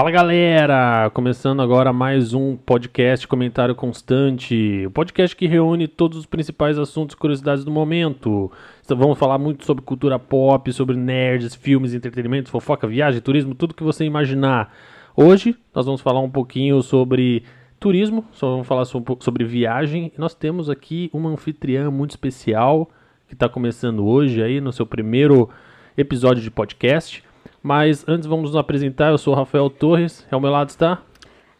[0.00, 1.10] Fala galera!
[1.12, 7.12] Começando agora mais um podcast Comentário Constante, o podcast que reúne todos os principais assuntos
[7.12, 8.50] e curiosidades do momento.
[8.82, 13.74] Então, vamos falar muito sobre cultura pop, sobre nerds, filmes, entretenimento, fofoca, viagem, turismo, tudo
[13.74, 14.74] que você imaginar.
[15.14, 17.42] Hoje nós vamos falar um pouquinho sobre
[17.78, 20.10] turismo, só vamos falar um pouco sobre viagem.
[20.16, 22.88] Nós temos aqui uma anfitriã muito especial
[23.28, 25.50] que está começando hoje aí no seu primeiro
[25.94, 27.22] episódio de podcast.
[27.62, 29.10] Mas antes vamos nos apresentar.
[29.10, 30.26] Eu sou o Rafael Torres.
[30.30, 31.02] Ao meu lado está.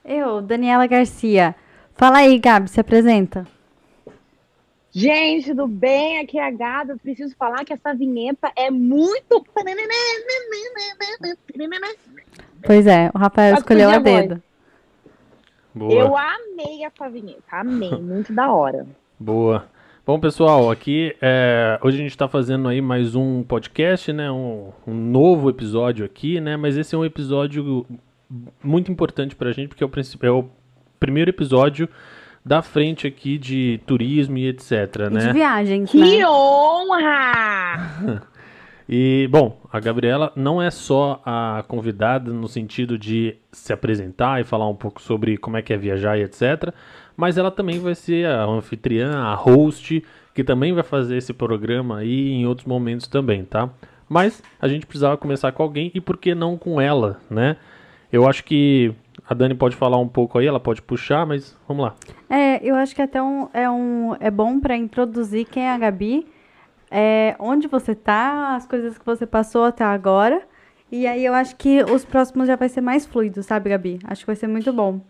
[0.04, 1.54] Eu, Daniela Garcia.
[1.94, 3.46] Fala aí, Gabi, se apresenta.
[4.92, 6.18] Gente, tudo bem?
[6.18, 6.92] Aqui é a Gabi.
[6.92, 9.44] Eu preciso falar que essa vinheta é muito.
[12.64, 14.42] Pois é, o Rafael escolheu a dedo.
[15.74, 15.92] Boa.
[15.92, 17.42] Eu amei essa vinheta.
[17.52, 17.90] Amei.
[17.90, 18.86] Muito da hora.
[19.18, 19.68] Boa.
[20.10, 24.28] Bom, pessoal, aqui é, hoje a gente está fazendo aí mais um podcast, né?
[24.28, 26.56] Um, um, novo episódio aqui, né?
[26.56, 27.86] Mas esse é um episódio
[28.60, 29.90] muito importante para a gente porque é o,
[30.22, 30.50] é o
[30.98, 31.88] primeiro episódio
[32.44, 35.26] da frente aqui de turismo e etc, e né?
[35.28, 35.84] De viagem.
[35.84, 36.26] Que né?
[36.26, 38.22] honra!
[38.90, 44.44] e bom, a Gabriela não é só a convidada no sentido de se apresentar e
[44.44, 46.74] falar um pouco sobre como é que é viajar e etc
[47.20, 50.02] mas ela também vai ser a anfitriã, a host,
[50.34, 53.68] que também vai fazer esse programa aí em outros momentos também, tá?
[54.08, 57.58] Mas a gente precisava começar com alguém e por que não com ela, né?
[58.10, 58.94] Eu acho que
[59.28, 61.94] a Dani pode falar um pouco aí, ela pode puxar, mas vamos lá.
[62.30, 65.76] É, eu acho que até um, é, um, é bom para introduzir quem é a
[65.76, 66.26] Gabi,
[66.90, 70.40] é, onde você tá, as coisas que você passou até agora.
[70.90, 73.98] E aí eu acho que os próximos já vai ser mais fluido, sabe, Gabi?
[74.04, 75.02] Acho que vai ser muito bom.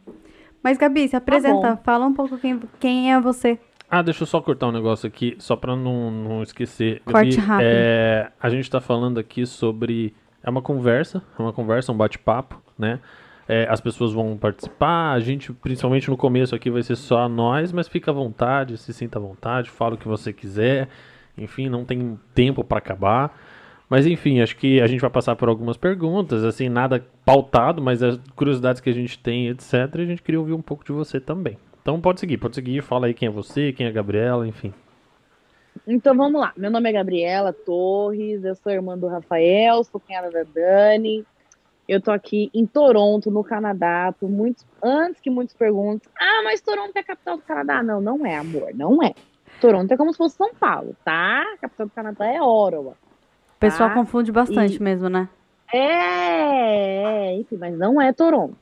[0.63, 3.59] Mas, Gabi, se apresenta, tá fala um pouco quem, quem é você.
[3.91, 7.03] Ah, deixa eu só cortar um negócio aqui, só para não, não esquecer.
[7.05, 7.67] Corte Gabi, rápido.
[7.67, 10.15] É, a gente está falando aqui sobre.
[10.43, 13.01] É uma conversa, é uma conversa, um bate-papo, né?
[13.49, 17.73] É, as pessoas vão participar, a gente, principalmente no começo aqui, vai ser só nós,
[17.73, 20.89] mas fica à vontade, se sinta à vontade, fala o que você quiser.
[21.37, 23.37] Enfim, não tem tempo para acabar.
[23.91, 28.01] Mas enfim, acho que a gente vai passar por algumas perguntas, assim, nada pautado, mas
[28.05, 29.75] as curiosidades que a gente tem, etc.
[29.95, 31.59] A gente queria ouvir um pouco de você também.
[31.83, 34.73] Então pode seguir, pode seguir, fala aí quem é você, quem é a Gabriela, enfim.
[35.85, 36.53] Então vamos lá.
[36.57, 41.27] Meu nome é Gabriela Torres, eu sou irmã do Rafael, sou cunhada da Dani.
[41.89, 46.61] Eu tô aqui em Toronto, no Canadá, por muitos antes que muitos perguntem: "Ah, mas
[46.61, 49.15] Toronto é a capital do Canadá?" Não, não é, amor, não é.
[49.61, 51.43] Toronto é como se fosse São Paulo, tá?
[51.55, 52.97] A capital do Canadá é Ottawa.
[53.61, 53.95] O pessoal tá?
[53.95, 54.83] confunde bastante e...
[54.83, 55.29] mesmo, né?
[55.71, 58.57] É, enfim, mas não é Toronto.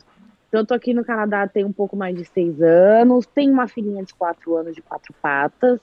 [0.49, 3.69] Então, eu tô aqui no Canadá tem um pouco mais de seis anos, tenho uma
[3.69, 5.79] filhinha de quatro anos de quatro patas,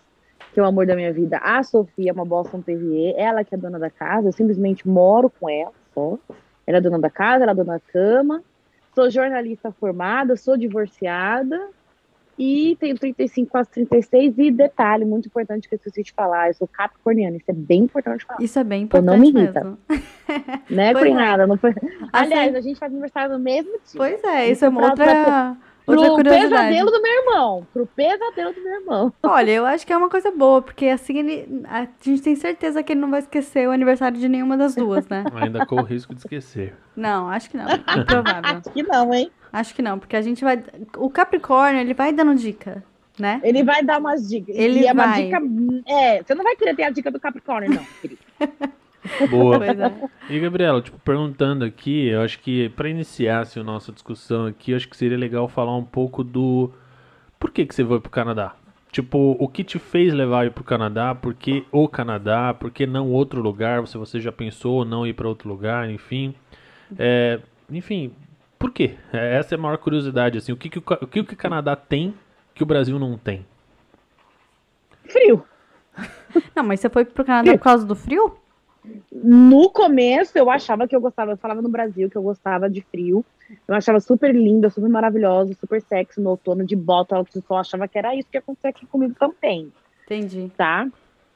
[0.53, 3.57] que é o amor da minha vida, a Sofia, uma Boston Terrier, ela que é
[3.57, 6.19] dona da casa, eu simplesmente moro com ela só.
[6.67, 8.43] Ela é dona da casa, ela é dona da cama.
[8.93, 11.69] Sou jornalista formada, sou divorciada,
[12.37, 14.37] e tenho 35, quase 36.
[14.37, 17.37] E detalhe muito importante que eu esqueci de falar: eu sou capricorniana.
[17.37, 18.41] Isso é bem importante falar.
[18.41, 19.07] Isso é bem importante.
[19.07, 19.63] Eu não me irrita.
[19.63, 19.77] Mesmo.
[20.69, 21.43] Né, cunhada?
[21.43, 21.47] É.
[21.47, 21.71] Não foi...
[21.71, 23.97] Assim, Aliás, a gente faz aniversário no mesmo dia.
[23.97, 25.57] Pois é, isso é uma outra.
[25.87, 27.67] Outra pro pesadelo do meu irmão.
[27.71, 29.13] Pro pesadelo do meu irmão.
[29.23, 32.81] Olha, eu acho que é uma coisa boa, porque assim ele, a gente tem certeza
[32.81, 35.23] que ele não vai esquecer o aniversário de nenhuma das duas, né?
[35.35, 36.73] Ainda corre o risco de esquecer.
[36.95, 37.65] Não, acho que não.
[37.65, 38.57] Improvável.
[38.57, 39.31] acho que não, hein?
[39.53, 40.61] Acho que não, porque a gente vai.
[40.97, 42.83] O Capricórnio, ele vai dando dica,
[43.19, 43.39] né?
[43.43, 44.55] Ele vai dar umas dicas.
[44.55, 45.29] Ele e é vai.
[45.29, 45.91] uma dica.
[45.91, 48.21] É, você não vai querer ter a dica do Capricórnio, não, querido.
[49.29, 49.59] Boa.
[49.65, 50.33] É.
[50.33, 54.71] E Gabriela, tipo, perguntando aqui, eu acho que para iniciar assim, a nossa discussão aqui,
[54.71, 56.71] eu acho que seria legal falar um pouco do
[57.39, 58.55] por que que você foi pro Canadá?
[58.91, 61.13] Tipo, o que te fez levar ir pro Canadá?
[61.13, 62.53] Por que o Canadá?
[62.53, 63.85] Por que não outro lugar?
[63.87, 66.33] Se você já pensou não ir para outro lugar, enfim.
[66.97, 68.13] É, enfim,
[68.57, 68.95] por quê?
[69.11, 70.51] É, essa é a maior curiosidade, assim.
[70.51, 72.13] O que, que, o, o que o Canadá tem
[72.53, 73.45] que o Brasil não tem?
[75.03, 75.45] Frio.
[76.55, 78.37] Não, mas você foi pro Canadá por causa do frio?
[79.11, 82.81] No começo eu achava que eu gostava, eu falava no Brasil que eu gostava de
[82.81, 83.25] frio.
[83.67, 87.57] Eu achava super linda, super maravilhosa, super sexy no outono, de bota, alto sol.
[87.57, 89.71] Achava que era isso que ia acontecer aqui comigo também.
[90.05, 90.51] Entendi.
[90.57, 90.87] Tá?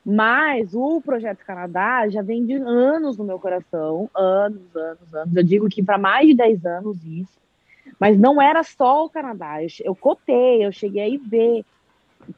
[0.05, 5.35] Mas o Projeto Canadá já vem de anos no meu coração, anos, anos, anos.
[5.35, 7.39] Eu digo que para mais de 10 anos isso.
[7.99, 9.61] Mas não era só o Canadá.
[9.61, 11.65] Eu, eu cotei, eu cheguei a ir ver.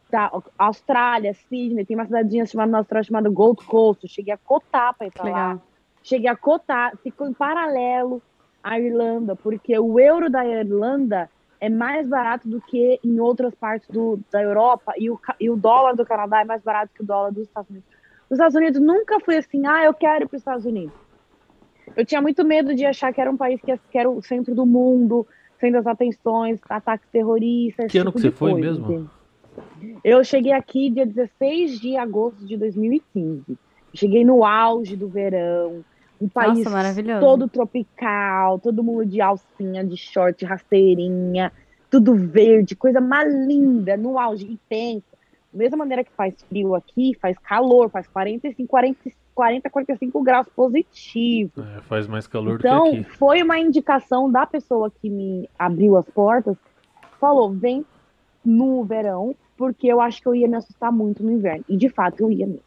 [0.09, 4.03] Tá, Austrália, Sydney, tem uma cidadinha chamada na Austrália chamada Gold Coast.
[4.03, 5.59] Eu cheguei a cotar para ir para lá.
[6.03, 8.21] Cheguei a cotar, ficou em paralelo
[8.63, 11.29] à Irlanda, porque o euro da Irlanda
[11.59, 15.55] é mais barato do que em outras partes do, da Europa e o, e o
[15.55, 17.87] dólar do Canadá é mais barato que o dólar dos Estados Unidos.
[18.29, 20.95] Os Estados Unidos nunca foi assim, ah, eu quero ir para os Estados Unidos.
[21.95, 24.65] Eu tinha muito medo de achar que era um país que, era o centro do
[24.65, 25.27] mundo,
[25.59, 27.91] sendo as atenções, ataques terroristas.
[27.91, 28.85] Que ano tipo que você foi coisa, mesmo?
[28.85, 29.09] entende?
[30.03, 33.57] Eu cheguei aqui dia 16 de agosto de 2015.
[33.93, 35.83] Cheguei no auge do verão,
[36.19, 37.19] um país Nossa, maravilhoso.
[37.19, 41.51] todo tropical, todo mundo de alcinha, de short, rasteirinha,
[41.89, 45.03] tudo verde, coisa mais linda, no auge, e pensa.
[45.51, 48.97] Da mesma maneira que faz frio aqui, faz calor, faz 45, 40,
[49.35, 51.51] 40 45 graus positivo.
[51.77, 53.09] É, faz mais calor Então, do que aqui.
[53.17, 56.55] foi uma indicação da pessoa que me abriu as portas,
[57.19, 57.85] falou, vem
[58.45, 61.63] no verão, porque eu acho que eu ia me assustar muito no inverno.
[61.69, 62.63] E de fato eu ia mesmo.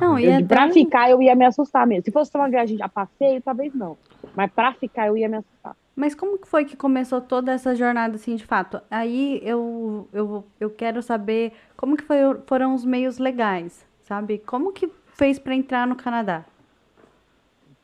[0.00, 2.04] Não, e Eu, é pra ficar, eu ia me assustar mesmo.
[2.04, 3.98] Se fosse uma viagem a passeio, talvez não.
[4.36, 5.76] Mas pra ficar, eu ia me assustar.
[5.96, 8.80] Mas como que foi que começou toda essa jornada, assim, de fato?
[8.88, 14.38] Aí eu, eu, eu quero saber como que foi, foram os meios legais, sabe?
[14.38, 16.44] Como que fez pra entrar no Canadá?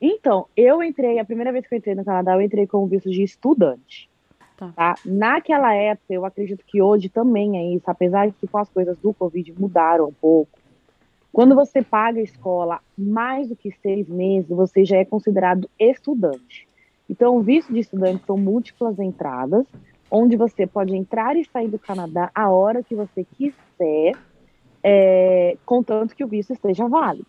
[0.01, 2.87] Então, eu entrei, a primeira vez que eu entrei no Canadá, eu entrei com o
[2.87, 4.09] visto de estudante.
[4.73, 4.95] Tá.
[5.05, 8.97] Naquela época, eu acredito que hoje também é isso, apesar de que com as coisas
[8.99, 10.59] do Covid mudaram um pouco.
[11.33, 16.69] Quando você paga a escola mais do que seis meses, você já é considerado estudante.
[17.11, 19.67] Então, o visto de estudante são múltiplas entradas,
[20.11, 24.13] onde você pode entrar e sair do Canadá a hora que você quiser,
[24.83, 27.27] é, contanto que o visto esteja válido.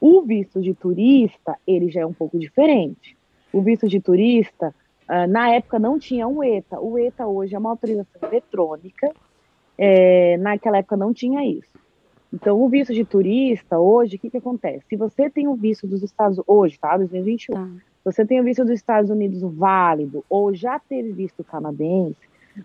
[0.00, 3.16] O visto de turista, ele já é um pouco diferente.
[3.52, 4.74] O visto de turista,
[5.26, 6.80] na época não tinha um ETA.
[6.80, 9.10] O ETA hoje é uma autorização eletrônica.
[9.76, 11.78] É, naquela época não tinha isso.
[12.32, 14.84] Então, o visto de turista, hoje, o que, que acontece?
[14.88, 16.96] Se você tem o visto dos Estados hoje, tá?
[16.96, 17.54] 2021.
[17.54, 17.68] Tá.
[18.04, 22.16] Você tem o visto dos Estados Unidos válido ou já teve visto canadense,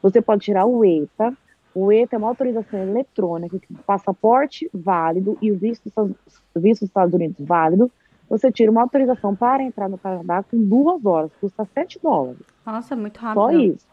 [0.02, 1.36] você pode tirar o ETA.
[1.74, 5.92] O ETA é uma autorização eletrônica, passaporte válido e o visto
[6.56, 7.92] visto dos Estados Unidos válido,
[8.30, 12.42] você tira uma autorização para entrar no Canadá com duas horas, custa 7 dólares.
[12.66, 13.42] Nossa, é muito rápido.
[13.42, 13.88] Só isso.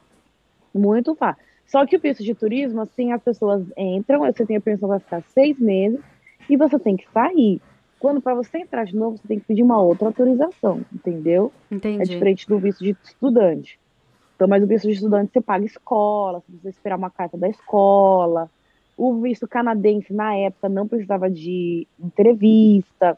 [0.75, 1.43] Muito fácil.
[1.67, 5.01] Só que o visto de turismo, assim, as pessoas entram, você tem a permissão para
[5.01, 6.01] ficar seis meses
[6.49, 7.61] e você tem que sair.
[7.99, 11.53] Quando para você entrar de novo, você tem que pedir uma outra autorização, entendeu?
[11.71, 12.11] É Entendi.
[12.11, 13.79] diferente do visto de estudante.
[14.35, 17.49] Então, mas o visto de estudante você paga escola, você precisa esperar uma carta da
[17.49, 18.51] escola.
[18.97, 23.17] O visto canadense, na época, não precisava de entrevista,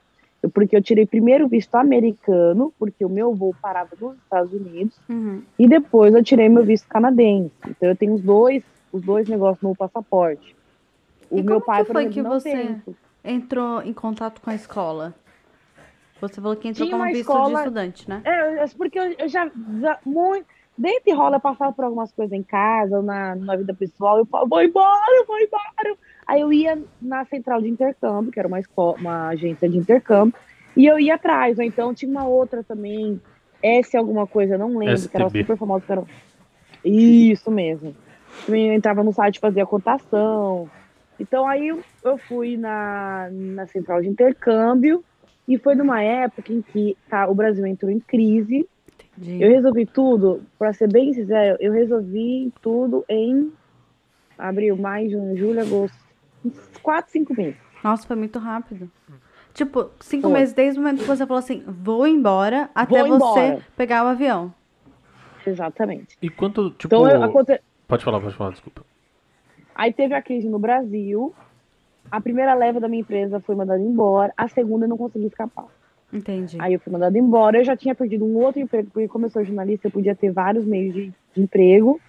[0.51, 4.99] porque eu tirei primeiro o visto americano, porque o meu voo parava nos Estados Unidos,
[5.09, 5.43] Uhum.
[5.59, 7.53] e depois eu tirei meu visto canadense.
[7.69, 8.63] Então eu tenho os dois,
[8.93, 10.55] os dois negócios no passaporte.
[11.31, 12.83] O E meu pai, que foi exemplo, que você- tem.
[13.25, 15.15] Entrou em contato com a escola.
[16.21, 18.23] Você falou que entrou Tinha como uma visto de escola- estudante, né?
[18.25, 19.51] É, é porque eu, já,
[19.81, 20.47] já muito.
[20.77, 24.49] Desde rola eu passava por algumas coisas em casa, na, na vida pessoal, eu falava,
[24.49, 25.97] vou embora, vou embora.
[26.27, 30.35] Aí eu ia na central de intercâmbio, que era uma, escola, uma agência de intercâmbio,
[30.77, 31.59] e eu ia atrás.
[31.59, 33.21] Ou então tinha uma outra também,
[33.63, 35.41] S alguma coisa, eu não lembro, que era STB.
[35.41, 35.85] super famosa.
[35.85, 36.05] Que era...
[36.85, 37.95] Isso mesmo.
[38.49, 40.69] Eu entrava no site, fazia a cotação.
[41.19, 45.05] Então aí eu, fui na, na central de intercâmbio,
[45.47, 48.67] e foi numa época em que tá, o Brasil entrou em crise,
[49.17, 49.43] Entendi.
[49.43, 53.53] eu resolvi tudo, pra ser bem sincero, eu resolvi tudo em
[54.39, 56.04] abril, maio, junho, julho, agosto.
[56.83, 57.57] Quatro, cinco meses.
[57.83, 58.91] Nossa, foi muito rápido.
[59.53, 60.33] Tipo, cinco Foi.
[60.41, 63.63] meses desde o momento que você falou assim, vou embora, até Vou você embora.
[63.77, 64.53] pegar o avião.
[65.47, 66.17] Exatamente.
[66.21, 66.87] E quanto, tipo.
[66.95, 67.61] Então, eu, aconte...
[67.87, 68.83] Pode falar, pode falar, desculpa.
[69.75, 71.35] aí teve a crise no Brasil.
[72.11, 74.33] A primeira leva da minha empresa foi mandada embora.
[74.37, 75.67] A segunda eu não consegui escapar.
[76.13, 76.57] Entendi.
[76.61, 77.59] Aí eu fui mandada embora.
[77.59, 80.31] Eu já tinha perdido um outro emprego, porque como eu sou jornalista, eu podia ter
[80.31, 82.01] vários meios de, de emprego.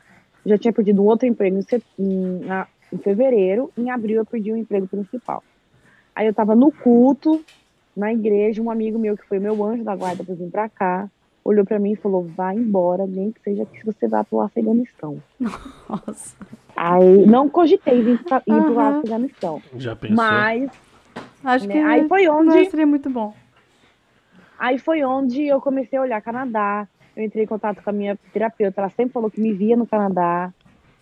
[0.45, 3.71] Já tinha perdido um outro emprego em, em- na- em fevereiro.
[3.77, 5.43] Em abril eu perdi o emprego principal.
[6.15, 7.43] Aí eu tava no culto,
[7.95, 11.09] na igreja, um amigo meu que foi meu anjo da guarda pra vir pra cá,
[11.43, 15.21] olhou pra mim e falou, vai embora, nem que seja que você vá pro Afeganistão.
[15.39, 16.35] Nossa.
[16.75, 18.99] Aí não cogitei vir, pra, ir pro Aham.
[18.99, 19.61] Afeganistão.
[19.77, 20.15] Já pensou?
[20.17, 20.71] Mas
[21.43, 23.33] Acho Né, que aí foi onde- seria muito bom.
[24.57, 26.87] Aí foi onde eu comecei a olhar Canadá.
[27.15, 28.81] Eu entrei em contato com a minha terapeuta.
[28.81, 30.51] Ela sempre falou que me via no Canadá.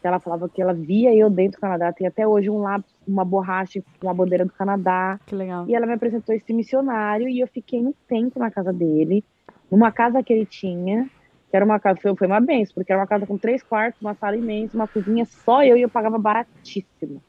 [0.08, 1.92] Ela falava que ela via eu dentro do Canadá.
[1.94, 5.20] Tem até hoje um lápis, uma borracha com a bandeira do Canadá.
[5.26, 5.66] Que legal.
[5.68, 9.24] E ela me apresentou esse missionário e eu fiquei um tempo na casa dele,
[9.72, 11.10] numa casa que ele tinha,
[11.50, 14.02] que era uma casa, foi, foi uma benção, porque era uma casa com três quartos,
[14.02, 17.22] uma sala imensa, uma cozinha, só eu e eu pagava baratíssimo,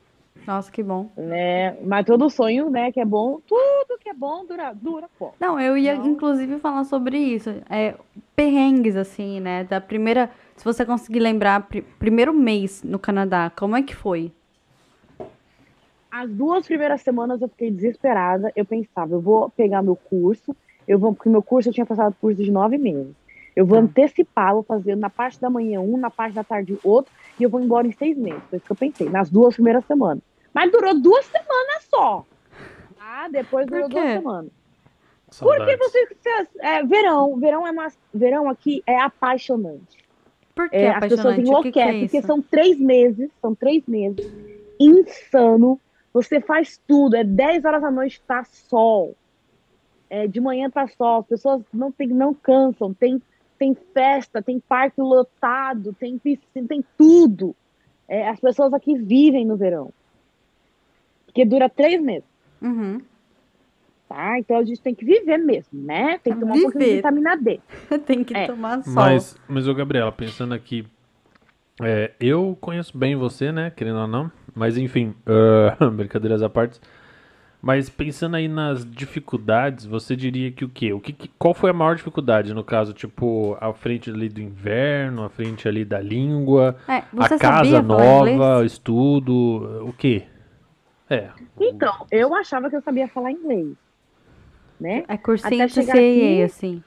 [0.47, 1.11] Nossa, que bom.
[1.17, 1.77] né?
[1.83, 5.37] Mas todo sonho, né, que é bom, tudo que é bom dura, dura pouco.
[5.41, 6.07] Não, eu ia Não.
[6.07, 7.51] inclusive falar sobre isso.
[7.71, 7.95] É,
[8.35, 9.65] perrengues, assim, né?
[9.65, 10.31] Da primeira.
[10.57, 14.33] Se você conseguir lembrar, pri- primeiro mês no Canadá, como é que foi?
[16.11, 18.53] As duas primeiras semanas eu fiquei desesperada.
[18.55, 20.55] Eu pensava, eu vou pegar meu curso,
[20.87, 23.15] Eu vou, porque meu curso eu tinha passado curso de nove meses.
[23.57, 23.85] Eu vou Tá.
[23.85, 27.49] antecipar, vou fazer na parte da manhã um, na parte da tarde outro, e eu
[27.49, 28.43] vou embora em seis meses.
[28.51, 30.23] Foi isso que eu pensei, nas duas primeiras semanas.
[30.53, 32.27] Mas durou duas semanas só.
[33.01, 34.51] Ah, depois durou duas semanas.
[35.39, 35.79] Porque Saudades.
[35.79, 40.04] você, você- é, verão, verão é uma, verão aqui é apaixonante.
[40.55, 41.39] Por que É, as pessoas?
[41.39, 44.33] O que, que é enlouquecem, porque são três meses, são três meses,
[44.79, 45.81] insano.
[46.13, 49.17] Você faz tudo, é 10 horas da noite, tá sol.
[50.09, 53.21] É, de manhã tá sol, as pessoas não, tem, não cansam, tem,
[53.59, 57.57] tem festa, tem parque lotado, tem piscina, tem tudo.
[58.07, 59.93] É, as pessoas aqui vivem no verão.
[61.27, 62.29] Porque dura três meses,
[62.63, 63.01] Uhum.
[64.15, 64.39] Tá?
[64.39, 66.19] Então a gente tem que viver mesmo, né?
[66.23, 66.97] Tem que tomar um pouquinho de Viver.
[66.97, 67.61] vitamina D.
[68.07, 68.47] Tem que É.
[68.47, 68.95] tomar sol.
[68.95, 70.87] Mas, mas ô Gabriela, pensando aqui,
[71.83, 76.81] é, eu conheço bem você, né, querendo ou não, mas enfim, ah, brincadeiras à parte.
[77.61, 80.93] Mas pensando aí nas dificuldades, você diria que o quê?
[80.93, 84.39] O que, que- qual foi a maior dificuldade no caso, tipo, a frente ali do
[84.39, 90.25] inverno, a frente ali da língua, É, a casa nova, o estudo, o quê?
[91.09, 91.31] É.
[91.59, 93.69] Então, eu achava que eu sabia falar inglês,
[94.81, 95.05] né?
[95.09, 96.83] É cursinho Até de chegar CAA, aqui- assim.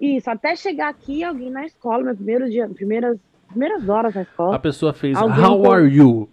[0.00, 4.24] Isso, até chegar aqui, alguém na escola, meu primeiro dia, primeiras, primeiras horas na A
[4.24, 4.58] escola.
[4.58, 5.28] pessoa fez How
[5.62, 6.28] com- are you?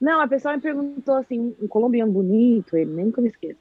[0.00, 3.58] Não, a pessoa me perguntou assim, um colombiano bonito, ele nem nunca me esqueço.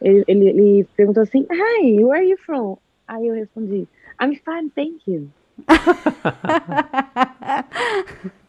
[0.00, 2.76] Ele, ele, ele perguntou assim, Hi, where are you from?
[3.06, 3.86] Aí eu respondi,
[4.20, 5.28] I'm fine, thank you.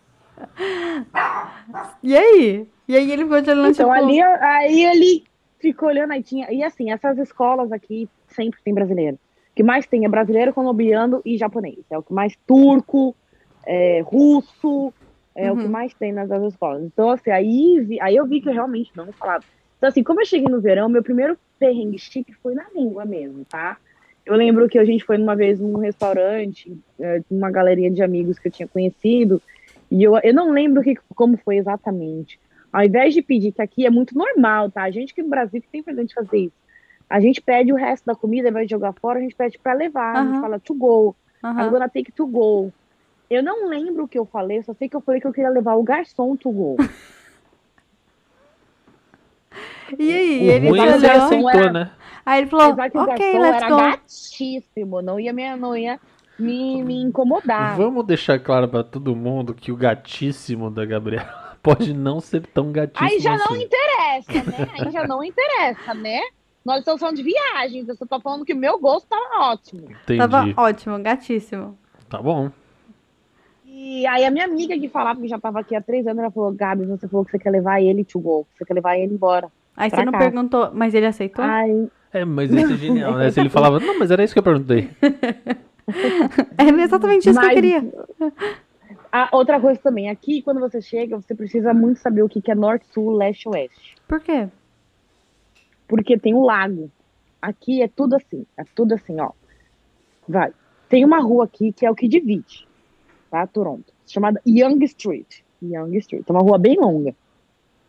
[2.01, 2.67] E aí?
[2.87, 4.05] E aí ele ficou te olhando, Então tipo...
[4.05, 5.23] ali, aí ele
[5.71, 9.15] ficou olhando, aí tinha, e assim, essas escolas aqui sempre tem brasileiro.
[9.17, 11.85] O que mais tem é brasileiro, colombiano e japonês.
[11.91, 13.15] É o que mais turco,
[13.65, 14.93] é, russo,
[15.35, 15.71] é o que Uhum.
[15.71, 16.83] mais tem nas outras escolas.
[16.83, 19.43] Então, assim, aí, vi- aí eu vi que eu realmente não falava.
[19.77, 23.45] Então, assim, como eu cheguei no verão, meu primeiro perrengue chique foi na língua mesmo,
[23.49, 23.77] tá?
[24.25, 28.39] Eu lembro que a gente foi uma vez num restaurante, é, uma galeria de amigos
[28.39, 29.41] que eu tinha conhecido,
[29.91, 32.39] e eu, eu não lembro que, como foi exatamente.
[32.73, 34.83] Ao invés de pedir, que aqui é muito normal, tá?
[34.83, 36.55] A gente que no Brasil que tem presente fazer isso.
[37.09, 39.59] A gente pede o resto da comida, ao invés de jogar fora, a gente pede
[39.61, 40.15] pra levar.
[40.15, 40.31] A Aham.
[40.31, 41.15] gente fala to go.
[41.43, 41.67] aham.
[41.67, 42.73] I'm gonna take to go.
[43.29, 45.31] Eu não lembro o que eu falei, eu só sei que eu falei que eu
[45.31, 46.75] queria levar o garçom to go.
[49.99, 50.49] E aí?
[50.49, 50.99] O ele ruim é olhou?
[51.05, 51.91] aceitou, Era- né?
[52.25, 53.77] Aí ele falou, Apesar que o ok, garçom let's era go.
[53.77, 55.99] gatíssimo, não ia me, não ia
[56.39, 57.77] me, me incomodar.
[57.77, 62.71] Vamos deixar claro pra todo mundo que o gatíssimo da Gabriela pode não ser tão
[62.71, 63.63] gatíssimo Aí já não assim.
[63.63, 64.67] interessa, né?
[64.79, 66.19] Aí já não interessa, né?
[66.63, 69.87] Nós estamos falando de viagens, eu só tô falando que o meu gosto tava ótimo.
[69.89, 70.19] Entendi.
[70.19, 71.77] Tava ótimo, gatíssimo.
[72.09, 72.51] Tá bom.
[73.65, 76.31] E aí a minha amiga que falava que já tava aqui há três anos, ela
[76.31, 78.97] falou, Gabi, você falou que você quer levar ele to go, que você quer levar
[78.97, 79.49] ele embora.
[79.75, 80.19] Aí você não cá.
[80.19, 81.43] perguntou, mas ele aceitou?
[81.43, 83.31] Aí, É, mas isso é genial, né?
[83.31, 84.89] Se ele falava, não, mas era isso que eu perguntei.
[86.57, 87.83] É exatamente isso que eu Mas- queria.
[89.15, 92.51] A outra coisa também, aqui quando você chega, você precisa muito saber o que que
[92.51, 93.95] é norte, sul, leste, oeste.
[94.07, 94.49] Por quê?
[95.93, 96.89] porque tem um lago.
[97.39, 99.31] Aqui é tudo assim, é tudo assim, ó.
[100.27, 100.51] Vai.
[100.89, 102.67] Tem uma rua aqui que é o que divide,
[103.29, 103.45] tá?
[103.45, 105.41] Toronto, chamada Young Street.
[105.61, 106.23] Young Street.
[106.27, 107.13] É uma rua bem longa.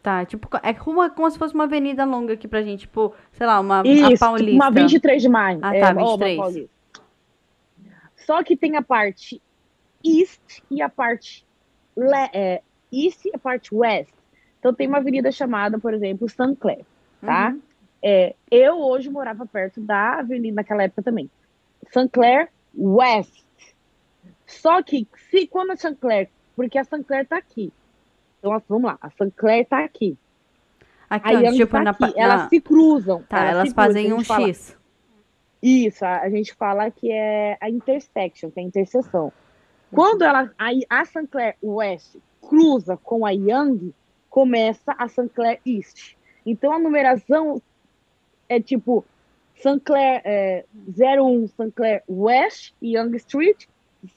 [0.02, 3.46] Tá, tipo, é rua como se fosse uma avenida longa aqui pra gente, tipo, sei
[3.46, 4.52] lá, uma Isso, tipo Paulista.
[4.52, 5.60] uma 23 de maio.
[5.62, 6.38] Ah, É, tá, ó, uma 23.
[6.38, 6.70] Paulista.
[8.16, 9.40] Só que tem a parte
[10.04, 11.44] East e a parte
[11.96, 14.12] le é, East e a parte West.
[14.58, 16.56] Então tem uma avenida chamada, por exemplo, St.
[16.56, 16.84] Clair,
[17.20, 17.50] tá?
[17.50, 17.60] Uhum.
[18.02, 21.30] É, eu hoje morava perto da avenida naquela época também.
[21.88, 22.08] St.
[22.10, 23.44] Clair West.
[24.46, 25.96] Só que se quando a St.
[25.96, 27.02] Clair, porque a St.
[27.04, 27.72] Clair tá aqui.
[28.38, 29.30] Então vamos lá, a St.
[29.36, 30.16] Clair tá aqui.
[31.08, 31.98] Aqui, A ó, Young tipo, tá na, aqui.
[32.00, 33.22] pa- Elas na- se cruzam.
[33.28, 33.74] Tá, elas cruzam.
[33.74, 34.76] fazem A um fala- X.
[35.62, 39.32] Isso, a, a gente fala que é a intersection, que é a interseção.
[39.94, 41.26] Quando ela, a, a St.
[41.28, 43.92] Clair West cruza com a Young,
[44.28, 45.28] começa a St.
[45.34, 46.14] Clair East.
[46.44, 47.60] Então a numeração
[48.48, 49.04] é tipo
[49.56, 49.80] St.
[49.80, 50.64] Clair é,
[51.20, 51.70] 01 St.
[51.74, 53.64] Clair West, Young Street,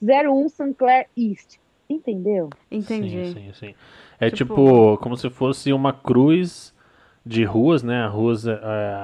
[0.02, 0.74] 01 St.
[0.74, 1.56] Clair East.
[1.88, 2.50] Entendeu?
[2.70, 3.28] Entendi.
[3.28, 3.74] Sim, sim, sim.
[4.20, 6.74] É Tipo- tipo, como se fosse uma cruz
[7.24, 8.02] de ruas, né?
[8.02, 8.52] A ruas, é-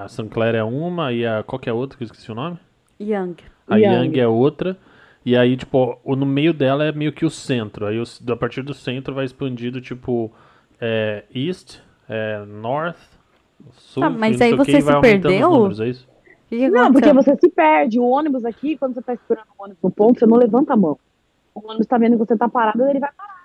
[0.02, 0.28] a St.
[0.28, 2.58] Clair é uma e a qual que é a outra que eu esqueci o nome?
[3.00, 3.36] Young.
[3.66, 4.06] A Young.
[4.08, 4.76] Young é outra.
[5.24, 7.86] E aí, tipo, o, no meio dela é meio que o centro.
[7.86, 10.30] Aí, o- a partir do centro vai expandido, tipo,
[10.80, 11.78] é, East,
[12.08, 12.96] é, North,
[13.72, 15.50] Sul, Tá, mas aí você se perdeu?
[15.50, 16.06] números, é isso?
[16.48, 17.34] Que Não, porque aconteceu?
[17.36, 17.98] você se perde.
[17.98, 20.76] O ônibus aqui, quando você tá esperando o ônibus no ponto, você não levanta a
[20.76, 20.98] mão.
[21.54, 23.43] O ônibus tá vendo que você tá parado, ele vai parar.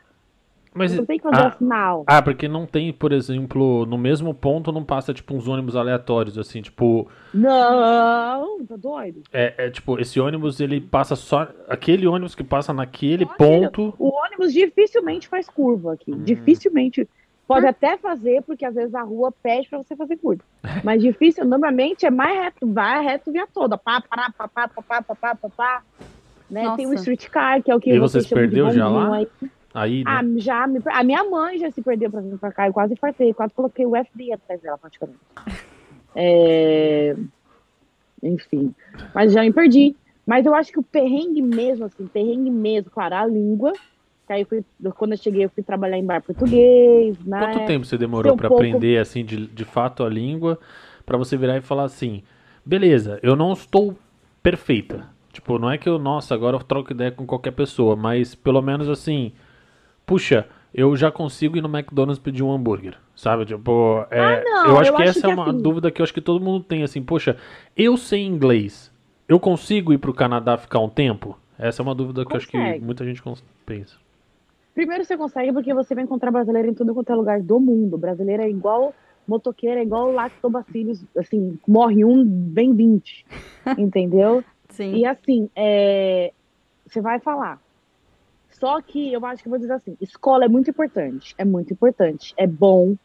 [0.74, 2.04] Mas, não tem que fazer ah, o sinal.
[2.06, 6.38] ah, porque não tem, por exemplo, no mesmo ponto não passa, tipo, uns ônibus aleatórios,
[6.38, 9.22] assim, tipo, Não, tá doido?
[9.34, 14.10] é, é, tipo, esse ônibus, ele passa só, aquele ônibus que passa naquele ponto, O
[14.10, 16.12] ônibus dificilmente faz curva aqui.
[16.12, 16.24] Hum.
[16.24, 17.08] Dificilmente.
[17.48, 20.44] Pode até fazer, porque às vezes a rua pede pra você fazer curva.
[20.84, 23.76] Mas difícil, normalmente é mais reto, vai reto via toda.
[23.76, 25.82] Pá, pá, pá, pá, pá, pá, pá, pá, pá, pá.
[26.48, 26.72] Né?
[26.76, 28.88] Tem o streetcar, que é o que E você você se chama de perdeu já
[28.88, 29.16] lá?
[29.16, 29.28] aí.
[29.74, 30.12] Aí, né?
[30.12, 30.64] Ah, já.
[30.94, 33.86] A minha mãe já se perdeu pra vir pra cá, eu quase fartei, quase coloquei
[33.86, 35.20] o FBI atrás dela, praticamente.
[36.16, 37.16] É...
[38.22, 38.74] Enfim,
[39.14, 39.96] mas já me perdi.
[40.26, 43.74] Mas eu acho que o perrengue mesmo, assim, perrengue mesmo, claro, a língua.
[44.28, 44.64] Que aí fui,
[44.96, 47.40] quando eu cheguei, eu fui trabalhar em bar português, né?
[47.40, 50.60] Quanto tempo você demorou um pra pouco- aprender, assim, de, de fato a língua,
[51.04, 52.22] pra você virar e falar assim,
[52.64, 53.98] beleza, eu não estou
[54.44, 55.08] perfeita.
[55.34, 58.62] Tipo, não é que eu, nossa, agora eu troco ideia com qualquer pessoa, mas pelo
[58.62, 59.32] menos assim,
[60.10, 63.46] puxa, eu já consigo ir no McDonald's pedir um hambúrguer, sabe?
[63.46, 65.92] Tipo, é, Ah, não, eu acho eu que acho essa que é uma assim- dúvida
[65.92, 67.38] que eu acho que todo mundo tem, assim, poxa,
[67.78, 68.92] eu sei inglês,
[69.28, 71.38] eu consigo ir pro Canadá ficar um tempo?
[71.58, 72.84] Essa é uma dúvida que eu acho que Consegue.
[72.84, 73.22] muita gente
[73.66, 73.98] pensa.
[74.74, 77.98] Primeiro você consegue porque você vai encontrar brasileiro em tudo quanto é lugar do mundo.
[77.98, 78.94] Brasileiro é igual
[79.28, 83.26] motoqueiro, é igual lactobacilos, assim, morre um, vem 20.
[83.78, 84.44] entendeu?
[84.70, 84.96] Sim.
[84.96, 86.32] E assim, é,
[86.88, 87.60] você vai falar.
[88.60, 91.72] Só que eu acho que eu vou dizer assim, escola é muito importante, é muito
[91.72, 92.96] importante, é bom.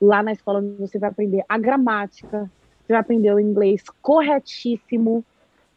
[0.00, 2.50] Lá na escola você vai aprender a gramática,
[2.80, 5.24] você vai aprender o inglês corretíssimo,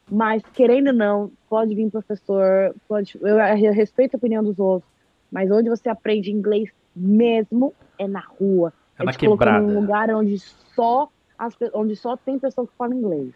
[0.10, 4.90] mas querendo ou não, pode vir professor, pode, eu, eu respeito a opinião dos outros,
[5.32, 8.74] mas onde você aprende inglês mesmo é na rua.
[8.98, 9.60] É na te quebrada.
[9.60, 13.34] num lugar onde só, as, onde só tem pessoa que fala inglês.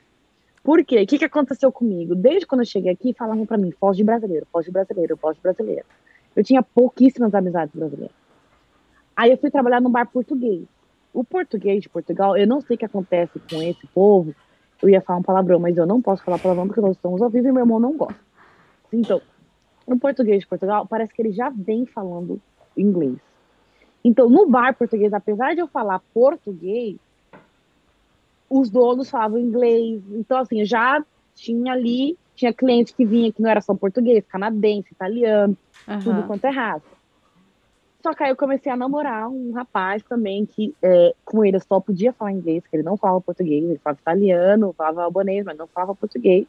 [0.69, 1.01] Por quê?
[1.01, 2.13] O que, que aconteceu comigo?
[2.13, 5.37] Desde quando eu cheguei aqui, falavam pra mim, foge de brasileiro, foge de brasileiro, foge
[5.37, 5.83] de brasileiro.
[6.35, 8.15] Eu tinha pouquíssimas amizades brasileiras.
[9.15, 10.61] Aí eu fui trabalhar num bar português.
[11.11, 14.35] O português de Portugal, eu não sei o que acontece com esse povo.
[14.79, 17.31] Eu ia falar um palavrão, mas eu não posso falar palavrão porque nós estamos ao
[17.31, 18.21] vivo e meu irmão não gosta.
[18.93, 19.19] Então,
[19.87, 22.39] no português de Portugal, parece que ele já vem falando
[22.77, 23.17] inglês.
[24.03, 26.95] Então, no bar português, apesar de eu falar português,
[28.49, 30.01] os donos falavam inglês.
[30.11, 31.03] Então, assim, eu já
[31.35, 36.27] tinha ali, tinha cliente que vinha que não era só português, canadense, italiano, tudo Aham.
[36.27, 36.85] quanto é raça.
[38.01, 41.61] Só que aí eu comecei a namorar um rapaz também que é, com ele eu
[41.61, 45.57] só podia falar inglês, que ele não falava português, ele falava italiano, falava albanês, mas
[45.57, 46.47] não falava português.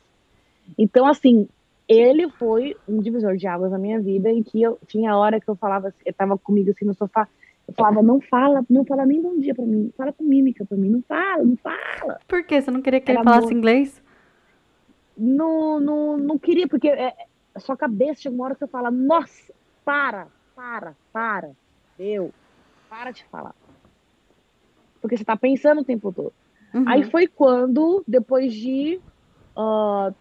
[0.78, 1.48] Então, assim,
[1.88, 5.48] ele foi um divisor de águas na minha vida, em que eu tinha hora que
[5.50, 7.28] eu falava, assim, tava comigo assim no sofá,
[7.70, 10.76] eu falava, não fala, não fala nem bom dia pra mim, fala com mímica pra
[10.76, 12.18] mim, não fala, não fala.
[12.26, 12.60] Por quê?
[12.60, 14.02] Você não queria que ele Era falasse muito- inglês?
[15.16, 17.14] Não, não, não queria, porque é,
[17.54, 19.52] a sua cabeça chega uma hora que você fala, nossa,
[19.84, 21.50] para, para, para,
[21.98, 22.32] eu,
[22.88, 23.54] para de falar.
[25.00, 26.32] Porque você tá pensando o tempo todo.
[26.74, 26.84] Uhum.
[26.88, 29.00] Aí foi quando, depois de
[29.56, 30.12] ah,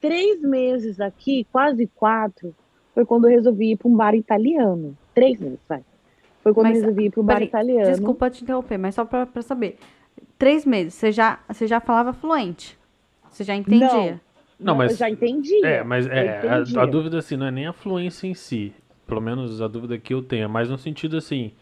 [0.00, 2.54] três meses aqui, quase quatro,
[2.94, 4.96] foi quando eu resolvi ir para um bar italiano.
[5.14, 5.82] Três meses, vai.
[6.42, 7.90] Foi quando Mas, eu resolvi ir para um bar peraí, italiano.
[7.90, 9.78] Desculpa te interromper, mas só pra, pra saber.
[10.38, 12.78] Três meses, você já, você já falava fluente?
[13.30, 14.20] Você já entendia?
[14.58, 15.64] Não, mas- Eu já entendi.
[15.64, 18.72] É, mas é, a, a dúvida assim não é nem a fluência em si.
[19.06, 21.52] Pelo menos a dúvida que eu tenho, é mais no sentido assim,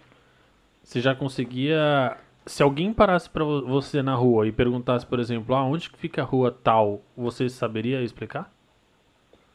[0.83, 5.55] você já conseguia se alguém parasse pra vo- você na rua e perguntasse, por exemplo,
[5.55, 8.53] ah, onde que fica a rua tal, você saberia explicar?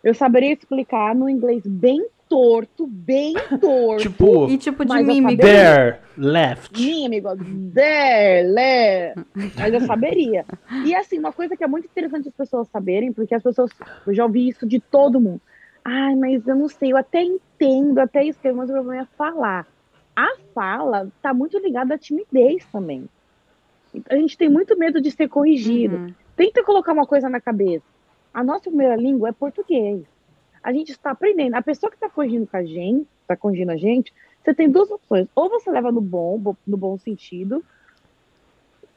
[0.03, 4.01] Eu saberia explicar no inglês bem torto, bem torto.
[4.01, 5.43] Tipo, E tipo de mímica?
[5.43, 7.05] there, left.
[7.05, 7.29] Amigo,
[7.73, 9.23] there, le.
[9.55, 10.45] Mas eu saberia.
[10.85, 13.71] E assim, uma coisa que é muito interessante as pessoas saberem, porque as pessoas,
[14.05, 15.41] eu já ouvi isso de todo mundo.
[15.83, 19.65] Ai, mas eu não sei, eu até entendo, até escrevo, mas o problema é falar.
[20.15, 23.07] A fala tá muito ligada à timidez também.
[24.09, 25.95] A gente tem muito medo de ser corrigido.
[25.95, 26.13] Uhum.
[26.35, 27.85] Tenta colocar uma coisa na cabeça.
[28.37, 30.03] A nossa primeira língua é português.
[30.61, 31.55] A gente está aprendendo.
[31.55, 34.91] A pessoa que está corrigindo com a gente, está corrigindo a gente, você tem duas
[34.91, 35.27] opções.
[35.35, 37.63] Ou você leva no bom, bo- no bom sentido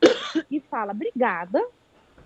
[0.50, 1.64] e fala obrigada.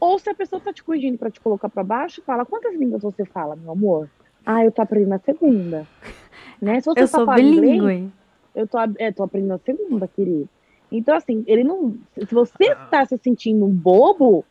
[0.00, 3.02] Ou se a pessoa está te corrigindo para te colocar para baixo, fala quantas línguas
[3.02, 4.10] você fala, meu amor?
[4.44, 5.86] Ah, eu tô aprendendo a segunda.
[6.60, 6.80] Né?
[6.80, 8.12] Se você Eu só sou fala inglês, bilíngue.
[8.56, 10.48] eu tô, é, tô aprendendo a segunda, querido.
[10.90, 11.96] Então, assim, ele não.
[12.18, 12.84] Se você Ah.
[12.84, 14.44] está se sentindo um bobo,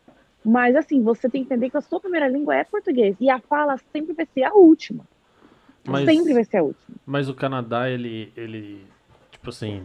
[0.44, 3.16] mas assim, você tem que entender que a sua primeira língua é português.
[3.20, 5.04] E a fala sempre vai ser a última.
[5.86, 6.96] Mas, Sempre vai ser a última.
[7.06, 8.86] mas o Canadá, ele, ele,
[9.30, 9.82] tipo assim,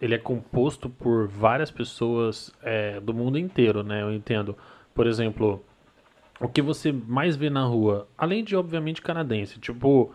[0.00, 4.02] ele é composto por várias pessoas é, do mundo inteiro, né?
[4.02, 4.56] Eu entendo.
[4.94, 5.64] Por exemplo,
[6.40, 10.12] o que você mais vê na rua, além de, obviamente, canadense, tipo,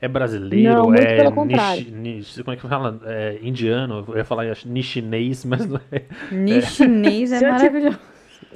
[0.00, 1.82] É brasileiro, Não, muito é pelo contrário.
[1.84, 3.00] nichi- nichi- como é que fala?
[3.04, 6.04] É indiano, eu ia falar ni chinês, mas não é.
[6.32, 7.98] Ni chinês é te- maravilhoso.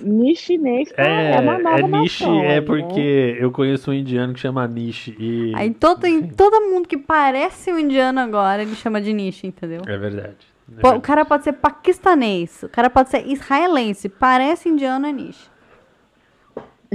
[0.00, 2.60] Ni chinês, é, É, uma nova é niche, nação, é né?
[2.60, 6.98] porque eu conheço um indiano que chama niche e Aí todo, em todo mundo que
[6.98, 9.82] parece um indiano agora, ele chama de nicho, entendeu?
[9.86, 10.36] é verdade.
[10.68, 11.00] é Pô, o verdade.
[11.02, 15.48] cara pode ser paquistanês, o cara pode ser israelense, parece indiano, é nicho.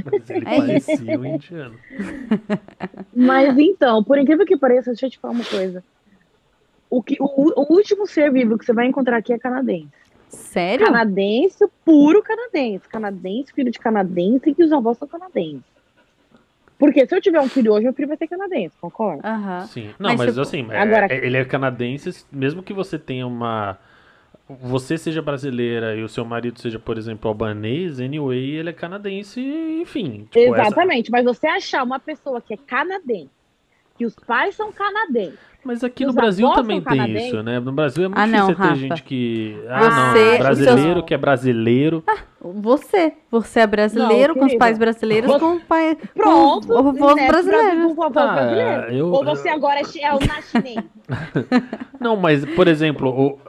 [0.04, 0.88] Mas ele é isso.
[0.88, 1.76] parecia um indiano.
[3.16, 5.84] Mas então, por incrível que pareça, deixa eu te falar uma coisa.
[6.90, 9.88] O, que, o, o último ser vivo que você vai encontrar aqui é canadense.
[10.30, 10.86] Sério?
[10.86, 12.88] Canadense, puro canadense.
[12.88, 15.64] Canadense, filho de canadense, que os avós são canadenses.
[16.78, 19.28] Porque se eu tiver um filho hoje, meu filho vai ser canadense, concorda?
[19.28, 19.66] Aham.
[19.66, 19.90] Sim.
[20.00, 23.78] Não, Mas, mas, assim, é- agora- é- ele é canadense, mesmo que você tenha uma.
[24.48, 29.40] Você seja brasileira e o seu marido seja, por exemplo, albanês, anyway, ele é canadense,
[29.82, 30.28] enfim.
[30.32, 33.30] tipo, essa- Exatamente, mas você achar uma pessoa que é canadense,
[34.00, 37.60] que os pais são canadenses, Mas aqui no Brasil também tem isso, né?
[37.60, 38.76] No Brasil é muito Ah, difícil não, você ter Rafa.
[38.78, 39.62] gente que.
[39.68, 40.32] Ah, Você- não.
[40.32, 42.04] os Brasileiro seus- que é brasileiro.
[42.42, 43.14] Você.
[43.30, 45.98] Você é brasileiro, Não, com os pais brasileiros, com o pai.
[46.16, 47.94] Pronto, com avós né, brasileiros.
[47.94, 48.96] Com avós Tá, brasileiros.
[48.96, 50.84] eu- Ou você agora é é o na chinês.
[52.00, 53.40] Não, mas, por exemplo, o-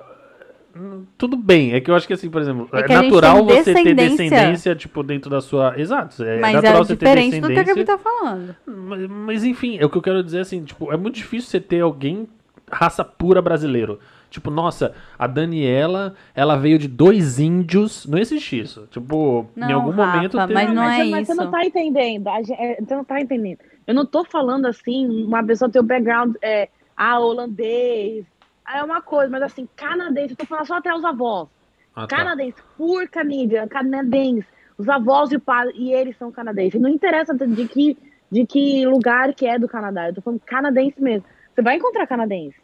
[1.19, 1.73] tudo bem.
[1.75, 4.27] É que eu acho que assim, por exemplo, É é, natural tem você ter descendência.
[4.29, 5.75] descendência, tipo, dentro da sua.
[5.79, 6.23] Exato.
[6.25, 7.75] É Mas natural é você ter diferente do que a descendência.
[7.75, 8.57] Gabi tá falando.
[8.67, 11.61] Mas, mas, enfim, é o que eu quero dizer assim, tipo, é muito difícil você
[11.61, 12.29] ter alguém
[12.71, 13.99] raça pura brasileiro.
[14.31, 18.07] Tipo, nossa, a Daniela, ela veio de dois índios.
[18.07, 18.87] Não existe isso.
[18.89, 21.43] Tipo, em Não, algum Rafa, momento teve- mas não mas, é você- mas você isso.
[21.43, 22.29] não tá entendendo.
[22.29, 23.59] É, Você não tá entendendo.
[23.89, 28.25] Eu não tô falando assim, uma pessoa ter o background é, ah, holandês.
[28.73, 31.49] É uma coisa, mas assim, canadense, eu tô falando só até os avós.
[31.95, 32.17] Ah, tá.
[32.17, 34.47] Canadense, por Canadian, canadense.
[34.79, 36.81] Os avós e o pai, e eles são canadenses.
[36.81, 37.99] Não interessa de que,
[38.31, 40.09] de que lugar que é do Canadá.
[40.09, 41.25] Eu tô falando canadense mesmo.
[41.55, 42.57] Você vai encontrar canadense.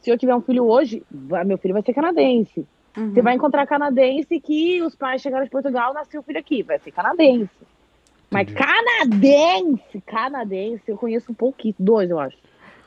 [0.00, 2.66] Se eu tiver um filho hoje, vai- meu filho vai ser canadense.
[2.96, 3.12] Uhum.
[3.14, 6.78] Você vai encontrar canadense que os pais chegaram de Portugal, nasceu o filho aqui, vai
[6.78, 7.50] ser canadense.
[8.30, 12.36] Mas canadense, canadense, eu conheço um pouquinho, dois, eu acho.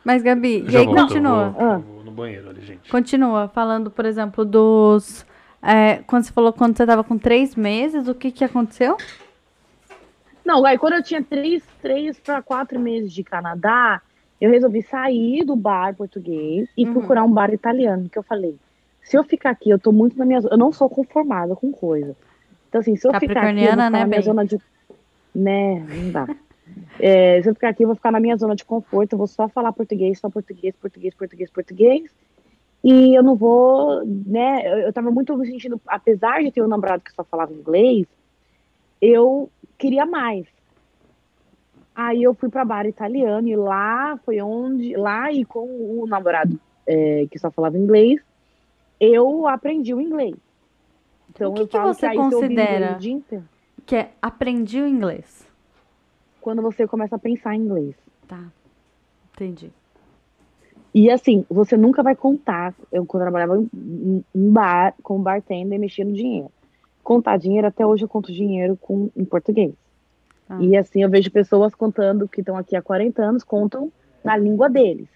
[0.06, 1.50] Mas, Gabi, e Já aí volto, continua.
[1.50, 1.78] vou- Ah.
[1.80, 2.90] vou no banheiro ali, gente.
[2.90, 5.26] Continua falando, por exemplo, dos.
[5.62, 8.96] é, quando você falou quando você tava com três meses, o que que aconteceu?
[10.46, 14.00] Não, aí quando eu tinha três, três para quatro meses de Canadá,
[14.40, 16.94] eu resolvi sair do bar português e Uhum.
[16.94, 18.56] procurar um bar italiano, que eu falei,
[19.02, 21.72] se eu ficar aqui, eu tô muito na minha zona, eu não sou conformada com
[21.72, 22.16] coisa.
[22.70, 24.22] Então, assim, se eu ficar aqui, eu vou ficar né, na minha bem?
[24.22, 24.60] zona de...
[25.34, 26.28] Né, não dá.
[27.00, 29.28] É, se eu ficar aqui, eu vou ficar na minha zona de conforto, eu vou
[29.28, 32.16] só falar português, só português, português, português, português.
[32.84, 36.68] E eu não vou, né, eu, eu tava muito me sentindo, apesar de ter um
[36.68, 38.06] namorado que só falava inglês,
[39.02, 40.46] eu queria mais.
[41.96, 46.60] Aí eu fui para bar italiano e lá foi onde, lá e com o namorado
[46.86, 48.22] é, que só falava inglês,
[49.00, 50.36] eu aprendi o inglês.
[51.30, 52.98] Então O que eu que falo você que aí considera?
[53.86, 55.45] Que é aprendi o inglês.
[56.46, 57.96] Quando você começa a pensar em inglês.
[58.28, 58.40] Tá.
[59.34, 59.72] Entendi.
[60.94, 62.72] E assim, você nunca vai contar.
[62.92, 66.52] Eu, quando eu trabalhava em bar, com bartender, mexia no dinheiro.
[67.04, 69.74] Contar dinheiro, até hoje eu conto dinheiro com, em português.
[70.48, 70.60] Ah.
[70.62, 73.92] E assim, eu vejo pessoas contando que estão aqui há 40 anos, contam
[74.24, 75.10] na língua deles.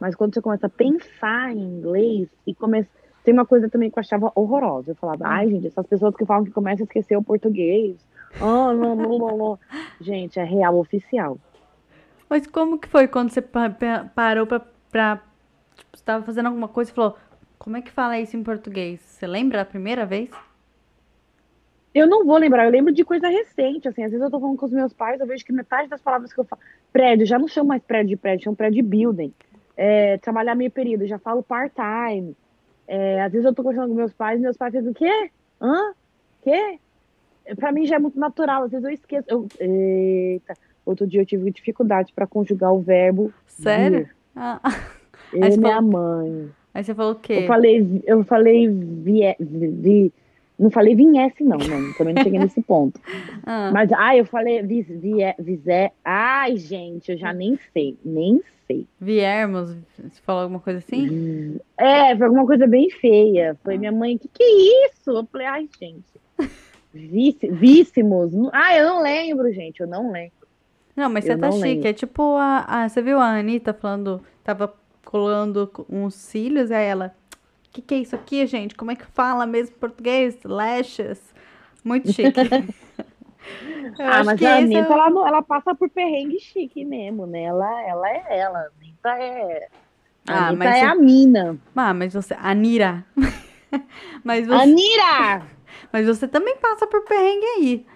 [0.00, 2.88] Mas quando você começa a pensar em inglês e começa.
[3.22, 4.90] Tem uma coisa também que eu achava horrorosa.
[4.90, 8.04] Eu falava, ai, gente, essas pessoas que falam que começam a esquecer o português.
[8.40, 9.58] Ah, não, não, não.
[10.00, 11.38] Gente, é real oficial.
[12.28, 14.60] Mas como que foi quando você pa- pa- parou pra.
[14.90, 15.16] pra
[15.76, 17.16] tipo, você tava fazendo alguma coisa e falou,
[17.58, 19.00] como é que fala isso em português?
[19.00, 20.30] Você lembra a primeira vez?
[21.94, 24.56] Eu não vou lembrar, eu lembro de coisa recente, assim, às vezes eu tô falando
[24.56, 27.38] com os meus pais, eu vejo que metade das palavras que eu falo, prédio, já
[27.38, 29.34] não chamo mais prédio de prédio, chamo prédio de building,
[29.76, 32.34] é, trabalhar meio período, já falo part-time,
[32.86, 35.30] É, às vezes eu tô conversando com meus pais, meus pais dizem, o quê?
[35.60, 35.94] Hã?
[36.42, 36.78] Quê?
[37.56, 40.54] Pra mim já é muito natural, às vezes eu esqueço, eu, eita,
[40.86, 43.98] outro dia eu tive dificuldade pra conjugar o verbo Sério?
[43.98, 44.60] vir, Ah,
[45.32, 47.34] eu e minha falou- mãe, Aí você falou o quê?
[47.34, 50.12] eu falei, eu falei, vie, vi,
[50.58, 53.00] não falei vinhesse não, não, também não cheguei nesse ponto.
[53.44, 55.90] Ah, Mas, ai, eu falei, vis, vie, visé.
[56.04, 58.86] Ai, gente, eu já nem sei, nem sei.
[59.00, 61.58] Viermos, você falou alguma coisa assim?
[61.76, 63.58] É, foi alguma coisa bem feia.
[63.64, 65.10] Foi minha mãe, que que é isso?
[65.10, 66.04] Eu falei, ai, gente.
[66.94, 68.32] Víssimos.
[68.52, 70.32] Ai, eu não lembro, gente, eu não lembro.
[70.94, 71.62] Não, mas Eu você tá chique.
[71.64, 71.88] lembro.
[71.88, 74.22] É tipo a, a- Você viu a Anitta falando.
[74.44, 74.74] Tava
[75.04, 77.14] colando co- uns cílios, aí ela.
[77.68, 78.74] O que, que é isso aqui, gente?
[78.74, 80.36] Como é que fala mesmo em português?
[80.44, 81.34] Lashes.
[81.84, 82.32] Muito chique.
[83.98, 87.42] Ah, mas que a é Anitta, o- ela, ela passa por perrengue chique mesmo, né?
[87.42, 88.58] Ela, ela é ela.
[88.60, 89.68] A Anitta é.
[90.28, 91.58] A Ah, Anitta mas é você- a mina.
[91.74, 92.34] Ah, mas você.
[92.34, 93.04] Anira.
[94.22, 95.42] mas, você, Anira!
[95.92, 97.86] Mas você também passa por perrengue aí.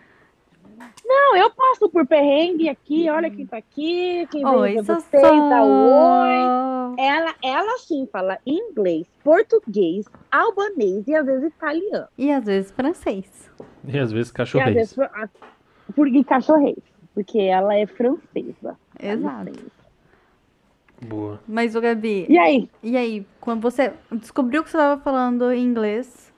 [1.05, 5.63] Não, eu passo por perrengue aqui, olha quem tá aqui, quem Oi, veio você, dá
[5.63, 6.97] oi.
[6.99, 12.09] Ela, ela sim fala inglês, português, albanês e às vezes italiano.
[12.19, 13.51] E às vezes francês.
[13.87, 14.75] E às vezes E às cachorrês.
[14.75, 15.11] vezes por-
[15.95, 16.77] por e cachorrês,
[17.15, 18.77] porque ela é francesa.
[19.01, 19.53] Exato.
[21.07, 21.41] Boa.
[21.47, 22.71] Mas, ô Gabi, E aí?
[22.83, 26.33] e aí, quando você descobriu que você estava falando inglês,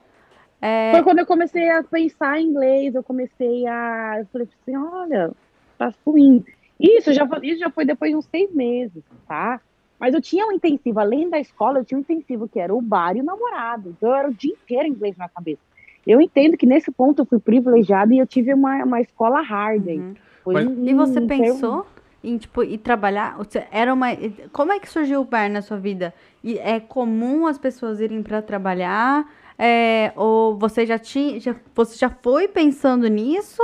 [0.61, 4.17] é, Foi quando eu comecei a pensar em inglês, eu comecei a.
[4.19, 5.31] Eu falei assim, olha,
[5.77, 6.45] tá fluindo.
[6.79, 9.59] Isso já, foi- isso já foi depois de uns seis meses, tá?
[9.99, 12.81] Mas eu tinha um intensivo, além da escola, eu tinha um intensivo que era o
[12.81, 13.89] bar e o namorado.
[13.89, 15.59] Então eu era o dia inteiro inglês na cabeça.
[16.07, 19.87] Eu entendo que nesse ponto eu fui privilegiada e eu tive uma, uma escola hard
[19.87, 19.99] aí.
[19.99, 20.13] Uhum.
[20.47, 21.85] Mas- um- E você um pensou
[22.23, 23.37] em, tipo, ir trabalhar?
[23.37, 24.07] Você- Era uma...
[24.53, 26.13] Como é que surgiu o bar na sua vida?
[26.41, 29.29] E é comum as pessoas irem para trabalhar?
[29.59, 31.39] É, ou você já tinha...
[31.41, 33.61] Já, você já foi pensando nisso?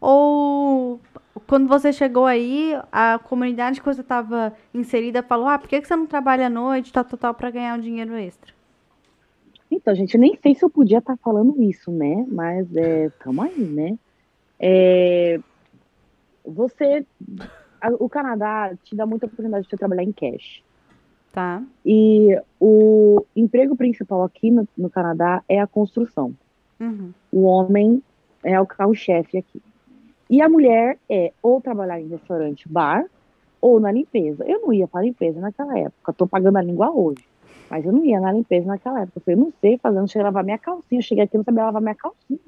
[0.00, 1.00] Ou
[1.48, 5.88] quando você chegou aí, a comunidade que você estava inserida falou, ah, por que que
[5.88, 8.52] você não trabalha à noite, tal, tal, tal, para ganhar um dinheiro extra?
[9.70, 12.26] Então, gente, nem sei se eu podia estar falando isso, né?
[12.28, 13.98] Mas é, tamo aí, né?
[14.60, 15.40] É,
[16.44, 17.06] você,
[17.80, 20.62] a- o Canadá te dá muita oportunidade de trabalhar em cash.
[21.32, 21.62] Tá?
[21.84, 26.34] E o emprego principal aqui no, no Canadá é a construção.
[26.78, 27.12] Uhum.
[27.32, 28.02] O homem
[28.44, 29.62] é o carro-chefe aqui.
[30.28, 33.04] E a mulher é ou trabalhar em restaurante, bar,
[33.60, 34.44] ou na limpeza.
[34.46, 36.10] Eu não ia para limpeza naquela época.
[36.10, 37.24] Estou pagando a língua hoje.
[37.70, 39.18] Mas eu não ia na limpeza naquela época.
[39.18, 40.98] Eu falei, não sei fazer, não sei lavar minha calcinha.
[40.98, 42.40] Eu cheguei aqui e não sabia lavar minha calcinha.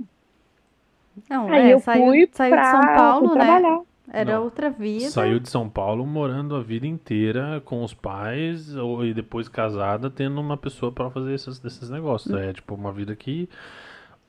[1.31, 3.35] Não, Aí é, eu saiu, fui saiu pra de São Paulo, né?
[3.35, 3.81] trabalhar.
[4.13, 4.45] Era Não.
[4.45, 5.07] outra vida.
[5.09, 10.11] Saiu de São Paulo morando a vida inteira com os pais ou, e depois casada
[10.11, 12.35] tendo uma pessoa pra fazer esses, esses negócios.
[12.37, 13.49] É tipo uma vida que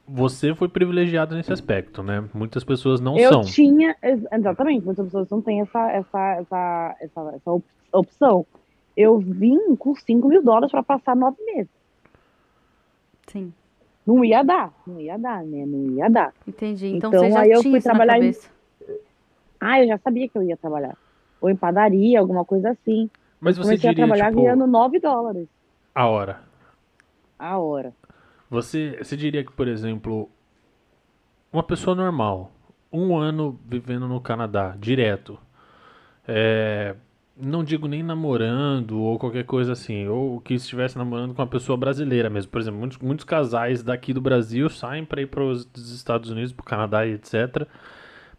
[0.08, 2.24] você foi privilegiada nesse aspecto, né?
[2.34, 3.42] Muitas pessoas não eu são.
[3.42, 8.46] tinha, ex- exatamente, muitas pessoas não têm essa, essa, essa, essa, essa op- opção.
[8.96, 11.70] Eu vim com 5 mil dólares para passar nove meses.
[13.28, 13.52] Sim,
[14.08, 15.66] Não ia dar, não ia dar, né?
[15.66, 16.34] Não ia dar.
[16.48, 16.88] entendi.
[16.96, 18.32] Então, Então, você já aí eu tinha fui trabalhar em-.
[19.65, 20.95] Ah, eu já sabia que eu ia trabalhar.
[21.41, 23.10] Ou em padaria, alguma coisa assim.
[23.39, 25.47] Mas eu você comecei a diria, trabalhar tipo, ganhando 9 dólares
[25.93, 26.41] a hora.
[27.39, 27.93] a hora.
[28.49, 30.30] Você, você diria que, por exemplo,
[31.51, 32.51] uma pessoa normal,
[32.91, 35.39] um ano vivendo no Canadá, direto,
[36.28, 36.95] é,
[37.36, 41.78] não digo nem namorando ou qualquer coisa assim, ou que estivesse namorando com uma pessoa
[41.78, 42.51] brasileira mesmo.
[42.51, 46.54] Por exemplo, muitos, muitos casais daqui do Brasil saem para ir para os Estados Unidos,
[46.54, 47.67] para o Canadá e etc.,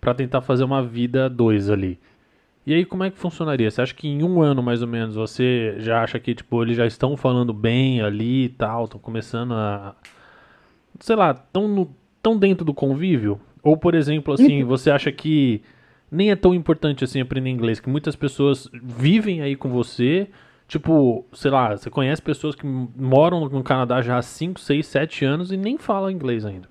[0.00, 1.98] para tentar fazer uma vida dois ali.
[2.66, 3.70] E aí, como é que funcionaria?
[3.70, 6.76] Você acha que em um ano, mais ou menos, você já acha que, tipo, eles
[6.76, 9.94] já estão falando bem ali e tal, estão começando a...
[10.98, 13.40] Sei lá, estão no, tão dentro do convívio?
[13.62, 15.62] Ou, por exemplo, assim, você acha que
[16.10, 20.28] nem é tão importante assim aprender inglês, que muitas pessoas vivem aí com você,
[20.66, 25.24] tipo, sei lá, você conhece pessoas que moram no Canadá já há 5, 6, 7
[25.24, 26.68] anos e nem falam inglês ainda.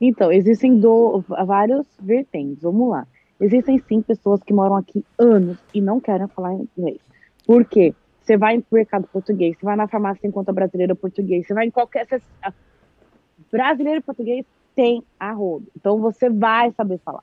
[0.00, 2.62] Então, existem do, vários vertentes.
[2.62, 3.06] Vamos lá.
[3.40, 6.98] Existem sim pessoas que moram aqui anos e não querem falar inglês.
[7.46, 7.94] Por quê?
[8.22, 11.70] Você vai no mercado português, você vai na farmácia encontra brasileiro português, você vai em
[11.70, 12.06] qualquer.
[12.06, 12.52] você- a-
[13.50, 15.66] brasileiro português tem a rodo.
[15.76, 17.22] Então você vai saber falar.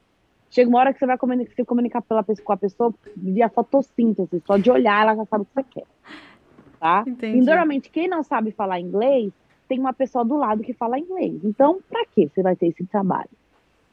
[0.49, 3.49] Chega uma hora que você vai comuni- se comunicar pela, pe- com a pessoa via
[3.49, 5.86] fotossíntese, só de olhar ela já sabe o que você quer.
[6.79, 7.03] Tá?
[7.07, 7.38] Entendi.
[7.38, 9.31] E normalmente quem não sabe falar inglês
[9.71, 11.39] tem uma pessoa do lado que fala inglês.
[11.45, 13.29] Então, pra que você vai ter esse trabalho?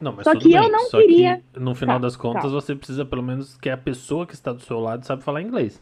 [0.01, 2.17] Não, mas Só tudo que eu bem, não só queria- que no final Tá, das
[2.17, 2.49] contas tá.
[2.49, 5.81] você precisa pelo menos que a pessoa que está do seu lado sabe falar inglês.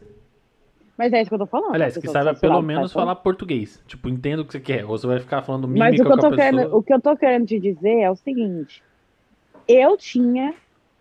[0.98, 1.74] Mas é isso que eu tô falando.
[1.74, 3.82] Aliás, A que saiba pelo lado menos falar português.
[3.87, 4.85] Tipo, entenda o que você quer.
[4.85, 6.37] Ou você vai ficar falando mímica Mas o que, eu com a tô pessoa.
[6.37, 8.82] querendo, o que eu tô querendo te dizer é o seguinte:
[9.66, 10.54] eu tinha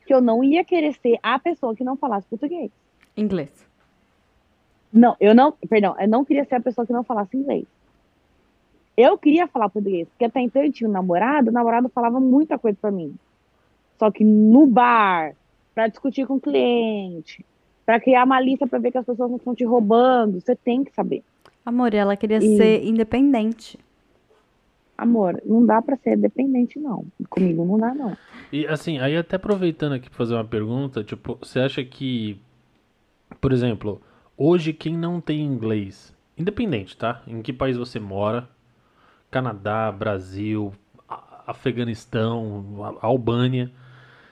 [0.06, 2.72] que eu não ia querer ser a pessoa que não falasse português.
[3.18, 3.66] Inglês.
[4.92, 7.66] Não, eu não, perdão, eu não queria ser a pessoa que não falasse inglês.
[8.98, 12.58] Eu queria falar português, porque até então eu tinha um namorado, o namorado falava muita
[12.58, 13.14] coisa pra mim.
[14.00, 15.34] Só que no bar,
[15.74, 17.46] pra discutir com o cliente,
[17.86, 20.84] pra criar uma lista pra ver que as pessoas não estão te roubando, você tem
[20.84, 21.24] que saber.
[21.66, 23.78] Amor, ela queria E- ser independente.
[24.98, 27.06] Amor, não dá pra ser dependente, não.
[27.30, 28.16] Comigo não dá, não.
[28.52, 32.40] E assim, aí até aproveitando aqui pra fazer uma pergunta, tipo, você acha que,
[33.42, 34.02] por exemplo,
[34.38, 37.22] hoje quem não tem inglês, independente, tá?
[37.28, 38.48] Em que país você mora,
[39.40, 40.72] Canadá, Brasil,
[41.46, 43.70] Afeganistão, Albânia,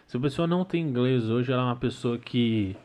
[0.07, 2.77] Se a pessoa não tem inglês hoje, ela é uma pessoa que,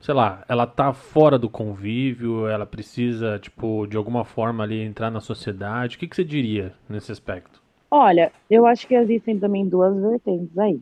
[0.00, 5.10] sei lá, ela tá fora do convívio, ela precisa, tipo, de alguma forma ali entrar
[5.10, 5.96] na sociedade.
[5.96, 7.62] O que, que você diria nesse aspecto?
[7.90, 10.78] Olha, eu acho que existem também duas vertentes aí.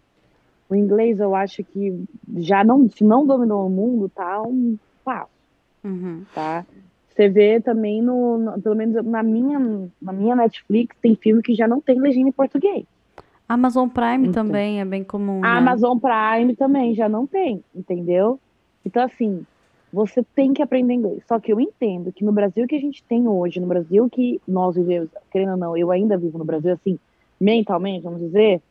[0.68, 2.04] O inglês, eu acho que
[2.38, 5.30] já não, se não dominou o mundo, tá um passo,
[5.84, 6.24] Uhum.
[6.34, 6.64] tá?
[7.14, 9.58] Você vê também no, no- pelo menos na minha,
[10.00, 12.84] na minha Netflix, tem filme que já não tem legenda em português.
[13.48, 14.44] Amazon Prime Então.
[14.46, 15.58] também é bem comum, A né?
[15.58, 18.40] Amazon Prime também já não tem, entendeu?
[18.84, 19.44] Então, assim,
[19.92, 21.22] você tem que aprender inglês.
[21.28, 24.40] Só que eu entendo que no Brasil que a gente tem hoje, no Brasil que
[24.48, 26.98] nós vivemos, querendo ou não, eu ainda vivo no Brasil, assim,
[27.38, 28.62] mentalmente, vamos dizer,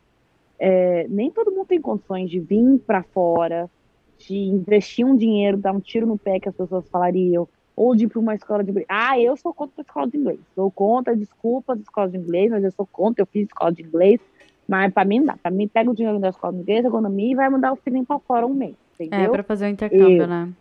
[0.58, 3.70] é, nem todo mundo tem condições de vir para fora,
[4.18, 8.04] de investir um dinheiro, dar um tiro no pé que as pessoas falariam, ou de
[8.04, 8.86] ir para uma escola de inglês.
[8.88, 10.40] Ah, eu sou contra a escola de inglês.
[10.54, 13.82] Sou contra, desculpa, as escolas de inglês, mas eu sou contra, eu fiz escola de
[13.82, 14.20] inglês.
[14.68, 15.36] Mas para mim não dá.
[15.36, 18.06] Para mim, pega o dinheiro da escola de inglês, economia e vai mandar o filhinho
[18.06, 18.76] para fora um mês.
[18.98, 19.32] É, Entendeu?
[19.32, 20.52] pra fazer o intercâmbio, Eu- né?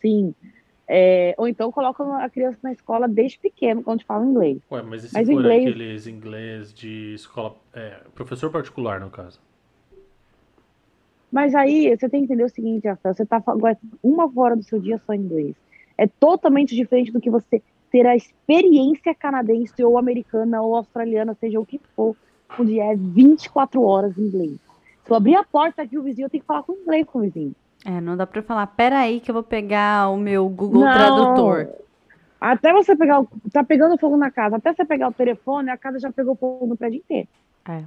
[0.00, 0.34] Sim.
[0.86, 4.58] É, ou então coloca a criança na escola desde pequeno, quando fala inglês.
[4.70, 7.56] Ué, mas e se Mas for inglês- aqueles inglês de escola.
[7.72, 9.40] é, professor particular, no caso?
[11.32, 13.64] Mas aí você tem que entender o seguinte, Rafael, você tá falando
[14.02, 15.56] uma hora do seu dia só em inglês.
[15.96, 21.60] É totalmente diferente do que você ter a experiência canadense ou americana ou australiana, seja
[21.60, 22.16] o que for,
[22.58, 24.58] onde é 24 horas em inglês.
[25.04, 27.18] Se eu abrir a porta aqui, o vizinho eu tenho que falar com inglês com
[27.20, 27.54] o vizinho.
[27.84, 30.92] É, não dá pra falar, pera aí que eu vou pegar o meu Google Não.
[30.92, 31.68] Tradutor.
[32.40, 33.28] Até você pegar o.
[33.52, 36.66] Tá pegando fogo na casa, até você pegar o telefone, a casa já pegou fogo
[36.66, 37.28] no prédio inteiro.
[37.68, 37.82] É.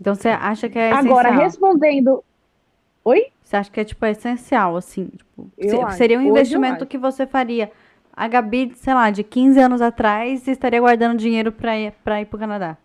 [0.00, 1.44] Então você acha que é Agora, essencial?
[1.44, 2.24] respondendo.
[3.04, 3.26] Oi?
[3.42, 5.06] Você acha que é, tipo, essencial, assim?
[5.08, 5.96] Tipo, se- acho.
[5.96, 7.70] seria um Hoje investimento que você faria.
[8.12, 12.26] A Gabi, sei lá, de 15 anos atrás, estaria guardando dinheiro pra ir, pra ir
[12.26, 12.76] pro Canadá.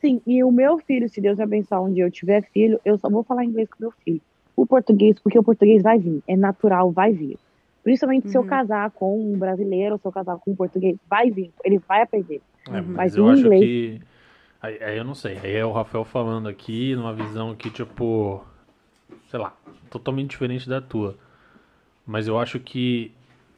[0.00, 3.08] Sim, e o meu filho, se Deus abençoar um dia eu tiver filho, eu só
[3.08, 4.20] vou falar inglês com meu filho.
[4.56, 7.38] O português, porque o português vai vir, é natural, vai vir.
[7.84, 8.46] Principalmente se eu Uhum.
[8.46, 12.02] casar com um brasileiro, ou se eu casar com um português, vai vir, ele vai
[12.02, 12.40] aprender.
[12.68, 12.84] É, Uhum.
[12.88, 14.00] mas, Mas eu acho inglês- que.
[14.60, 15.38] Aí, aí eu não sei.
[15.42, 18.44] Aí é o Rafael falando aqui numa visão que, tipo.
[19.30, 19.54] Sei lá,
[19.90, 21.16] totalmente diferente da tua.
[22.06, 23.12] Mas eu acho que.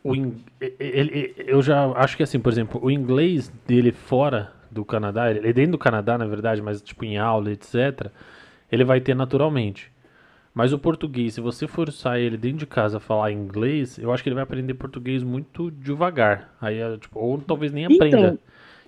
[0.05, 4.85] O in- ele, eu já acho que assim, por exemplo, o inglês dele fora do
[4.85, 8.11] Canadá, ele é dentro do Canadá, na verdade, mas tipo em aula, etc.,
[8.71, 9.93] ele vai ter naturalmente.
[10.55, 14.23] Mas o português, se você forçar ele dentro de casa a falar inglês, eu acho
[14.23, 16.55] que ele vai aprender português muito devagar.
[16.61, 18.39] Aí, é, tipo, ou talvez nem Então, aprenda.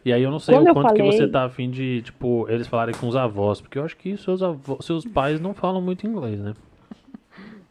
[0.04, 2.46] E aí eu não sei quando o quanto que você falei- tá afim de, tipo,
[2.50, 5.80] eles falarem com os avós, porque eu acho que seus avós, seus pais não falam
[5.80, 6.52] muito inglês, né?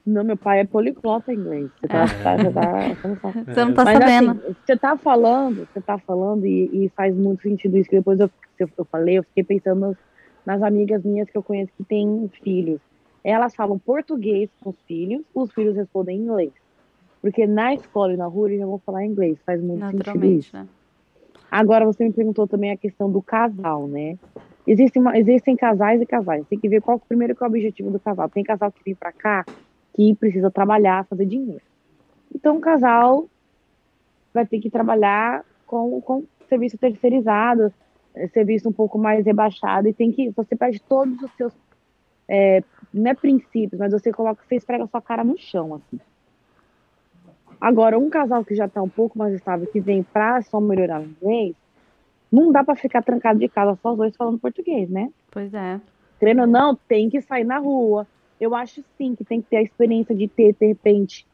[0.05, 1.69] Não, meu pai é poliglota em inglês.
[1.79, 4.31] Você tá, tá- você tá- não tá Mas sabendo.
[4.31, 8.19] assim, você tá falando, você tá falando, e, e faz muito sentido isso que depois
[8.19, 9.95] eu, eu, eu falei, eu fiquei pensando nas,
[10.45, 12.81] nas amigas minhas que eu conheço que têm filhos.
[13.23, 16.51] Elas falam português com os filhos, os filhos respondem em inglês.
[17.21, 20.53] Porque na escola e na rua eles já vão falar inglês, faz muito sentido isso.
[20.57, 20.67] né?
[21.53, 24.17] Agora você me perguntou também a questão do casal, né?
[24.65, 26.45] Existem, uma- existem casais e casais.
[26.47, 28.29] Tem que ver qual primeiro que é o objetivo do casal.
[28.29, 29.45] Tem casal que vem pra cá
[29.95, 31.63] que precisa trabalhar, fazer dinheiro.
[32.35, 33.29] Então o casal
[34.33, 37.73] vai ter que trabalhar com, com serviço terceirizado,
[38.15, 41.53] eh, serviço um pouco mais rebaixado e tem que você perde todos os seus
[42.29, 42.63] é,
[42.93, 45.99] não é princípios, mas você coloca, você esfrega sua cara no chão assim.
[47.59, 51.01] Agora, um casal que já está um pouco mais estável, que vem para só melhorar
[51.01, 51.55] o inglês,
[52.31, 55.09] não dá para ficar trancado de casa só os dois falando português, né?
[55.31, 55.79] Pois é.
[56.19, 58.07] Querendo ou não, tem que sair na rua.
[58.39, 61.25] Eu acho sim que tem que ter a experiência de ter, de repente,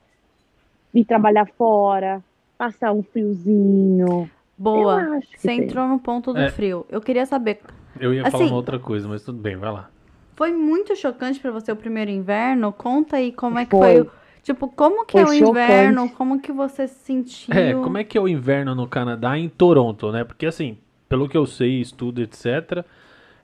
[0.94, 2.24] ir trabalhar fora,
[2.58, 4.30] passar um friozinho.
[4.58, 5.20] Boa.
[5.36, 5.62] Você tem.
[5.64, 6.50] entrou no ponto do É.
[6.52, 6.86] frio.
[6.90, 7.60] Eu queria saber,
[8.00, 9.90] Eu ia falar Assim- uma outra coisa, mas tudo bem, vai lá.
[10.36, 12.72] foi muito chocante pra você o primeiro inverno?
[12.72, 14.04] Conta aí como é que Foi.
[14.04, 14.10] foi.
[14.44, 16.10] Tipo, como que Foi é o inverno?
[16.10, 16.10] chocante.
[16.10, 17.50] Como que você se sentiu?
[17.50, 20.24] É, como é que é o inverno no Canadá em Toronto, né?
[20.24, 20.78] Porque assim,
[21.08, 22.86] pelo que eu sei, estudo, etc.,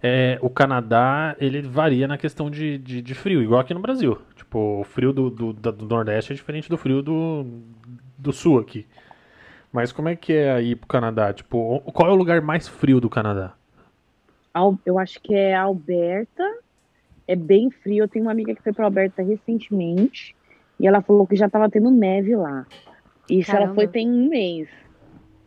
[0.01, 4.19] é, o Canadá, ele varia na questão de, de, de frio, igual aqui no Brasil.
[4.35, 7.45] Tipo, o frio do, do, do Nordeste é diferente do frio do,
[8.17, 8.85] do Sul aqui.
[9.73, 11.33] Mas como é que é aí pro Canadá?
[11.33, 13.53] Tipo, qual é o lugar mais frio do Canadá?
[14.53, 16.43] Al- Eu acho que é Alberta.
[17.27, 18.03] É bem frio.
[18.05, 20.35] Eu tenho uma amiga que foi para Alberta recentemente
[20.79, 22.65] e ela falou que já estava tendo neve lá.
[23.29, 23.75] Isso ela Caramba.
[23.75, 24.67] foi tem um mês.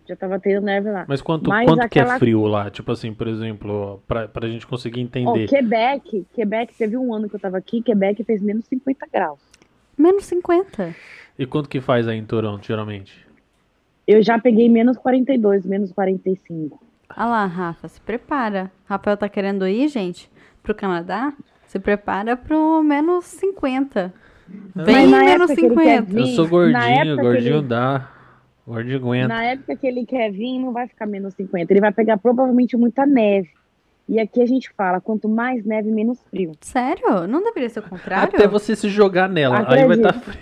[0.07, 1.05] Já estava tendo neve lá.
[1.07, 2.71] Mas quanto, Mas quanto que é aquela- frio lá?
[2.71, 5.47] Tipo assim, por exemplo, pra, pra gente conseguir entender.
[5.49, 9.39] Quebec, Quebec, teve um ano que eu tava aqui, Quebec fez menos 50 graus.
[9.97, 10.95] Menos 50.
[11.39, 13.27] E quanto que faz aí em Toronto, geralmente?
[14.07, 16.81] Eu já peguei menos 42, menos 45.
[17.17, 18.73] Olha lá, Rafa, se prepara.
[18.87, 20.31] Rafael tá querendo ir, gente?
[20.63, 21.33] pro Canadá,
[21.67, 24.13] se prepara pro menos 50.
[24.75, 26.03] Bem na menos época que ele quer 50.
[26.15, 28.09] vir- Eu sou na gordinho, gordinho ele- dá.
[28.67, 29.29] Gordinho aguenta.
[29.29, 31.73] Na época que ele quer vir, não vai ficar menos 50.
[31.73, 33.49] Ele vai pegar provavelmente muita neve.
[34.09, 36.53] E aqui a gente fala, quanto mais neve, menos frio.
[36.63, 37.27] Sério?
[37.27, 38.35] Não deveria ser o contrário?
[38.35, 40.41] Até você se jogar nela, aí vai estar frio.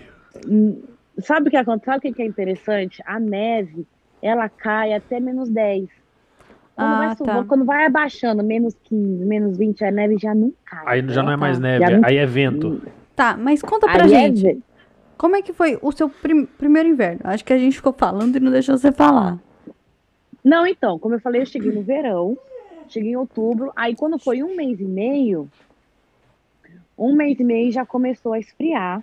[0.48, 0.82] Hum,
[1.18, 1.86] Sabe o que acontece?
[1.86, 3.02] Sabe o que é interessante?
[3.06, 3.86] A neve,
[4.20, 5.88] ela cai até menos 10.
[6.74, 7.44] Quando, Ah, vai, subindo- tá.
[7.48, 10.82] quando vai abaixando menos 15, menos 20, a neve já não cai.
[11.00, 11.62] Aí já não é mais tá.
[11.62, 12.82] neve, Já não- aí é vento.
[13.16, 14.42] Tá, mas conta pra Aí é gente.
[14.42, 14.60] ve-
[15.16, 17.20] Como é que foi o seu prim- primeiro inverno?
[17.24, 19.38] Acho que a gente ficou falando e não deixou você falar.
[20.44, 22.36] Não, então, como eu falei, eu cheguei no verão,
[22.88, 25.48] cheguei em outubro, aí quando foi um mês e meio,
[26.96, 29.02] um mês e meio já começou a esfriar.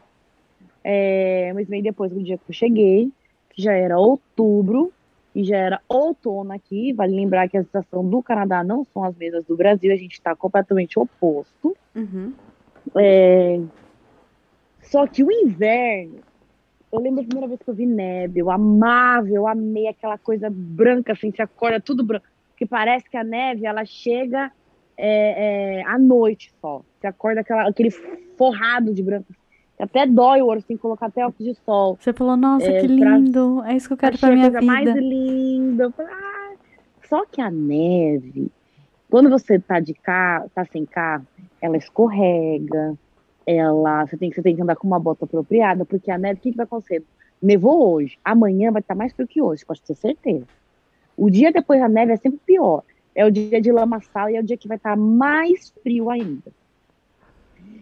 [0.84, 3.12] É, um mês e meio depois do dia que eu cheguei,
[3.50, 4.94] que já era outubro
[5.34, 6.94] e já era outono aqui.
[6.94, 10.14] Vale lembrar que a estação do Canadá não são as mesmas do Brasil, a gente
[10.14, 11.76] está completamente oposto.
[11.96, 12.34] Uhum.
[12.96, 13.60] É,
[14.84, 16.20] Só que o inverno,
[16.92, 20.50] eu lembro a primeira vez que eu vi neve, eu amava, eu amei aquela coisa
[20.52, 22.26] branca, assim, você acorda tudo branco.
[22.58, 24.52] Que parece que a neve, ela chega
[24.98, 26.82] é, é, à noite só.
[27.00, 27.90] Você acorda aquela, aquele
[28.38, 29.28] forrado de branco.
[29.80, 31.98] Até dói o olho, tem que colocar até óculos de sol.
[32.00, 33.64] Você falou, nossa, É, que pra- lindo.
[33.66, 35.00] É isso que eu quero pra minha a coisa mais vida.
[35.00, 35.84] linda.
[35.86, 36.54] Eu falei, ah.
[37.10, 38.52] Só que a neve,
[39.10, 41.26] quando você tá de carro, tá sem carro,
[41.62, 42.96] ela escorrega,
[43.46, 46.40] ela, você tem, que- você tem que andar com uma bota apropriada, porque a neve,
[46.40, 47.04] o que, que vai acontecer?
[47.42, 50.46] Nevou hoje, amanhã vai estar mais frio que hoje, pode ter certeza.
[51.18, 52.84] O dia depois da neve é sempre pior.
[53.16, 56.52] É o dia de lamaçal e é o dia que vai estar mais frio ainda.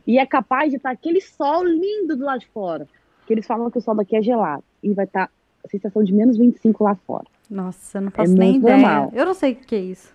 [0.06, 2.88] E é capaz de estar aquele sol lindo do lado de fora.
[3.26, 4.64] Que eles falam que o sol daqui é gelado.
[4.84, 5.30] E vai estar
[5.64, 7.26] a sensação de menos 25 lá fora.
[7.50, 8.74] Nossa, eu não faço É nem ideia.
[8.78, 9.12] normal.
[9.14, 10.14] Eu não sei o que é isso.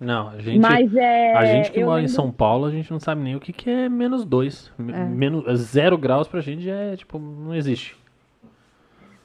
[0.00, 1.34] Não, a gente, Mas é.
[1.34, 3.40] a gente que eu mora em lembro- São Paulo, a gente não sabe nem o
[3.40, 4.72] que, que é menos dois.
[4.78, 4.82] É.
[5.04, 7.96] Menos, zero graus pra gente é, tipo, não existe.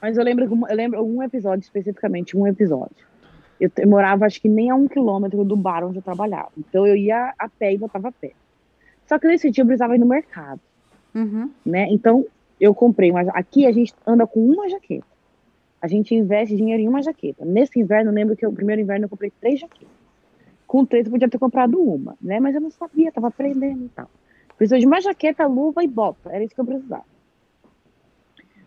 [0.02, 3.06] Mas eu lembro, eu lembro um episódio, especificamente um episódio.
[3.60, 6.50] Eu, eu morava, acho que nem a um quilômetro do bar onde eu trabalhava.
[6.58, 8.32] Então eu ia a pé e voltava a pé.
[9.06, 10.60] Só que nesse dia eu precisava ir no mercado,
[11.14, 11.50] Uhum.
[11.64, 11.86] né?
[11.90, 12.26] Então
[12.60, 13.22] eu comprei uma.
[13.24, 15.06] ja- Aqui a gente anda com uma jaqueta.
[15.80, 17.44] A gente investe dinheiro em uma jaqueta.
[17.44, 19.93] Nesse inverno, eu lembro que o primeiro inverno eu comprei três jaquetas.
[20.74, 22.40] Com três eu podia ter comprado uma, né?
[22.40, 24.10] Mas eu não sabia, tava aprendendo e tal.
[24.58, 26.30] Precisou de uma jaqueta, luva e bota.
[26.30, 27.04] Era isso que eu precisava.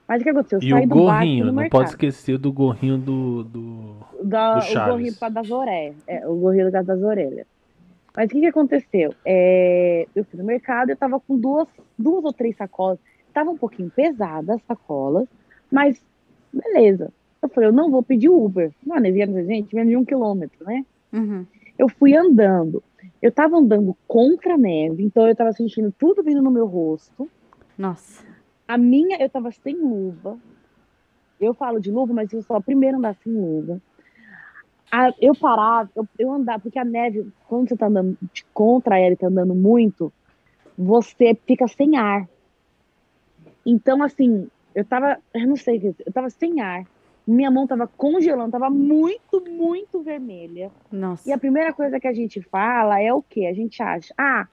[0.08, 0.60] Mas o que aconteceu?
[0.60, 1.72] Eu E saí o do gorrinho, não mercado.
[1.72, 3.44] pode esquecer do gorrinho do.
[3.44, 3.96] do...
[4.24, 5.96] da, do o gorrinho por causa das orelhas.
[6.08, 7.46] É, o gorrinho por causa das orelhas.
[8.16, 9.14] Mas o que, que aconteceu?
[9.26, 11.68] É, eu fui no mercado, eu tava com duas,
[12.00, 13.00] duas ou três sacolas.
[13.34, 15.28] Tava um pouquinho pesada as sacolas,
[15.70, 16.02] mas
[16.54, 17.12] beleza.
[17.42, 18.72] Eu falei, eu não vou pedir Uber.
[18.86, 20.86] Não, nevia, gente, menos de um quilômetro, né?
[21.12, 21.46] Uhum.
[21.78, 22.84] Eu fui andando.
[23.22, 27.30] Eu tava andando contra a neve, então eu tava sentindo tudo vindo no meu rosto.
[27.78, 28.26] Nossa.
[28.68, 30.38] A minha, eu tava sem luva.
[31.40, 33.80] Eu falo de luva, mas eu sou a primeira a andar sem luva.
[34.92, 38.98] A- eu parava, eu, eu andava, porque a neve, quando você tá andando de contra
[39.00, 40.12] ela e tá andando muito,
[40.78, 42.28] você fica sem ar.
[43.66, 46.84] Então, assim, eu tava, eu não sei, o que- eu tava sem ar.
[47.28, 50.72] Minha mão tava congelando, tava muito, muito vermelha.
[50.90, 51.28] Nossa.
[51.28, 53.48] E a primeira coisa que a gente fala é o quê?
[53.48, 54.48] A gente acha, ah,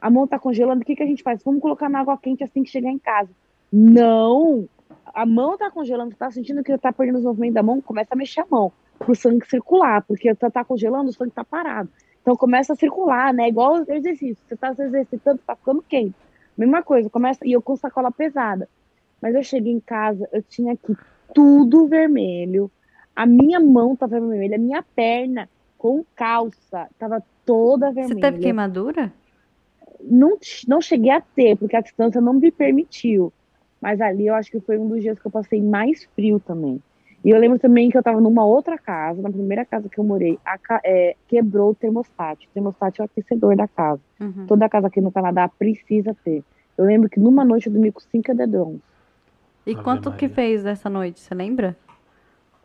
[0.00, 1.40] a mão tá congelando, o que, que a gente faz?
[1.44, 3.30] Vamos colocar na água quente assim que chegar em casa.
[3.72, 4.68] Não!
[5.14, 8.16] A mão tá congelando, tá sentindo que tá perdendo os movimentos da mão, começa a
[8.16, 11.88] mexer a mão, pro sangue circular, porque tá, tá congelando, o sangue tá parado.
[12.20, 13.48] Então começa a circular, né?
[13.48, 14.44] Igual exercício.
[14.46, 16.14] Você tá se exercitando, tá ficando quente.
[16.56, 17.46] Mesma coisa, começa.
[17.46, 18.68] E eu com sacola pesada.
[19.22, 20.94] Mas eu cheguei em casa, eu tinha aqui
[21.34, 22.70] tudo vermelho.
[23.14, 28.20] A minha mão tava vermelha, a minha perna com calça tava toda Você vermelha.
[28.20, 29.12] teve queimadura?
[30.00, 33.32] Não, não cheguei a ter, porque a distância não me permitiu.
[33.80, 36.80] Mas ali eu acho que foi um dos dias que eu passei mais frio também.
[37.24, 40.04] E eu lembro também que eu tava numa outra casa, na primeira casa que eu
[40.04, 42.44] morei, a é, quebrou o termostato.
[42.46, 44.00] O termostato é o aquecedor da casa.
[44.20, 44.46] Uhum.
[44.46, 46.44] Toda casa aqui no Canadá precisa ter.
[46.76, 48.78] Eu lembro que numa noite eu dormi com cinco edredons.
[49.66, 50.34] E Ave quanto que Maria.
[50.34, 51.20] fez essa noite?
[51.20, 51.76] Você lembra?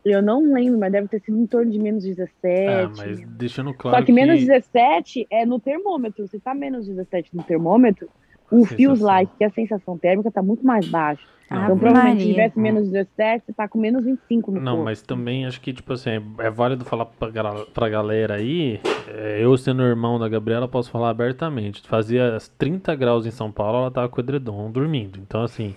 [0.06, 2.68] Eu não lembro, mas deve ter sido em torno de menos 17.
[2.68, 6.28] Ah, mas deixando claro Só que menos 17 é no termômetro.
[6.28, 8.10] Se tá menos 17 no termômetro,
[8.52, 11.26] o feels like, que é a sensação térmica, tá muito mais baixo.
[11.50, 14.72] Não, então, Ave provavelmente, se tivesse menos 17, você tá com menos 25 no Não,
[14.74, 14.86] corpo.
[14.86, 17.30] mas também acho que, tipo assim, é válido falar pra,
[17.74, 18.82] pra galera aí.
[19.08, 21.82] é, eu sendo irmão da Gabriela, posso falar abertamente.
[21.88, 25.18] Fazia 30 graus em São Paulo, ela tava com o edredom dormindo.
[25.20, 25.74] Então, assim.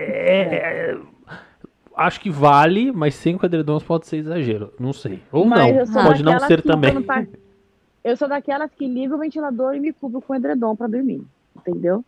[0.00, 0.98] É- é-
[1.96, 4.72] acho que vale, mas sem edredons pode ser exagero.
[4.78, 5.20] Não sei.
[5.30, 6.04] Ou Mas não.
[6.04, 7.02] Pode não ser também.
[7.02, 7.26] tá-
[8.02, 11.22] Eu sou daquelas que liga o ventilador e me cubro com edredom pra dormir.
[11.56, 12.02] Entendeu?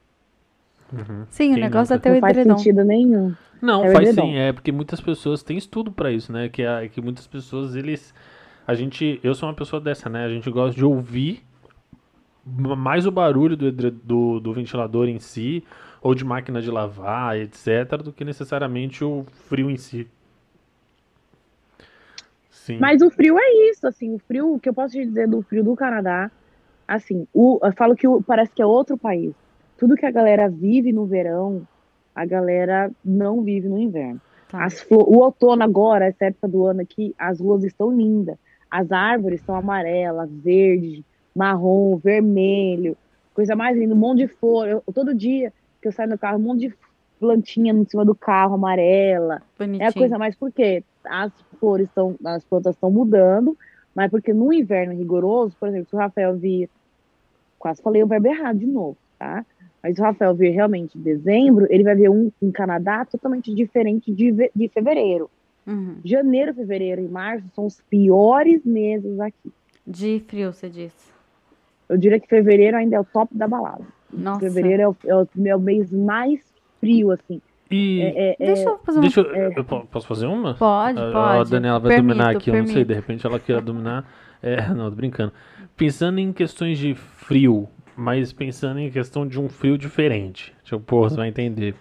[0.93, 1.25] Uhum.
[1.31, 2.03] Sim, o Quem negócio é nunca?
[2.03, 2.59] ter o Não faz edredom.
[2.59, 3.35] sentido nenhum.
[3.61, 4.29] Não, É o faz edredom.
[4.29, 6.49] sim, é porque muitas pessoas têm estudo pra isso, né?
[6.49, 8.15] Que, é, que muitas pessoas, eles.
[8.67, 9.21] A gente.
[9.23, 10.25] Eu sou uma pessoa dessa, né?
[10.25, 11.43] A gente gosta de ouvir
[12.45, 15.65] mais o barulho do, do, do ventilador em si,
[16.01, 20.09] ou de máquina de lavar, etc., do que necessariamente o frio em si.
[22.51, 22.79] Sim.
[22.79, 25.43] Mas o frio é isso, assim, o frio, o que eu posso te dizer do
[25.43, 26.31] frio do Canadá,
[26.87, 29.33] assim, o, eu falo que o- parece que é outro país.
[29.77, 31.67] Tudo que a galera vive no verão,
[32.15, 34.21] a galera não vive no inverno.
[34.49, 34.65] Tá.
[34.65, 38.37] As o outono agora, essa época do ano aqui, as ruas estão lindas.
[38.71, 41.05] As árvores estão amarelas, verde,
[41.35, 42.97] marrom, vermelho,
[43.35, 44.69] coisa mais linda, um monte de flor.
[44.69, 46.75] Eu- todo dia que eu saio no carro, um monte de
[47.19, 49.43] plantinha em cima do carro, amarela.
[49.59, 49.83] Bonitinho.
[49.85, 53.57] É a coisa mais porque as flores estão, as plantas estão mudando,
[53.95, 56.69] mas porque no inverno rigoroso, por exemplo, se o Rafael vir,
[57.59, 59.45] quase falei o verbo errado de novo, tá?
[59.83, 63.55] Mas se o Rafael vir realmente em dezembro, ele vai ver um em Canadá totalmente
[63.55, 65.31] diferente de, de fevereiro.
[65.67, 65.97] Uhum.
[66.05, 69.53] Janeiro, fevereiro e março são os piores meses aqui.
[69.87, 71.12] De frio, você disse.
[71.93, 73.85] Eu diria que fevereiro ainda é o top da balada.
[74.13, 74.41] Nossa.
[74.41, 76.41] Fevereiro é o, é o meu mês mais
[76.81, 77.41] frio, assim.
[77.71, 78.01] E.
[78.01, 79.03] É, é- é- Deixa eu fazer uma...
[79.03, 80.55] Deixa eu, eu po- Posso fazer uma?
[80.55, 81.41] Pode, A- pode.
[81.41, 82.89] A Daniela vai Permito, dominar aqui, eu não sei, permito.
[82.89, 84.07] de repente ela queira dominar.
[84.43, 85.33] É, não, tô brincando.
[85.77, 90.53] Pensando em questões de frio, mas pensando em questão de um frio diferente.
[90.65, 91.75] Tipo, pô, você vai entender.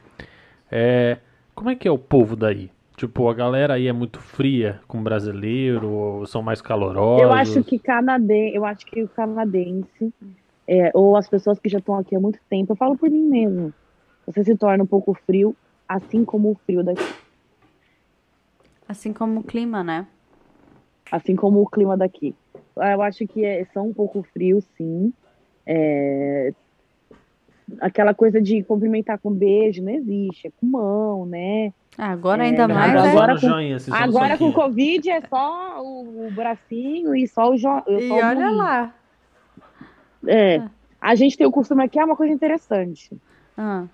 [0.72, 1.18] É,
[1.56, 2.70] como é que é o povo daí?
[3.02, 7.24] Tipo, a galera aí é muito fria com brasileiro, ou são mais calorosos?
[7.24, 10.14] Eu acho que canadense, eu acho que o canadense,
[10.68, 13.28] é, ou as pessoas que já estão aqui há muito tempo, eu falo por mim
[13.28, 13.74] mesmo.
[14.28, 15.56] Você se torna um pouco frio,
[15.90, 17.02] assim como o frio daqui.
[18.88, 20.06] Assim como o clima, né?
[21.12, 22.36] Assim como o clima daqui.
[22.78, 25.12] Eu acho que é- são um pouco frios, sim.
[25.66, 26.54] É,
[27.80, 31.72] aquela coisa de cumprimentar com beijo não existe, é com mão, né?
[31.98, 33.12] Ah, agora É, ainda não, mais, agora- né?
[33.12, 34.52] agora no com- joinha, assim, Agora com.
[34.52, 37.68] Covid é só o, o bracinho e só o jo...
[37.68, 38.96] só E olha lá.
[40.28, 40.62] É.
[41.00, 43.12] A gente tem o costume aqui, é uma coisa interessante.
[43.58, 43.86] Ah,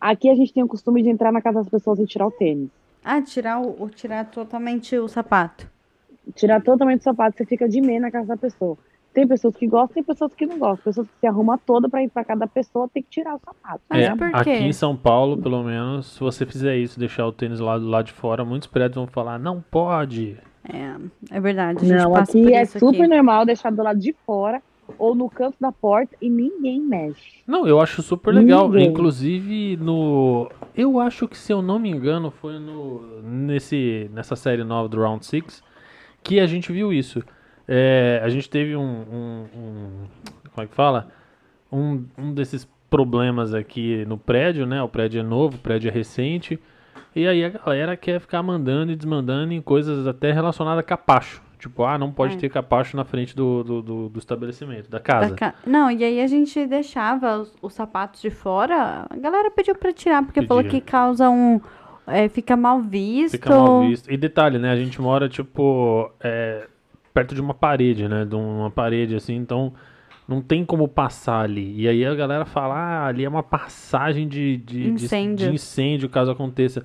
[0.00, 2.30] Aqui a gente tem o costume de entrar na casa das pessoas e tirar o
[2.30, 2.70] tênis.
[3.04, 5.68] Ah, tirar, o, o- tirar totalmente o sapato.
[6.36, 8.78] Tirar totalmente o sapato, você fica de meia na casa da pessoa.
[9.14, 10.84] Tem pessoas que gostam, tem pessoas que não gostam.
[10.84, 13.40] Pessoas que se arrumam toda pra ir pra casa da pessoa, tem que tirar o
[13.44, 13.80] sapato.
[13.88, 14.56] Mas É, por aqui quê?
[14.58, 18.04] em São Paulo, pelo menos, se você fizer isso, deixar o tênis lá do lado
[18.06, 20.36] de fora, muitos prédios vão falar, não pode.
[20.68, 20.94] É,
[21.36, 21.78] é verdade.
[21.84, 23.08] A gente Não, passa aqui por é super aqui.
[23.08, 24.62] normal deixar do lado de fora
[24.98, 27.40] ou no canto da porta e ninguém mexe.
[27.46, 28.68] Não, eu acho super legal.
[28.68, 28.88] Ninguém.
[28.88, 30.50] Inclusive no.
[30.76, 35.00] Eu acho que, se eu não me engano, foi no nesse, nessa série nova do
[35.00, 35.62] Round Six
[36.22, 37.22] que a gente viu isso.
[37.68, 40.06] É, a gente teve um, um- um-
[40.54, 41.08] Como é que fala?
[41.70, 44.82] Um, um desses problemas aqui no prédio, né?
[44.82, 46.58] O prédio é novo, o prédio é recente.
[47.14, 51.42] E aí a galera quer ficar mandando e desmandando em coisas até relacionadas a capacho.
[51.58, 52.38] Tipo, ah, não pode É.
[52.38, 55.30] ter capacho na frente do, do, do- do estabelecimento, da casa.
[55.30, 59.06] Da ca- Não, e aí a gente deixava os, os sapatos de fora.
[59.10, 60.80] A galera pediu pra tirar, porque falou Pedia.
[60.80, 61.60] que causa um.
[62.06, 63.32] é, fica mal visto.
[63.32, 64.10] Fica mal visto.
[64.10, 64.70] E detalhe, né?
[64.70, 66.66] A gente mora, tipo, é,
[67.18, 68.24] perto de uma parede, né?
[68.24, 69.72] De uma parede, assim, então
[70.28, 71.74] não tem como passar ali.
[71.80, 75.48] E aí a galera fala, ah, ali é uma passagem de, de, de- Incêndio.
[75.48, 76.84] de incêndio caso aconteça.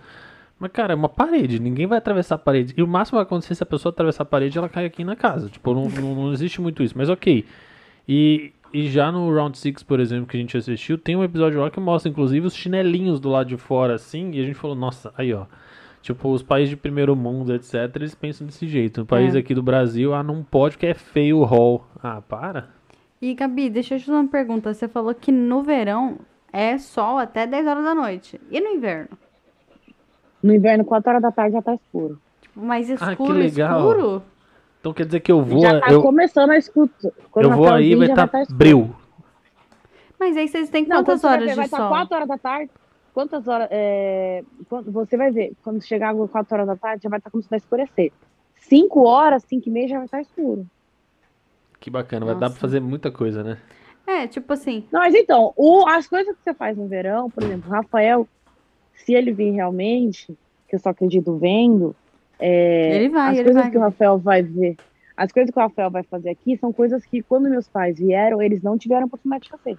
[0.59, 2.73] Mas, cara, é uma parede, ninguém vai atravessar a parede.
[2.77, 5.03] E o máximo que vai acontecer se a pessoa atravessar a parede, ela cai aqui
[5.03, 5.49] na casa.
[5.49, 7.45] Tipo, não, não, não existe muito isso, mas ok.
[8.07, 11.59] E, e já no Round 6, por exemplo, que a gente assistiu, tem um episódio
[11.59, 14.75] lá que mostra, inclusive, os chinelinhos do lado de fora, assim, e a gente falou,
[14.75, 15.45] nossa, aí ó.
[16.03, 19.03] Tipo, os países de primeiro mundo, etc., eles pensam desse jeito.
[19.03, 19.39] O país É.
[19.39, 21.87] aqui do Brasil, ah, não pode porque é feio o hall.
[22.03, 22.67] Ah, para.
[23.21, 24.73] E, Gabi, deixa eu te fazer uma pergunta.
[24.73, 26.17] Você falou que no verão
[26.51, 28.39] é sol até 10 horas da noite.
[28.51, 29.17] E no inverno?
[30.43, 32.19] No inverno, 4 horas da tarde já tá escuro.
[32.41, 33.79] Tipo, mais Ah, que escuro, legal.
[33.89, 34.23] escuro?
[34.81, 37.13] Então quer dizer que eu vou, já tá eu, começando a escuta.
[37.31, 38.57] Quando eu vou aí vai estar tá escuro.
[38.57, 38.89] breu.
[40.19, 41.87] Mas aí vocês têm Não, quantas quando você vai horas ver, vai de estar sol?
[41.89, 42.71] 4 horas da tarde.
[43.13, 43.67] Quantas horas?
[43.71, 47.29] É, quando- você vai ver, quando chegar às 4 horas da tarde, já vai estar
[47.29, 48.11] começando a escurecer.
[48.55, 50.65] 5 horas, 5 e meia já vai estar escuro.
[51.79, 52.59] Que bacana, vai dar pra Nossa.
[52.61, 53.57] fazer muita coisa, né?
[54.07, 57.43] É, tipo assim, Não, mas então, o- as coisas que você faz no verão, por
[57.43, 58.27] exemplo, o Rafael,
[58.95, 60.27] se ele vir realmente,
[60.67, 61.95] que eu só acredito vendo,
[62.39, 63.71] é, Ele vai, as ele coisas vai.
[63.71, 64.77] que o Rafael vai ver,
[65.15, 68.41] as coisas que o Rafael vai fazer aqui são coisas que quando meus pais vieram,
[68.41, 69.77] eles não tiveram oportunidade de fazer.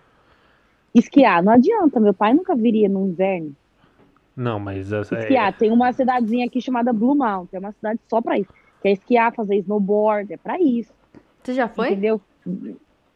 [0.94, 3.52] Esquiar, não adianta, meu pai nunca viria no inverno.
[4.36, 8.00] Não, mas essa é, Esquiar, tem uma cidadezinha aqui chamada Blue Mountain, é uma cidade
[8.08, 8.50] só pra isso.
[8.82, 10.92] Que é esquiar, fazer snowboard, é pra isso,
[11.42, 11.90] você já foi?
[11.92, 12.20] entendeu?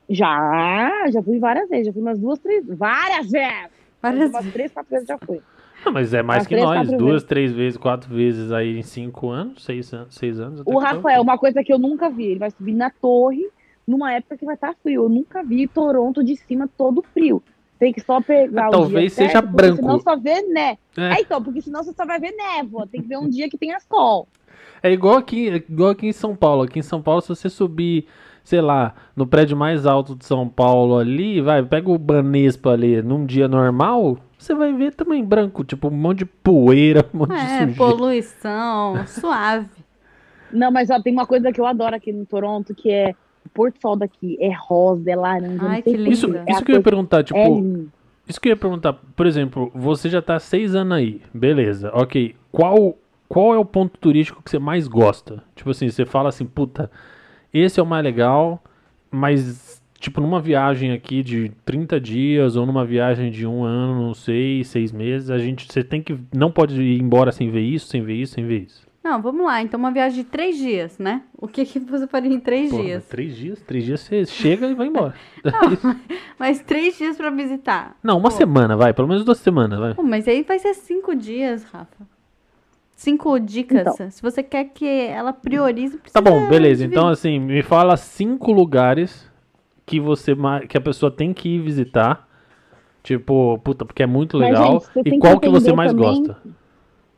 [0.09, 3.71] Já, já fui várias vezes, já fui umas duas, três, várias vezes.
[4.01, 5.41] Várias Umas três, quatro vezes já fui.
[5.85, 6.89] Não, mas é mais Umas que três, nós.
[6.89, 7.23] Duas, vezes.
[7.25, 10.61] três vezes, quatro vezes aí em cinco anos, seis, an- seis anos.
[10.61, 13.47] até O tá Rafael, uma coisa que eu nunca vi, ele vai subir na torre
[13.87, 15.05] numa época que vai estar frio.
[15.05, 17.43] Eu nunca vi Toronto de cima todo frio.
[17.79, 19.77] Tem que só pegar o Talvez dia seja certo, porque branco.
[19.77, 20.77] Senão só vê né.
[20.97, 21.19] É.
[21.19, 21.21] É.
[21.21, 22.87] então, porque senão você só vai ver névoa.
[22.87, 24.27] Tem que ver um dia que tenha sol.
[24.83, 26.63] É igual aqui, é igual aqui em São Paulo.
[26.63, 28.07] Aqui em São Paulo, se você subir,
[28.43, 33.01] sei lá, no prédio mais alto de São Paulo ali, vai, pega o Banespa ali,
[33.03, 37.31] num dia normal, você vai ver também branco, tipo um monte de poeira, um monte
[37.31, 37.75] de É, sujeira.
[37.75, 39.69] poluição, suave.
[40.53, 43.15] Não, mas ó, tem uma coisa que eu adoro aqui no Toronto, que é
[43.49, 44.37] o Porto Sol daqui.
[44.41, 46.13] É rosa, é laranja, Ai, não sei que lindo.
[46.13, 47.89] Isso, É isso que eu ia perguntar, tipo, é
[48.29, 51.91] isso que eu ia perguntar, por exemplo, você já tá há seis anos aí, beleza,
[51.95, 52.95] ok, qual,
[53.27, 55.43] qual é o ponto turístico que você mais gosta?
[55.57, 56.91] Tipo assim, você fala assim, puta,
[57.53, 58.63] esse é o mais legal,
[59.11, 64.15] mas, tipo, numa viagem aqui de 30 dias ou numa viagem de um ano, não
[64.15, 67.87] sei, seis meses, a gente, você tem que, não pode ir embora sem ver isso,
[67.87, 68.87] sem ver isso, sem ver isso.
[69.09, 69.63] Não, vamos lá.
[69.63, 71.23] Então, uma viagem de três dias, né?
[71.37, 73.07] O que, que você faria em três Porra, dias?
[73.07, 75.15] três dias, três dias você chega e vai embora.
[76.39, 77.97] Mas três dias pra visitar.
[78.03, 78.37] Não, uma Pô.
[78.37, 79.95] semana, vai, pelo menos duas semanas, vai.
[79.95, 82.07] Pô, mas aí vai ser cinco dias, Rafa.
[82.95, 83.81] Cinco dicas.
[83.81, 84.11] Então.
[84.11, 86.85] Se você quer que ela priorize, Tá bom, beleza.
[86.85, 89.31] Então, assim, me fala cinco lugares
[89.87, 90.37] que você
[90.69, 92.29] que a pessoa tem que ir visitar.
[93.03, 94.73] Tipo, puta, porque é muito Mas, legal.
[94.81, 96.37] gente, você e qual que que você mais também- gosta?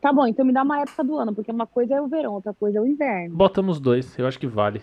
[0.01, 2.33] Tá bom, então me dá uma época do ano, porque uma coisa é o verão,
[2.33, 3.37] outra coisa é o inverno.
[3.37, 4.81] Bota nos dois, eu acho que vale.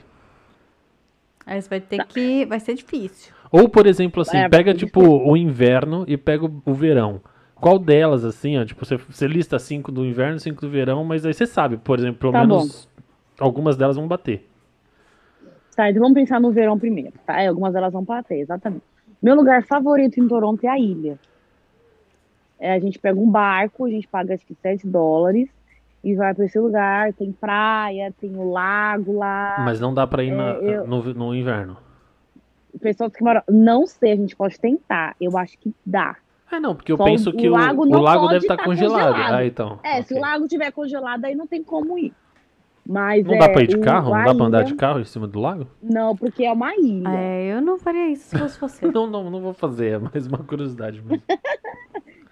[1.46, 2.46] Aí você vai ter que.
[2.46, 3.34] Vai ser difícil.
[3.52, 7.22] Ou, por exemplo, assim, É, pega tipo o inverno e pega o, verão.
[7.56, 11.26] Qual delas, assim, ó, tipo, você, você lista cinco do inverno, cinco do verão, mas
[11.26, 12.88] aí você sabe, por exemplo, pelo Tá menos
[13.40, 14.46] algumas delas vão bater.
[15.76, 17.42] Tá, então vamos pensar no verão primeiro, tá?
[17.42, 18.84] É, algumas delas vão bater, exatamente.
[19.22, 21.18] Meu lugar favorito em Toronto é a ilha.
[22.60, 25.48] É, a gente pega um barco, a gente paga acho que 7 dólares
[26.04, 27.14] e vai para esse lugar.
[27.14, 29.58] Tem praia, tem o lago lá.
[29.60, 31.78] Mas não dá pra ir na- É, eu- no, no inverno.
[32.82, 33.42] Pessoas que moram.
[33.50, 35.16] Não sei, a gente pode tentar.
[35.20, 36.16] Eu acho que dá.
[36.52, 38.64] É, não, porque eu Só penso o que o, lago o lago deve estar tá
[38.64, 39.12] congelado.
[39.14, 39.34] congelado.
[39.36, 39.80] Ah, então.
[39.84, 40.18] É, se ok.
[40.18, 42.14] o lago estiver congelado, aí não tem como ir.
[42.90, 44.12] Mas Não é, dá pra ir de o- carro?
[44.16, 45.68] Não dá pra andar de carro em cima do lago?
[45.84, 47.10] Não, porque é uma ilha.
[47.10, 48.86] É, eu não faria isso se fosse você.
[48.96, 51.22] Não, não, não vou fazer, é mais uma curiosidade mesmo.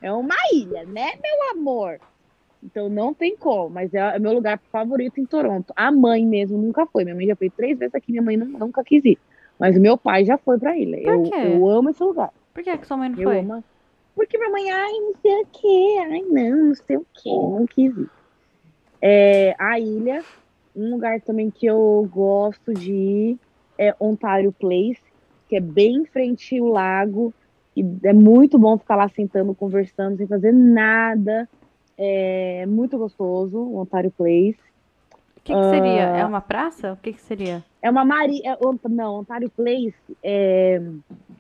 [0.06, 2.00] É uma ilha, né, meu amor?
[2.62, 5.74] Então não tem como, mas é, é meu lugar favorito em Toronto.
[5.76, 7.04] A mãe mesmo nunca foi.
[7.04, 9.20] Minha mãe já foi três vezes aqui, minha mãe nu- nunca quis ir.
[9.60, 10.98] Mas o meu pai já foi pra ilha.
[11.02, 12.32] Eu, eu amo esse lugar.
[12.54, 13.40] Por que, que sua mãe não Eu foi?
[13.40, 13.64] amo.
[14.14, 17.66] Porque minha mãe, ai, não sei o quê, ai, não, não sei o quê, não
[17.66, 18.10] quis ir.
[19.02, 20.24] É, a ilha,
[20.76, 23.40] um lugar também que eu gosto de ir
[23.78, 25.02] é Ontario Place,
[25.48, 27.34] que é bem em frente ao lago,
[27.76, 31.48] e é muito bom ficar lá sentando, conversando, sem fazer nada.
[31.98, 34.58] É muito gostoso, o Ontario Place.
[35.38, 36.14] O que, que seria?
[36.14, 36.18] Ah.
[36.18, 36.94] É uma praça?
[36.94, 37.64] O que, que seria?
[37.82, 38.58] É uma marinha.
[38.90, 40.82] não, Ontario Place é,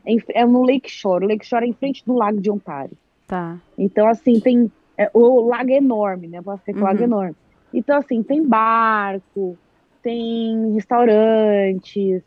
[0.05, 1.25] é, é no Lakeshore.
[1.25, 2.95] O Lakeshore é em frente do lago de Ontário.
[3.27, 3.57] Tá.
[3.77, 4.71] Então, assim, tem.
[4.97, 6.41] é, o lago é enorme, né?
[6.41, 7.07] Posso dizer que o lago é Uhum.
[7.07, 7.35] enorme.
[7.73, 9.57] Então, assim, tem barco,
[10.03, 12.21] tem restaurantes,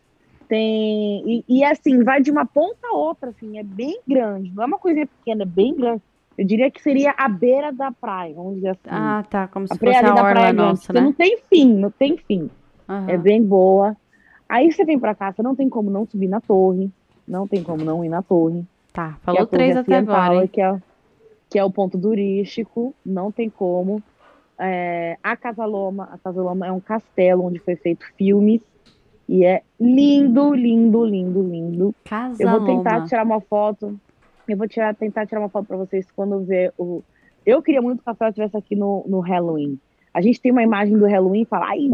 [0.49, 1.22] tem.
[1.26, 4.53] E, e, assim, vai de uma ponta a outra, assim, é bem grande.
[4.55, 6.03] Não é uma coisinha pequena, é bem grande.
[6.36, 8.88] Eu diria que seria a beira da praia, vamos dizer assim.
[8.88, 9.49] Ah, tá.
[9.49, 11.01] Como se a fosse a da orla Praia nossa, né?
[11.01, 12.49] Não tem fim, não tem fim.
[12.88, 13.11] Aham.
[13.11, 13.96] É bem boa.
[14.49, 16.90] Aí você vem pra cá, você não tem como não subir na torre.
[17.26, 18.64] Não tem como não ir na torre.
[18.92, 20.46] Tá, é falou a três até agora, hein?
[20.46, 20.76] Que é,
[21.51, 24.03] que é o ponto turístico, não tem como.
[24.59, 28.62] É, a Casa Loma, a Casa Loma é um castelo onde foi feito filmes
[29.29, 31.95] e é lindo, lindo, lindo, lindo.
[32.05, 33.99] Casa Eu vou tentar tirar uma foto.
[34.47, 37.03] Eu vou tirar, tentar tirar uma foto para vocês quando ver o.
[37.45, 39.79] Eu queria muito que a Rafael estivesse aqui no, no Halloween.
[40.14, 41.91] A gente tem uma imagem do Halloween e fala, ai,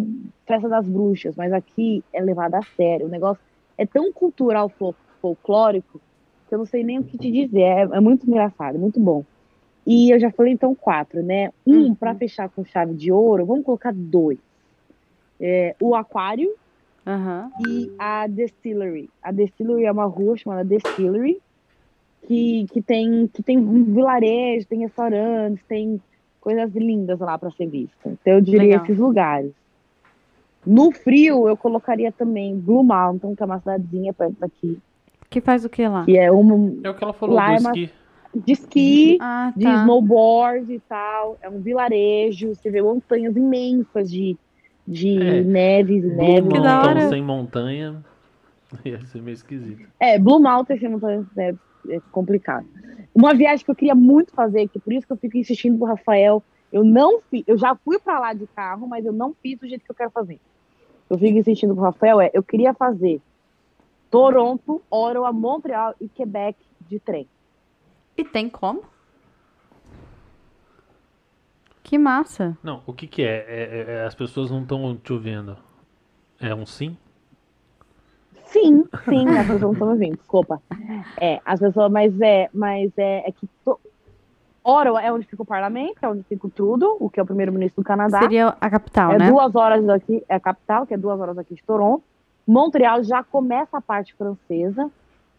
[0.47, 3.07] festa das bruxas, mas aqui é levada a sério.
[3.07, 3.43] O negócio
[3.77, 6.01] é tão cultural, fol- folclórico,
[6.49, 7.61] que eu não sei nem o que te dizer.
[7.63, 9.25] É, é muito engraçado, muito bom.
[9.87, 11.51] E eu já falei então quatro, né?
[11.67, 11.95] Um Uhum.
[11.95, 14.39] para fechar com chave de ouro, vamos colocar dois.
[15.41, 16.49] É, o Aquário
[17.07, 17.51] Aham.
[17.67, 19.11] e a Distillery.
[19.23, 21.39] A Distillery é uma rua chamada Distillery,
[22.27, 26.01] que, que, tem, que tem um vilarejo, tem restaurantes, tem
[26.41, 27.95] coisas lindas lá para ser vista.
[28.07, 28.85] Então eu diria Legal.
[28.85, 29.53] esses lugares.
[30.67, 34.79] No frio, eu colocaria também Blue Mountain, que é uma cidadezinha perto daqui,
[35.29, 36.05] Que faz o que lá?
[36.07, 37.91] que é uma É o que ela falou Lá do é uma- esqui.
[38.35, 39.83] de esqui, Ah, de tá.
[39.83, 41.37] snowboard e tal.
[41.43, 44.37] É um vilarejo, você vê montanhas imensas de,
[44.87, 45.43] de É.
[45.43, 46.53] neves e Blue neves.
[46.53, 47.09] Que da Mountain hora.
[47.09, 48.05] sem montanha.
[48.85, 49.89] Ia ser meio esquisito.
[50.01, 51.55] É, Blue Mountain não tá- é,
[51.91, 52.67] é complicado.
[53.15, 55.87] Uma viagem que eu queria muito fazer, que por isso que eu fico insistindo pro
[55.87, 59.59] Rafael, eu não fiz, eu já fui pra lá de carro, mas eu não fiz
[59.59, 60.41] do jeito que eu quero fazer.
[61.09, 63.21] Eu fico insistindo pro Rafael, é, eu queria fazer
[64.11, 66.59] Toronto, Ottawa, Montreal e Quebec
[66.89, 67.29] de trem.
[68.17, 68.83] E tem como?
[71.95, 72.59] Que massa.
[72.61, 73.47] Não, o que que é?
[73.47, 75.57] É- é- é- as pessoas não estão te ouvindo.
[76.41, 76.97] É um sim?
[78.47, 80.61] Sim, sim, as pessoas não estão me ouvindo, desculpa.
[81.21, 83.79] É, as pessoas, mas é, mas é, é que to...
[84.65, 87.27] Ottawa é onde fica o parlamento, é onde fica o Trudeau, o que é o
[87.27, 88.19] primeiro-ministro do Canadá.
[88.19, 89.31] Seria a capital, é né?
[89.31, 92.03] duas horas daqui, é a capital, que é duas horas daqui de Toronto.
[92.45, 94.91] Montreal já começa a parte francesa,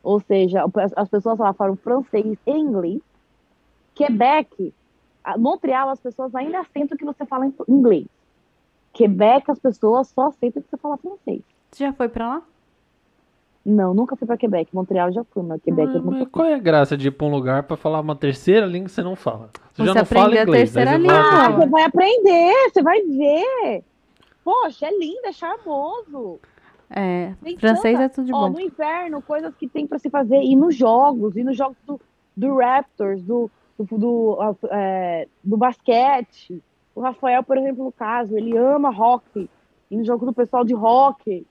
[0.01, 3.01] ou seja, as- as pessoas lá falam francês e inglês.
[3.93, 4.73] Quebec,
[5.37, 8.05] Montreal, as pessoas ainda aceitam que você fala em inglês.
[8.93, 11.41] Quebec, as pessoas só aceitam que você fala francês.
[11.71, 12.41] Você já foi pra lá?
[13.65, 14.73] Não, nunca fui para Quebec.
[14.73, 16.25] Montreal já fui, mas Quebec Mas- eu nunca fui.
[16.27, 18.91] qual é a graça de ir pra um lugar pra falar uma terceira língua que
[18.93, 19.49] você não fala?
[19.73, 20.71] Você, já Você não fala aprende a inglês.
[20.73, 23.83] terceira você vai Ah, você vai aprender, você vai ver.
[24.43, 26.39] Poxa, é lindo, é charmoso.
[26.91, 28.49] É, Tem francês tanta- é tudo de Ó, bom.
[28.51, 30.39] no inverno, coisas que tem para se fazer.
[30.43, 31.99] E nos jogos, e nos jogos do,
[32.37, 36.61] do Raptors, do, do, do, ah, é, do basquete.
[36.93, 39.49] O Rafael, por exemplo, no caso, ele ama hockey.
[39.91, 41.45] E no jogo do pessoal de hockey.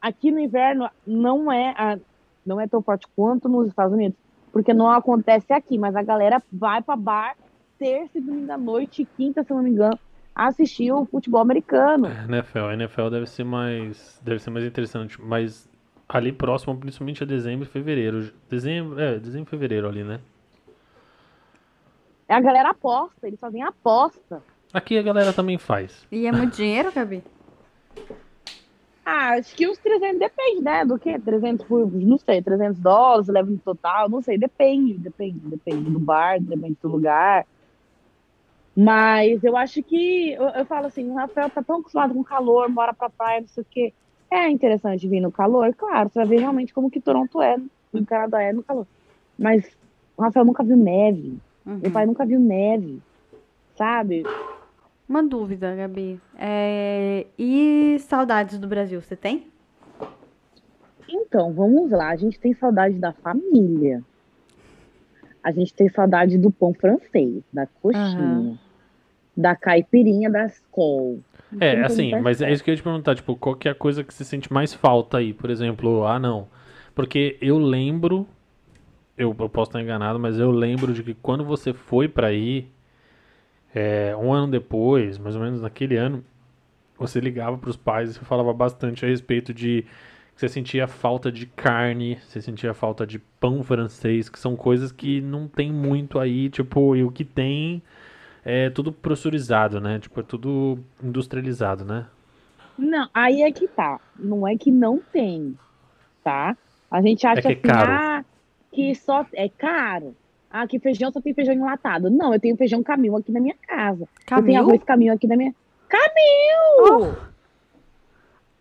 [0.00, 1.98] Aqui no inverno não é, a-
[2.46, 4.16] não é tão forte quanto nos Estados Unidos.
[4.52, 7.36] Porque não acontece aqui, mas a galera vai para bar
[7.78, 9.96] terça e domingo à noite, quinta, se não me engano,
[10.34, 12.06] assistir o futebol americano.
[12.06, 15.68] É, NFL, NFL deve ser mais, deve ser mais interessante, mas
[16.08, 18.32] ali próximo, principalmente a dezembro e fevereiro.
[18.48, 20.18] Dezembro, é, dezembro e fevereiro ali, né?
[22.28, 24.44] A galera aposta, eles fazem aposta.
[24.72, 26.06] Aqui a galera também faz.
[26.12, 27.24] E é muito dinheiro, Gabi?
[29.04, 30.84] Ah, acho que uns 300, depende, né?
[30.84, 31.18] Do que?
[31.18, 35.98] 300 por, não sei, 300 dólares, leva no total, não sei, depende, depende, depende do
[35.98, 37.46] bar, depende do lugar.
[38.76, 42.68] Mas eu acho que, eu, eu falo assim, o Rafael tá tão acostumado com calor,
[42.68, 43.94] mora pra praia, não sei o quê.
[44.30, 47.56] É interessante vir no calor, claro, você vai ver realmente como que Toronto é,
[47.92, 48.86] no Canadá é no calor.
[49.38, 49.64] Mas
[50.16, 51.80] o Rafael nunca viu neve, Uhum.
[51.82, 53.02] meu pai nunca viu neve,
[53.76, 54.24] sabe?
[55.06, 56.18] Uma dúvida, Gabi.
[56.38, 59.46] É, E saudades do Brasil, você tem?
[61.08, 62.08] Então, vamos lá.
[62.08, 64.02] A gente tem saudade da família.
[65.42, 68.58] A gente tem saudade do pão francês, da coxinha,
[69.36, 71.20] da caipirinha da Skol.
[71.60, 73.74] É, assim, mas é isso que eu ia te perguntar, tipo, qual que é a
[73.74, 75.32] coisa que você sente mais falta aí?
[75.32, 76.48] Por exemplo, ah, não.
[76.94, 78.26] Porque eu lembro,
[79.18, 82.68] eu, eu posso estar enganado, mas eu lembro de que quando você foi pra aí,
[83.74, 86.24] é, um ano depois, mais ou menos naquele ano,
[86.96, 89.82] você ligava pros pais e falava bastante a respeito de
[90.34, 94.92] que você sentia falta de carne, você sentia falta de pão francês, que são coisas
[94.92, 97.82] que não tem muito aí, tipo, e o que tem
[98.44, 99.98] é tudo pressurizado, né?
[99.98, 102.06] Tipo, é tudo industrializado, né?
[102.78, 104.00] Não, aí é que tá.
[104.16, 105.58] Não é que não tem,
[106.22, 106.56] tá?
[106.88, 107.90] A gente acha que é assim, caro.
[107.90, 108.24] ah,
[108.72, 110.14] que só é caro.
[110.50, 112.08] Ah, que feijão só tem feijão enlatado.
[112.08, 114.02] Não, eu tenho feijão caminho aqui na minha casa.
[114.02, 114.60] Eu tenho Camil?
[114.60, 115.54] arroz caminho aqui na minha.
[115.88, 117.16] Caminho!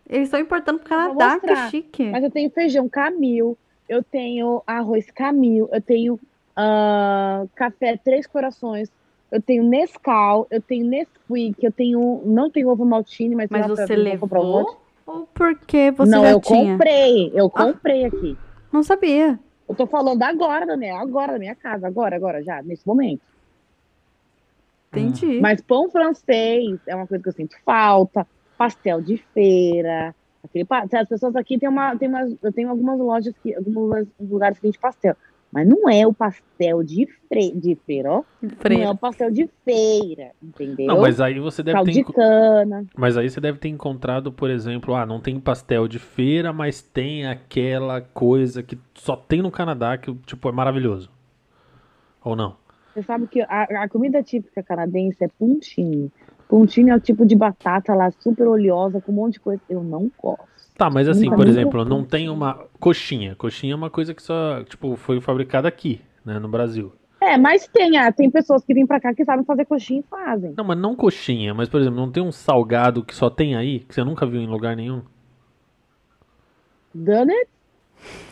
[0.09, 2.05] Eles estão importando pro Canadá, que chique.
[2.09, 3.57] Mas eu tenho feijão camil,
[3.89, 6.19] eu tenho arroz camil, eu tenho
[6.55, 8.89] ah, café Três Corações,
[9.31, 12.21] eu tenho Nescau, eu tenho Nesquik, eu tenho.
[12.25, 14.77] Não tenho ovo maltine, mas, Mas você um levou?
[15.05, 16.71] Ou porque você Não, já eu tinha?
[16.73, 18.37] comprei, eu comprei aqui.
[18.71, 19.39] Não sabia.
[19.67, 23.21] Eu tô falando agora, Daniel, agora da minha casa, agora, agora, já, nesse momento.
[24.91, 25.39] Entendi.
[25.41, 28.25] Mas pão francês é uma coisa que eu sinto falta,
[28.57, 30.15] pastel de feira.
[30.43, 34.57] Aquele, as pessoas aqui tem uma, tem umas, eu tenho algumas lojas que, alguns lugares
[34.57, 35.15] que tem de pastel,
[35.51, 38.23] mas não é o pastel de, fre, de feira, ó.
[38.41, 38.91] Não é Freira.
[38.91, 40.87] o pastel de feira, entendeu?
[40.87, 42.03] Não, mas aí você deve Caldo ter.
[42.13, 42.85] cana.
[42.95, 46.81] Mas aí você deve ter encontrado, por exemplo, ah, não tem pastel de feira, mas
[46.81, 51.09] tem aquela coisa que só tem no Canadá que, tipo, é maravilhoso.
[52.23, 52.57] Ou não?
[52.93, 56.11] Você sabe que a, a comida típica canadense é pontinho.
[56.49, 59.61] Pontinho é o tipo de batata lá super oleosa com um monte de coisa.
[59.69, 60.47] Eu não gosto.
[60.77, 63.35] Tá, mas assim, por exemplo, não tem uma coxinha.
[63.35, 66.93] Coxinha é uma coisa que só, tipo, foi fabricada aqui, né, no Brasil.
[67.19, 70.03] É, mas tem, ah, tem pessoas que vêm pra cá que sabem fazer coxinha e
[70.03, 70.53] fazem.
[70.55, 73.79] Não, mas não coxinha, mas por exemplo, não tem um salgado que só tem aí,
[73.79, 75.01] que você nunca viu em lugar nenhum?
[76.93, 77.49] Done it?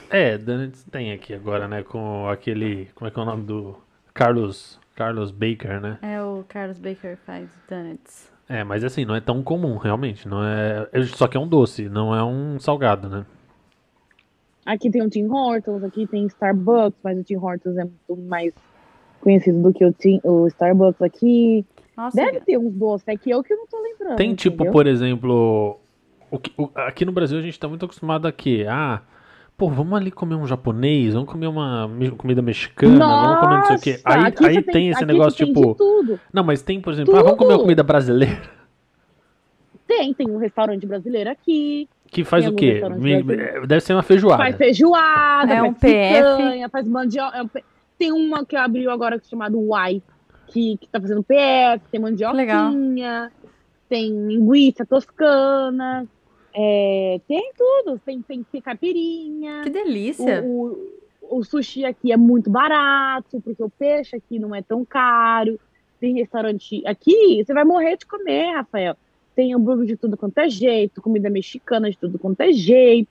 [0.09, 3.75] É, Donuts tem aqui agora, né, com aquele, como é que é o nome do
[4.13, 5.97] Carlos, Carlos Baker, né?
[6.01, 8.31] É o Carlos Baker faz donuts.
[8.47, 11.47] É, mas assim, não é tão comum, realmente, não é, é- só que é um
[11.47, 13.25] doce, não é um salgado, né?
[14.65, 18.53] Aqui tem o Tim Hortons, aqui tem Starbucks, mas o Tim Hortons é muito mais
[19.21, 21.65] conhecido do que o, Tim, o Starbucks aqui.
[21.95, 24.15] Nossa, Deve ter uns doces aqui, eu que não tô lembrando.
[24.17, 24.71] Tem tipo, entendeu?
[24.71, 25.79] por exemplo,
[26.31, 28.65] o que- o- aqui no Brasil a gente tá muito acostumado a quê?
[28.67, 29.01] Ah,
[29.57, 33.75] pô, vamos ali comer um japonês, vamos comer uma comida mexicana, vamos comer não sei
[33.75, 34.01] o quê.
[34.05, 36.19] Nossa, Aí, aqui aí você tem esse aqui negócio tem tipo, de tudo.
[36.33, 38.41] não, mas tem, por exemplo, ah, vamos comer uma comida brasileira.
[39.87, 42.81] Tem, tem um restaurante brasileiro aqui, Que faz Tem o quê?
[43.67, 44.41] Deve ser uma feijoada.
[44.43, 46.37] faz feijoada, É faz um PF.
[46.37, 47.37] picanha, faz mandioca.
[47.37, 47.49] é um
[47.97, 50.01] Tem uma que abriu agora chamada Uai,
[50.47, 53.31] que, que tá fazendo PF, tem mandioquinha,
[53.87, 56.07] tem linguiça toscana,
[56.57, 59.61] é, tem tudo, tem, tem, tem caipirinha.
[59.63, 60.41] que delícia.
[60.41, 64.85] O, o, o sushi aqui é muito barato, porque o peixe aqui não é tão
[64.85, 65.59] caro.
[65.99, 68.95] Tem restaurante aqui, você vai morrer de comer, Rafael.
[69.35, 73.09] Tem hambúrguer de tudo quanto é jeito, comida mexicana de tudo quanto é jeito,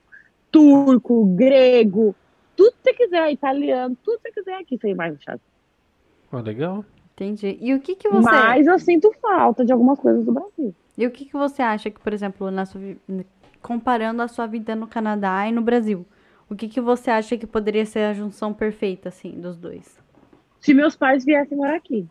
[0.51, 2.15] turco, grego,
[2.55, 5.39] tudo que você quiser, italiano, tudo que você quiser aqui você vai achar.
[6.31, 6.83] Pô, legal.
[7.13, 7.57] Entendi.
[7.61, 8.29] E o que que você...
[8.29, 10.73] Mas eu sinto falta de algumas coisas do Brasil.
[10.97, 12.79] E o que, que você acha que, por exemplo, na sua,
[13.65, 16.05] comparando a sua vida no Canadá e no Brasil,
[16.47, 19.99] o que, que você acha que poderia ser a junção perfeita, assim, dos dois?
[20.59, 22.07] Se meus pais viessem morar aqui.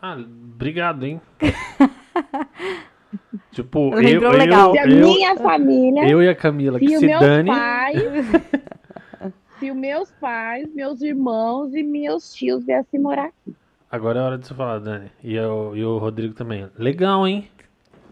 [0.00, 1.20] Ah, obrigado, hein?
[3.52, 4.72] tipo, eu, eu, legal.
[4.72, 7.48] Se a eu, minha família eu e a Camila, que Se os se meus dane.
[7.48, 8.02] pais,
[9.60, 13.54] se os meus pais, meus irmãos e meus tios viessem morar aqui.
[13.88, 15.12] Agora é hora de você falar, Dani.
[15.22, 16.68] E, eu, e o Rodrigo também.
[16.76, 17.48] Legal, hein?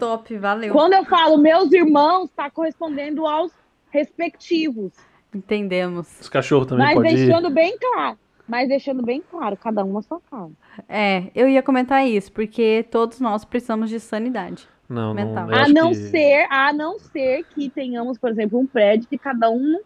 [0.01, 0.73] Top, valeu.
[0.73, 3.53] Quando eu falo meus irmãos, está correspondendo aos
[3.91, 4.93] respectivos.
[5.35, 6.09] Entendemos.
[6.21, 7.27] Os cachorros também mas podem ir.
[7.27, 8.19] deixando bem claro.
[8.49, 10.51] Mas deixando bem claro, cada um na sua casa.
[10.89, 14.67] É, eu ia comentar isso, porque todos nós precisamos de sanidade.
[14.89, 15.15] Não, não.
[15.15, 15.49] mental.
[15.49, 19.17] eu A não que- ser, a não ser que tenhamos, por exemplo, um prédio que
[19.17, 19.81] cada um num,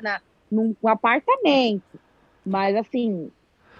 [0.00, 1.82] na, num apartamento.
[2.46, 3.32] Mas assim,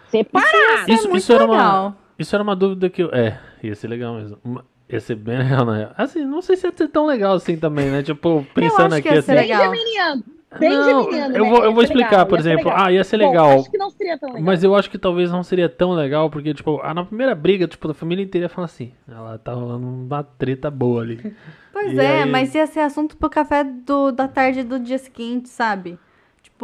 [0.08, 0.88] separar.
[0.88, 1.94] Isso, muito isso era uma, legal.
[2.18, 3.10] isso era uma dúvida que eu.
[3.14, 4.38] É, ia ser legal mesmo.
[4.42, 4.64] Uma-
[4.94, 5.90] Ia ser bem legal, né?
[5.96, 8.02] Assim, não sei se ia ser tão legal assim também, né?
[8.02, 9.40] Tipo, pensando aqui ia ser assim.
[9.40, 9.70] legal.
[9.70, 10.24] Bem geminiano.
[10.56, 11.50] Bem Não, geminiano, eu né?
[11.50, 12.68] vou, eu Ia vou explicar, legal, por ia exemplo.
[12.70, 12.84] legal.
[12.86, 13.50] Ah, ia ser Bom, legal.
[13.58, 14.44] acho que não seria tão legal.
[14.44, 17.66] Mas eu acho que talvez não seria tão legal, porque, tipo, ah, na primeira briga,
[17.66, 21.34] tipo, da família inteira fala assim, ela tá rolando uma treta boa ali.
[21.72, 24.96] Pois E é, aí- mas ia ser assunto pro café do, da tarde do dia
[24.96, 25.98] seguinte, sabe?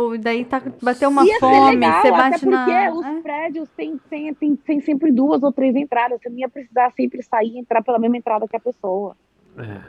[0.01, 2.93] Tipo, e daí tá, bateu uma Ia ser fome, legal, você até bate porque na...
[2.93, 3.21] os é.
[3.21, 6.21] prédios têm, têm, têm, têm sempre duas ou três entradas.
[6.21, 9.17] Você não ia precisar sempre sair e entrar pela mesma entrada que a pessoa.
[9.59, 9.81] É.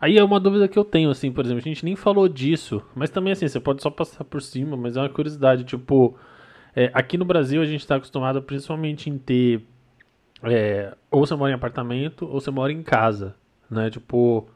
[0.00, 2.82] Aí é uma dúvida que eu tenho, assim, por exemplo, a gente nem falou disso,
[2.94, 6.14] mas também, assim, você pode só passar por cima, mas é uma curiosidade, tipo,
[6.74, 9.62] é, aqui no Brasil a gente tá acostumado principalmente em ter,
[10.42, 13.34] é, ou você mora em apartamento, ou você mora em casa,
[13.70, 14.46] né, tipo,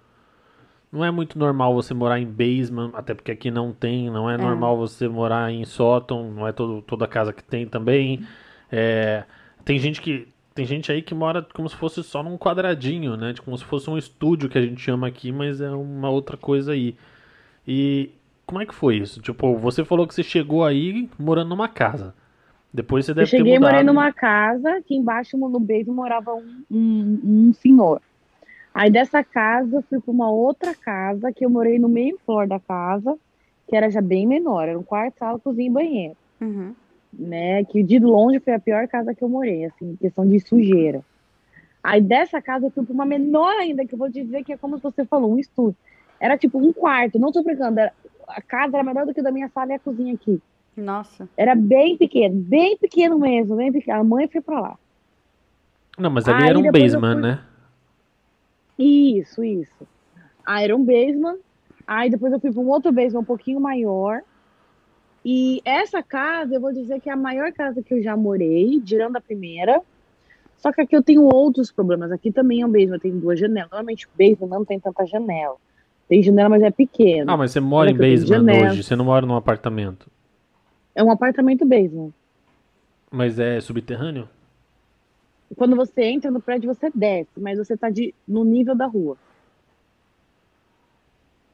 [0.92, 4.36] não é muito normal você morar em basement, até porque aqui não tem, não é,
[4.36, 8.26] normal você morar em sótão, não é todo, toda casa que tem também,
[8.70, 9.24] é,
[9.64, 13.32] tem gente que tem gente aí que mora como se fosse só num quadradinho, né?
[13.32, 16.36] Tipo, como se fosse um estúdio que a gente chama aqui, mas é uma outra
[16.36, 16.96] coisa aí.
[17.66, 18.10] E
[18.46, 19.20] como é que foi isso?
[19.22, 22.14] Tipo, você falou que você chegou aí morando numa casa.
[22.72, 23.72] Depois você Eu deve cheguei ter e mudado.
[23.72, 28.02] morei numa casa que embaixo no beijo morava um, um, um senhor.
[28.72, 32.46] Aí dessa casa eu fui para uma outra casa que eu morei no meio floor
[32.46, 33.16] da casa,
[33.68, 36.16] que era já bem menor, era um quarto, sala, cozinha e banheiro.
[36.40, 36.74] Uhum.
[37.12, 37.64] né?
[37.64, 41.02] Que de longe foi a pior casa que eu morei, assim, em questão de sujeira.
[41.82, 44.56] Aí dessa casa eu fui pra uma menor ainda, que eu vou dizer que é
[44.56, 45.76] como você falou, um estúdio.
[46.20, 47.92] Era tipo um quarto, não tô brincando, era-
[48.28, 50.40] a casa era menor do que a da minha sala e a cozinha aqui.
[50.76, 51.28] Nossa.
[51.36, 54.00] Era bem pequeno, bem pequeno mesmo, bem pequeno.
[54.00, 54.78] A mãe foi pra lá.
[55.98, 57.40] Não, mas ali Aí era um basement, fui- né?
[58.82, 59.86] Isso, isso.
[60.44, 61.36] Aí era um basement.
[61.86, 64.22] Aí depois eu fui para um outro basement um pouquinho maior.
[65.22, 68.80] E essa casa, eu vou dizer que é a maior casa que eu já morei,
[68.80, 69.82] tirando a primeira.
[70.56, 72.10] Só que aqui eu tenho outros problemas.
[72.10, 73.70] Aqui também é um basement, tem duas janelas.
[73.70, 75.56] Normalmente o basement não tem tanta janela.
[76.08, 77.30] Tem janela, mas é pequeno.
[77.30, 80.10] Ah, mas você mora Olha em basement hoje, você não mora num apartamento.
[80.94, 82.12] É um apartamento basement.
[83.10, 84.28] Mas é subterrâneo?
[85.56, 89.16] Quando você entra no prédio, você desce, mas você tá de, no nível da rua.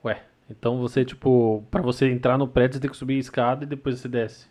[0.04, 3.64] Ué, então você, tipo, pra você entrar no prédio, você tem que subir a escada
[3.64, 4.46] e depois você desce.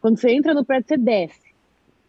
[0.00, 1.50] Quando você entra no prédio, você desce.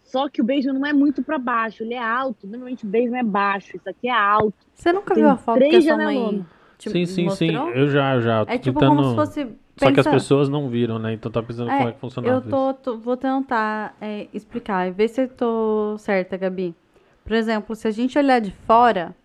[0.04, 2.48] Só que o basement não é muito para baixo, ele é alto.
[2.48, 4.54] Normalmente o basement é baixo, isso aqui é alto.
[4.74, 6.46] Você nunca Tem viu a foto que a sua mãe
[6.78, 7.52] te sim, sim, sim.
[7.52, 7.70] mostrou?
[7.70, 8.42] Eu já, eu já.
[8.48, 8.96] É tipo tentando...
[8.98, 9.56] como se fosse...
[9.78, 11.14] Só que as pessoas não viram, né?
[11.14, 14.92] Então tá pensando como é que funcionava Eu tô, tô- vou tentar é, explicar e
[14.92, 16.76] ver se eu tô certa, Gabi.
[17.24, 19.16] Por exemplo, se a gente olhar de fora,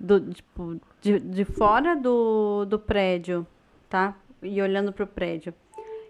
[0.00, 3.46] do, tipo, de, de fora do, do prédio,
[3.88, 4.14] tá?
[4.42, 5.52] e olhando pro prédio.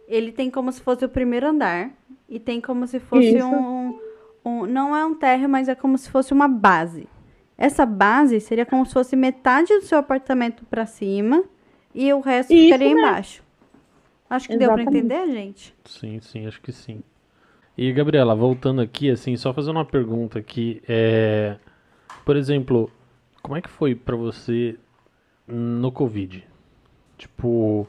[0.07, 1.91] Ele tem como se fosse o primeiro andar
[2.29, 3.99] e tem como se fosse um,
[4.45, 4.67] um.
[4.67, 7.09] Não é um térreo, mas é como se fosse uma base.
[7.57, 11.45] Essa base seria como se fosse metade do seu apartamento pra cima
[11.95, 13.01] e o resto Isso ficaria mesmo.
[13.01, 13.43] embaixo.
[14.29, 15.07] Acho que deu pra Exatamente.
[15.07, 15.75] entender, gente.
[15.85, 17.03] Sim, sim, acho que sim.
[17.77, 20.83] E, Gabriela, voltando aqui, assim, só fazendo uma pergunta aqui.
[20.89, 21.57] É...
[22.25, 22.91] Por exemplo,
[23.43, 24.77] como é que foi pra você
[25.49, 26.47] no Covid?
[27.19, 27.89] Tipo,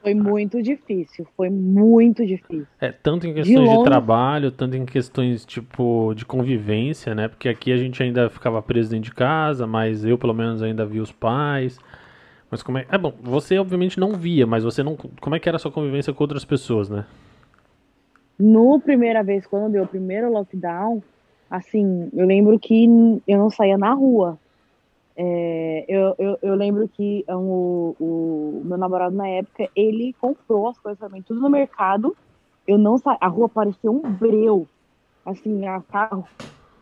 [0.00, 2.66] Foi muito difícil, foi muito difícil.
[2.80, 7.28] é, tanto em questões de longe- trabalho, tanto em questões, tipo, de convivência, né?
[7.28, 10.84] Porque aqui a gente ainda ficava preso dentro de casa, mas eu, pelo menos, ainda
[10.86, 11.78] via os pais.
[12.50, 12.86] Mas como é...
[12.90, 14.96] É bom, você obviamente não via, mas você não...
[14.96, 17.04] Como é que era a sua convivência com outras pessoas, né?
[18.38, 21.02] No primeira vez, quando deu o primeiro lockdown,
[21.48, 22.86] assim, eu lembro que
[23.26, 24.38] eu não saía na rua.
[25.16, 30.68] É, eu, eu, eu lembro que é, o, o meu namorado na época, ele comprou
[30.68, 32.16] as coisas também, tudo no mercado.
[32.66, 33.16] Eu não sa...
[33.20, 34.68] A rua parecia um breu.
[35.24, 36.24] Assim, a, ca-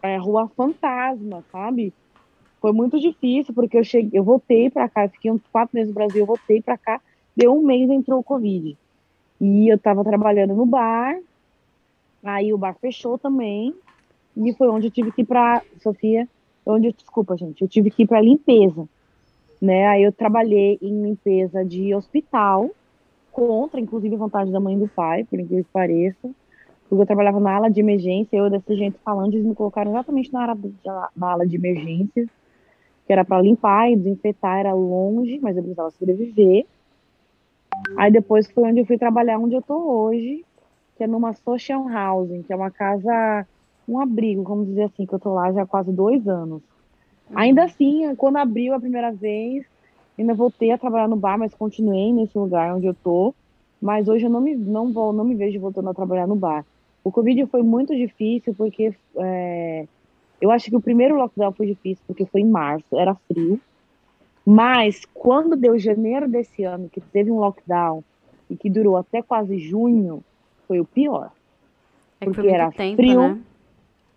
[0.03, 1.95] é, rua fantasma, sabe?
[2.63, 5.95] Foi muito difícil, porque eu cheguei, eu voltei pra cá, fiquei uns quatro meses no
[5.95, 7.03] Brasil, eu voltei pra cá,
[7.37, 8.79] deu um mês entrou o Covid.
[9.41, 11.17] E eu tava trabalhando no bar,
[12.25, 13.75] Aí o bar fechou também.
[14.37, 15.65] E foi onde eu tive que ir pra.
[15.83, 16.29] Sofia,
[16.67, 18.89] onde, desculpa, gente, eu tive que ir pra limpeza.
[19.61, 19.87] Né?
[19.89, 22.75] Aí eu trabalhei em limpeza de hospital,
[23.31, 26.31] contra, inclusive, a vontade da mãe e do pai, por incrível que pareça.
[26.89, 30.33] Porque eu trabalhava na ala de emergência, eu desse jeito falando, eles me colocaram exatamente
[30.33, 30.75] na, de-
[31.17, 32.29] na ala de emergência,
[33.13, 36.65] que era pra limpar e desinfetar, era longe, mas eu precisava sobreviver.
[37.99, 40.43] Aí depois foi onde eu fui trabalhar onde eu tô hoje,
[40.97, 43.47] que é numa social housing, que é uma casa,
[43.87, 46.63] um abrigo, vamos dizer assim, que eu tô lá já há quase dois anos.
[47.35, 49.67] Ainda assim, quando abriu a primeira vez,
[50.19, 53.35] ainda voltei a trabalhar no bar, mas continuei nesse lugar onde eu tô.
[53.79, 56.65] Mas hoje eu não me, não vou, não me vejo voltando a trabalhar no bar.
[57.05, 59.87] O Covid foi muito difícil porque é,
[60.43, 63.61] eu acho que o primeiro lockdown foi difícil porque foi em março, era frio.
[64.45, 68.03] Mas quando deu janeiro desse ano, que teve um lockdown
[68.51, 70.22] e que durou até quase junho,
[70.66, 71.30] foi o pior.
[72.20, 73.40] É Porque era tempo, frio, né?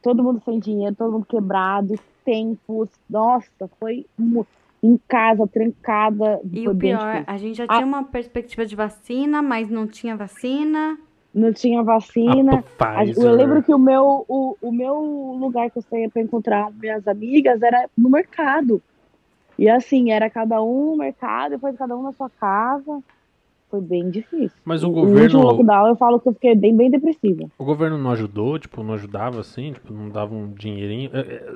[0.01, 2.89] Todo mundo sem dinheiro, todo mundo quebrado, tempos.
[3.09, 4.05] Nossa, foi
[4.84, 6.39] em casa, trancada.
[6.51, 7.23] E o pior, difícil.
[7.28, 7.76] a gente já Ah.
[7.76, 10.97] tinha uma perspectiva de vacina, mas não tinha vacina.
[11.36, 12.63] Não tinha vacina.
[12.79, 13.25] A A- Pfizer.
[13.25, 14.95] Eu lembro que o meu, o, o meu
[15.38, 18.81] lugar que eu saía para encontrar minhas amigas era no mercado.
[19.59, 22.99] E assim, era cada um no mercado, depois cada um na sua casa.
[23.69, 24.57] Foi bem difícil.
[24.63, 27.47] Mas o governo, lockdown eu falo que eu fiquei bem, bem depressiva.
[27.57, 31.09] o governo não ajudou, tipo, não ajudava assim, tipo, não dava um dinheirinho.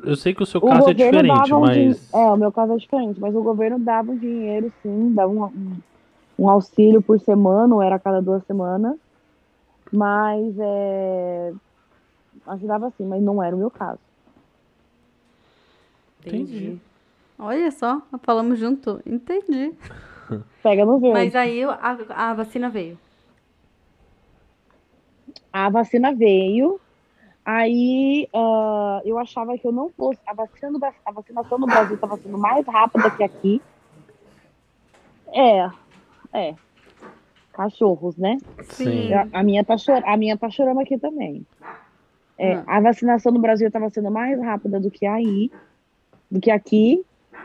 [0.04, 2.36] Eu- sei que o seu O caso é diferente, dava um mas din- É, o
[2.38, 5.78] meu caso é diferente, mas o governo dava um dinheiro, sim, dava um, um,
[6.40, 8.98] um auxílio por semana, ou era a cada duas semanas.
[9.92, 11.54] Mas é,
[12.48, 14.00] ajudava sim, mas não era o meu caso.
[16.26, 16.80] Entendi.
[17.38, 19.02] Olha só, falamos junto.
[19.06, 19.74] Entendi.
[20.62, 21.18] Pega no verde.
[21.18, 23.00] Mas aí a, a vacina veio.
[25.52, 26.80] A vacina veio,
[27.44, 30.20] aí ah, eu achava que eu não fosse.
[30.28, 33.62] A, vacina do a vacinação no Brasil estava sendo mais rápida que aqui.
[35.34, 35.70] É,
[36.34, 36.56] é.
[37.60, 38.38] Cachorros, né?
[38.70, 39.12] sim.
[39.14, 40.02] A, a minha tá chor...
[40.06, 41.46] a minha tá chorando aqui também.
[42.38, 42.64] É, Hum.
[42.66, 45.52] A vacinação no Brasil estava sendo mais rápida do que aí,
[46.32, 47.04] do que aqui.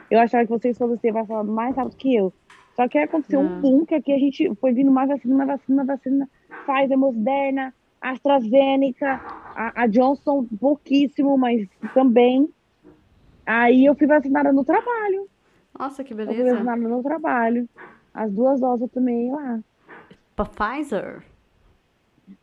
[0.09, 2.33] Eu achava que vocês fossem ser vacinados mais rápido que eu.
[2.77, 3.57] Só que aí aconteceu Não.
[3.57, 6.31] um boom que aqui a gente foi vindo mais vacina, vacina, vacina.
[6.65, 9.21] Pfizer, Moderna, AstraZeneca,
[9.57, 12.49] a, a Johnson, pouquíssimo, mas também.
[13.45, 15.29] Aí eu fui vacinada no trabalho.
[15.77, 16.53] Nossa, que Eu fui beleza.
[16.55, 17.69] vacinada no trabalho.
[18.15, 19.59] As duas doses eu tomei lá.
[20.37, 21.23] Pfizer?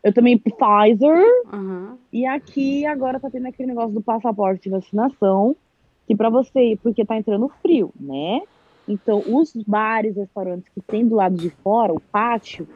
[0.04, 1.24] Eu tomei Pfizer.
[1.52, 1.98] Aham.
[2.12, 5.56] E aqui agora tá tendo aquele negócio do passaporte de vacinação,
[6.06, 8.42] que para você, porque tá entrando frio, né?
[8.88, 12.68] Então, os bares, restaurantes que tem do lado de fora, o pátio,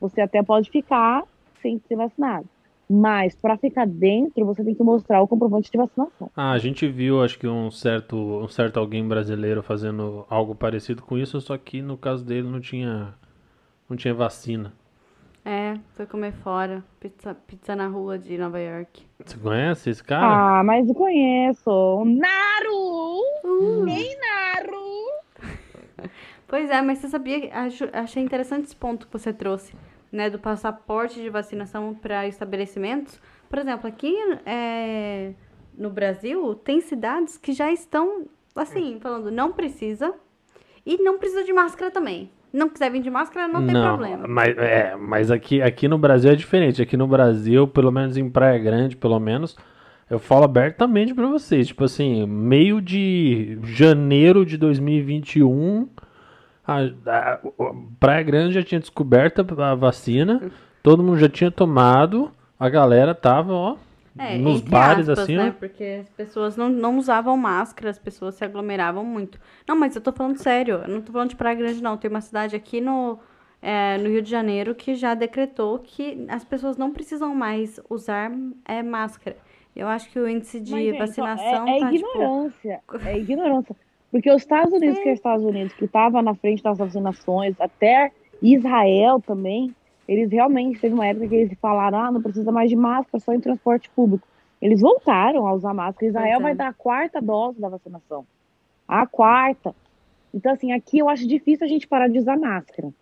[0.00, 1.22] você até pode ficar
[1.62, 2.48] sem ser vacinado.
[2.92, 6.28] Mas para ficar dentro, você tem que mostrar o comprovante de vacinação.
[6.34, 11.00] Ah, a gente viu, acho que um certo, um certo alguém brasileiro fazendo algo parecido
[11.00, 13.14] com isso, só que no caso dele não tinha,
[13.90, 14.72] não tinha vacina.
[15.44, 16.84] É, foi comer fora.
[17.00, 19.02] Pizza, pizza na rua de Nova York.
[19.24, 20.58] Você conhece esse cara?
[20.60, 22.04] Ah, mas eu conheço.
[22.04, 23.84] Naru!
[23.84, 24.80] Nem Naru!
[26.46, 29.72] Pois é, mas você sabia, acho- achei interessante esse ponto que você trouxe,
[30.10, 33.20] né, do passaporte de vacinação para estabelecimentos.
[33.48, 35.32] Por exemplo, aqui é,
[35.78, 38.26] no Brasil, tem cidades que já estão,
[38.56, 40.12] assim, falando, não precisa,
[40.84, 42.28] e não precisa de máscara também.
[42.52, 44.26] Não quiser vir de máscara, não, tem problema.
[44.26, 46.82] Mas, é, mas aqui, aqui no Brasil é diferente.
[46.82, 49.56] Aqui no Brasil, pelo menos em Praia Grande, pelo menos,
[50.08, 51.68] eu falo abertamente pra vocês.
[51.68, 55.88] Tipo assim, meio de janeiro de 2021,
[56.66, 57.40] a, a, a
[58.00, 60.50] Praia Grande já tinha descoberto a vacina,
[60.82, 63.76] todo mundo já tinha tomado, a galera tava, ó,
[64.20, 65.48] É, nos bares aspas, assim, né?
[65.48, 65.58] ó.
[65.58, 69.40] Porque as pessoas não, não usavam máscara, as pessoas se aglomeravam muito.
[69.66, 71.96] Não, mas eu tô falando sério, eu não tô falando de Praia Grande, não.
[71.96, 73.18] Tem uma cidade aqui no,
[73.62, 78.30] é, no Rio de Janeiro que já decretou que as pessoas não precisam mais usar
[78.66, 79.38] é, máscara.
[79.74, 82.08] Eu acho que o índice de Mas, gente, ó, vacinação é, é tá, tipo...
[82.08, 82.80] ignorância.
[83.06, 83.76] É ignorância.
[84.10, 87.54] Porque os Estados Unidos, que é os Estados Unidos, que estava na frente das vacinações,
[87.60, 88.12] até
[88.42, 89.74] Israel também,
[90.10, 93.32] eles realmente teve uma época que eles falaram, ah, não precisa mais de máscara, só
[93.32, 94.26] em transporte público.
[94.60, 96.04] Eles voltaram a usar máscara.
[96.04, 98.26] Israel vai dar a quarta dose da vacinação.
[98.88, 99.72] A quarta.
[100.34, 102.92] Então, assim, aqui eu acho difícil a gente parar de usar máscara.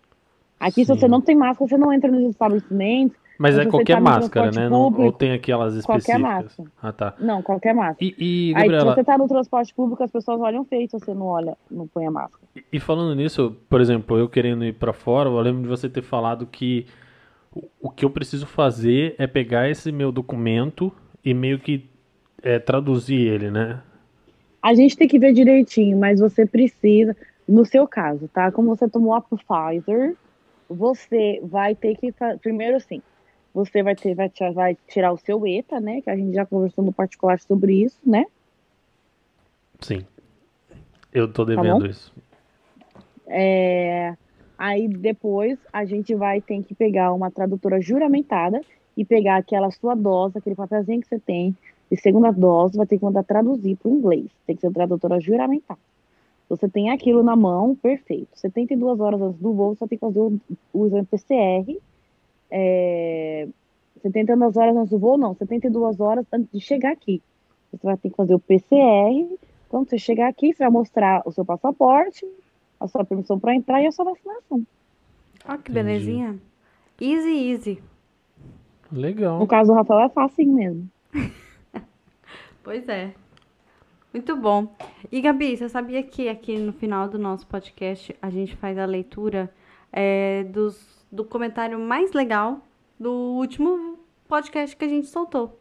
[0.61, 1.00] Aqui, se Sim.
[1.00, 3.16] você não tem máscara, você não entra nos estabelecimentos.
[3.39, 4.68] Mas é qualquer máscara, né?
[4.68, 6.57] Não- ou público, tem aquelas qualquer específicas?
[6.59, 6.68] máscara.
[6.82, 7.14] Ah, tá.
[7.20, 7.99] Não, qualquer máscara.
[8.05, 10.99] E, e Aí, se Gabriela, você tá no transporte público, as pessoas olham feio se
[10.99, 12.43] você não olha, não põe a máscara.
[12.72, 16.03] E falando nisso, por exemplo, eu querendo ir pra fora, eu lembro de você ter
[16.03, 16.86] falado que
[17.80, 20.93] o- que eu preciso fazer é pegar esse meu documento
[21.24, 21.89] e meio que
[22.43, 23.80] é, traduzir ele, né?
[24.62, 27.16] A gente tem que ver direitinho, mas você precisa,
[27.49, 28.51] no seu caso, tá?
[28.53, 30.16] Como você tomou a Pfizer,
[30.68, 32.12] você vai ter que
[32.43, 33.01] primeiro assim,
[33.55, 36.01] você vai ter vai, tirar- vai tirar o seu ETA, né?
[36.01, 38.24] Que a gente já conversou no particular sobre isso, né?
[39.80, 40.05] Sim.
[41.12, 41.86] Eu tô Tá devendo bom?
[41.86, 42.12] isso.
[43.26, 44.14] É,
[44.57, 48.61] Aí depois a gente vai ter que pegar uma tradutora juramentada
[48.96, 51.57] e pegar aquela sua dose, aquele papelzinho que você tem
[51.90, 54.26] de segunda dose, vai ter que mandar traduzir para o inglês.
[54.46, 55.78] Tem que ser tradutora juramentada.
[56.49, 58.28] Você tem aquilo na mão, perfeito.
[58.34, 60.40] 72 horas antes do voo, você tem que fazer o,
[60.72, 61.78] o exame PCR.
[62.51, 63.49] É,
[64.03, 65.34] 72 horas antes do voo, não.
[65.34, 67.22] 72 horas antes de chegar aqui.
[67.72, 69.38] Você vai ter que fazer o PCR.
[69.68, 72.26] Quando você chegar aqui, você vai mostrar o seu passaporte,
[72.80, 74.66] a sua permissão para entrar e a sua vacinação.
[75.44, 75.72] Ó, que Entendi.
[75.72, 76.38] belezinha.
[77.01, 77.82] Easy, easy.
[78.90, 79.38] Legal.
[79.38, 80.88] No caso do Rafael é fácil mesmo.
[82.61, 83.14] Pois é.
[84.12, 84.74] Muito bom.
[85.11, 88.84] E Gabi, você sabia que aqui no final do nosso podcast a gente faz a
[88.84, 89.51] leitura
[89.90, 92.61] é, dos, do comentário mais legal
[92.98, 93.98] do último
[94.28, 95.59] podcast que a gente soltou?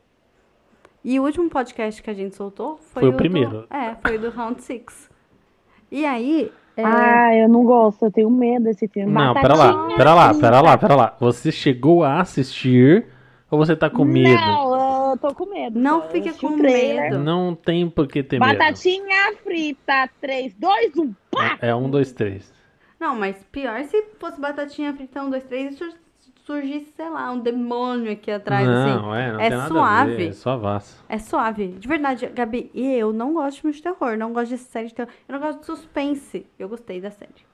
[1.04, 3.68] E o último podcast que a gente soltou foi, Foi o do- primeiro.
[3.70, 5.10] é, foi do Round Six.
[5.92, 6.52] E aí.
[6.76, 9.12] é, Ah, eu não gosto, eu tenho medo desse filme.
[9.12, 11.16] Não, pera lá, Batatinha pera lá, pera lá, pera lá.
[11.20, 13.06] Você chegou a assistir
[13.50, 14.36] ou você tá com medo?
[14.42, 15.80] Não, eu tô com medo.
[15.80, 17.20] Não o com medo.
[17.20, 18.52] Não tem por que ter medo.
[18.58, 21.58] Batatinha frita, 3, 2, 1, pá!
[21.62, 22.52] É um, dois, três.
[23.00, 25.94] Não, mas pior se fosse batatinha frita um, dois, três e sur-
[26.46, 28.96] surgisse, sei lá, um demônio aqui atrás, assim.
[29.02, 30.16] Não, é, não é tem nada a suave.
[30.16, 31.04] ver, é vaso.
[31.10, 31.68] É suave.
[31.70, 34.88] De verdade, Gabi, e eu não gosto de filme de terror, não gosto de série
[34.88, 35.12] de terror.
[35.28, 36.46] Eu não gosto de suspense.
[36.58, 37.46] Eu gostei da série.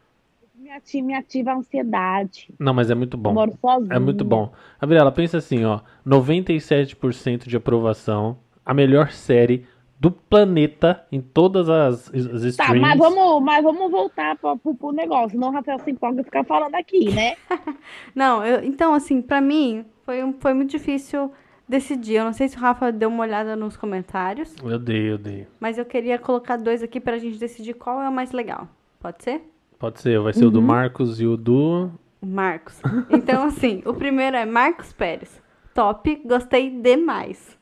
[0.56, 2.48] Me ativa, me ativa a ansiedade.
[2.58, 3.34] Não, mas é muito Eu bom.
[3.34, 3.96] moro sozinha.
[3.96, 4.54] É muito bom.
[4.80, 5.82] Gabriela, pensa assim, ó.
[6.06, 8.38] 97% de aprovação.
[8.66, 9.66] A melhor série
[10.04, 12.82] do planeta em todas as, as Tá, streams.
[12.82, 15.30] mas vamos, mas vamos voltar pro, pro negócio.
[15.32, 17.36] Senão o Rafael se empolga ficar falando aqui, né?
[18.14, 21.32] Não, eu, então, assim, pra mim, foi, um- foi muito difícil
[21.70, 22.16] decidir.
[22.16, 25.48] Eu não sei se o Rafa deu uma olhada nos comentários, Eu dei, eu dei.
[25.58, 28.68] mas eu queria colocar dois aqui pra gente decidir qual é o mais legal.
[29.00, 29.42] Pode ser?
[29.80, 30.66] Pode ser, vai ser o do Uhum.
[30.66, 31.90] Marcos e o do.
[32.22, 32.82] O Marcos.
[33.10, 35.42] Então, assim, o primeiro é Marcos Pérez.
[35.74, 37.58] Top, gostei demais.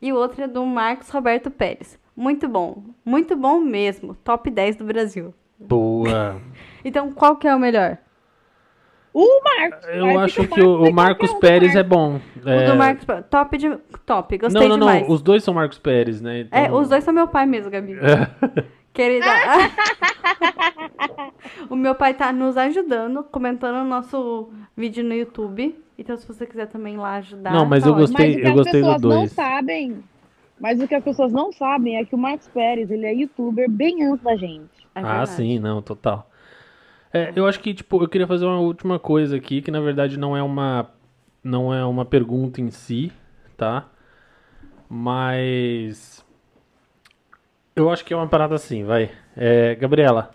[0.00, 1.98] E o outro é do Marcos Roberto Pérez.
[2.16, 2.82] Muito bom.
[3.04, 4.14] Muito bom mesmo.
[4.24, 5.34] Top 10 do Brasil.
[5.58, 6.40] Boa.
[6.84, 7.98] Então, qual que é o melhor?
[9.12, 9.88] O Marcos.
[9.88, 11.98] Eu vai, acho que o, o e Marcos Pérez é Marcos.
[11.98, 12.20] bom.
[12.44, 13.24] O É, do Marcos Pérez.
[13.28, 13.76] Top de.
[14.06, 15.02] Top, gostei Não, não, demais.
[15.08, 15.12] não.
[15.12, 16.40] Os dois são Marcos Pérez, né?
[16.42, 17.96] Então- É, os dois são meu pai mesmo, Gabi.
[18.94, 19.26] Querida.
[21.68, 25.78] o meu pai tá nos ajudando, comentando o nosso vídeo no YouTube.
[25.98, 27.52] Então, se você quiser também lá ajudar.
[27.52, 30.04] Não, mas tá eu gostei- Mas o que eu as gostei do pessoas não sabem,
[30.60, 33.70] mas o que as pessoas não sabem é que o Marcos Pérez, ele é youtuber
[33.70, 34.86] bem antes da gente.
[34.94, 36.30] É ah, sim, não, total.
[37.12, 40.18] É, eu acho que, tipo, eu queria fazer uma última coisa aqui, que na verdade
[40.18, 40.90] não é uma,
[41.42, 43.10] não é uma pergunta em si,
[43.56, 43.88] tá?
[44.88, 46.24] Mas
[47.74, 49.10] eu acho que é uma parada assim, vai.
[49.36, 50.34] É, Gabriela,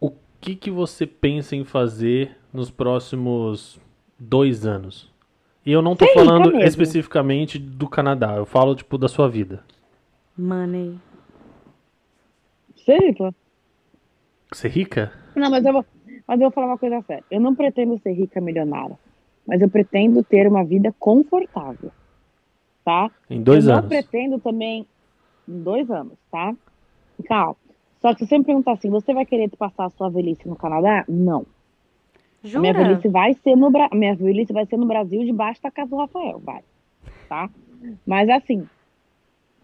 [0.00, 3.78] o que que você pensa em fazer nos próximos
[4.18, 5.12] dois anos?
[5.64, 6.62] E eu não tô Ser rica falando mesmo.
[6.66, 9.62] especificamente do Canadá, eu falo, tipo, da sua vida.
[10.36, 10.98] Money.
[12.84, 13.34] Sério?
[14.52, 15.12] Ser rica?
[15.36, 15.84] Não, mas eu vou.
[16.26, 17.24] Mas eu vou falar uma coisa séria.
[17.30, 18.98] Eu não pretendo ser rica milionária,
[19.46, 21.90] mas eu pretendo ter uma vida confortável,
[22.84, 23.10] tá?
[23.30, 23.82] Em dois eu anos.
[23.84, 24.86] não pretendo também
[25.48, 26.54] em dois anos, tá?
[27.26, 27.56] Calma.
[28.00, 30.54] Só que se você me perguntar assim, você vai querer passar a sua velhice no
[30.54, 31.04] Canadá?
[31.08, 31.44] Não.
[32.54, 32.88] A minha Jura?
[32.88, 33.88] velhice vai ser no Bra...
[33.92, 36.62] minha velhice vai ser no Brasil debaixo da casa do Rafael, vai.
[37.28, 37.48] Tá?
[38.06, 38.66] Mas assim,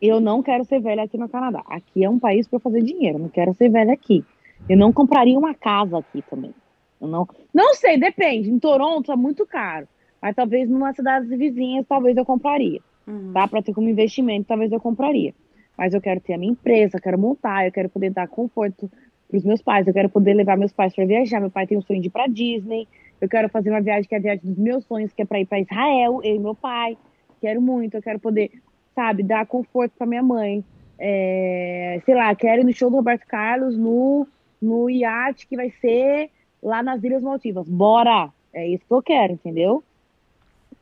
[0.00, 1.62] eu não quero ser velha aqui no Canadá.
[1.66, 4.24] Aqui é um país para fazer dinheiro, eu não quero ser velha aqui.
[4.68, 6.54] Eu não compraria uma casa aqui também.
[7.00, 8.50] Eu não, não sei, depende.
[8.50, 9.86] Em Toronto é muito caro,
[10.22, 13.32] mas talvez numa cidade vizinhas talvez eu compraria, Uhum.
[13.34, 13.46] tá?
[13.46, 15.34] Para ter como investimento, talvez eu compraria.
[15.76, 18.90] Mas eu quero ter a minha empresa, eu quero montar, eu quero poder dar conforto
[19.28, 21.40] para os meus pais, eu quero poder levar meus pais para viajar.
[21.40, 22.86] Meu pai tem um sonho de ir para Disney.
[23.20, 25.40] Eu quero fazer uma viagem que é a viagem dos meus sonhos, que é para
[25.40, 26.96] ir para Israel, eu e meu pai.
[27.40, 28.50] Quero muito, eu quero poder,
[28.94, 30.64] sabe, dar conforto para minha mãe.
[30.98, 34.26] É, sei lá, quero ir no show do Roberto Carlos no,
[34.60, 36.30] no iate que vai ser
[36.62, 37.68] lá nas Ilhas Maldivas.
[37.68, 38.30] Bora!
[38.52, 39.82] É isso que eu quero, entendeu?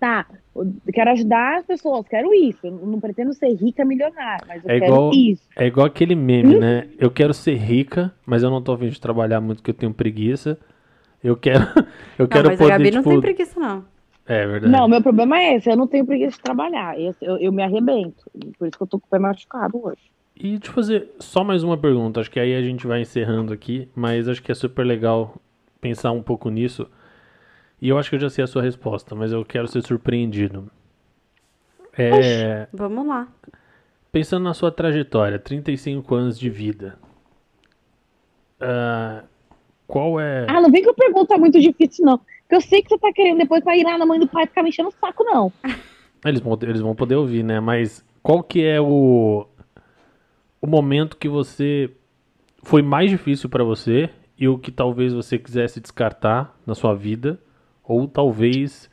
[0.02, 0.26] Tá,
[0.56, 2.58] eu quero ajudar as pessoas, quero isso.
[2.66, 5.42] Eu não pretendo ser rica milionária, mas eu É quero igual- isso.
[5.56, 6.88] É igual aquele meme, né?
[6.98, 9.74] Eu quero ser rica, mas eu não tô a fim de trabalhar muito porque eu
[9.76, 10.58] tenho preguiça.
[11.22, 11.60] Eu quero,
[12.18, 13.10] eu Não, quero mas a poder, Gabi não tipo...
[13.10, 13.84] tem preguiça, não.
[14.26, 14.72] É verdade.
[14.72, 16.98] Não, meu problema é esse, eu não tenho preguiça de trabalhar.
[17.00, 18.28] Esse- eu, eu me arrebento.
[18.58, 20.02] Por isso que eu tô com o pé machucado hoje.
[20.36, 22.18] E deixa eu fazer só mais uma pergunta.
[22.18, 25.36] Acho que aí a gente vai encerrando aqui, mas acho que é super legal
[25.80, 26.88] pensar um pouco nisso.
[27.82, 30.70] E eu acho que eu já sei a sua resposta, mas eu quero ser surpreendido.
[31.98, 33.26] É, Vamos lá.
[34.12, 36.96] pensando na sua trajetória, 35 anos de vida.
[38.60, 39.24] ah,
[39.86, 40.46] qual é.
[40.48, 42.18] Ah, não vem com pergunta muito difícil, não.
[42.18, 44.46] Porque eu sei que você tá querendo depois pra ir lá na mãe do pai
[44.46, 45.52] ficar me enchendo o saco, não.
[46.24, 47.58] Eles vão, eles vão poder ouvir, né?
[47.58, 49.44] Mas qual que é o,
[50.60, 51.90] o momento que você
[52.62, 57.40] foi mais difícil pra você e o que talvez você quisesse descartar na sua vida?
[57.84, 58.90] Ou talvez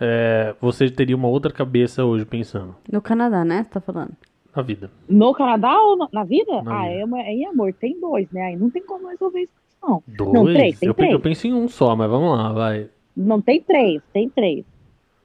[0.00, 3.62] é, você teria uma outra cabeça hoje pensando No Canadá, né?
[3.64, 4.12] Você tá falando?
[4.56, 4.90] na vida?
[5.08, 6.62] No Canadá ou na, na vida?
[6.62, 7.00] Na ah, vida.
[7.00, 8.42] É, uma, é em amor, tem dois, né?
[8.42, 9.52] Aí não tem como resolver isso,
[9.82, 10.02] não.
[10.06, 10.32] Dois?
[10.32, 11.12] Não, três, tem eu, três.
[11.12, 12.88] eu penso em um só, mas vamos lá, vai.
[13.16, 14.64] Não tem três, tem três.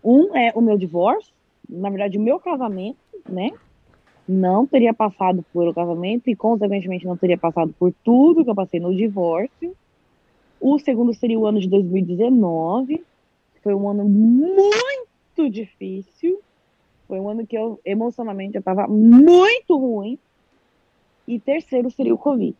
[0.03, 1.33] Um é o meu divórcio,
[1.69, 2.97] na verdade, o meu casamento,
[3.29, 3.51] né?
[4.27, 8.55] Não teria passado por o casamento e, consequentemente, não teria passado por tudo que eu
[8.55, 9.75] passei no divórcio.
[10.61, 16.39] O segundo seria o ano de 2019, que foi um ano muito difícil.
[17.07, 20.19] Foi um ano que eu, emocionalmente, eu estava muito ruim.
[21.27, 22.55] E terceiro seria o Covid.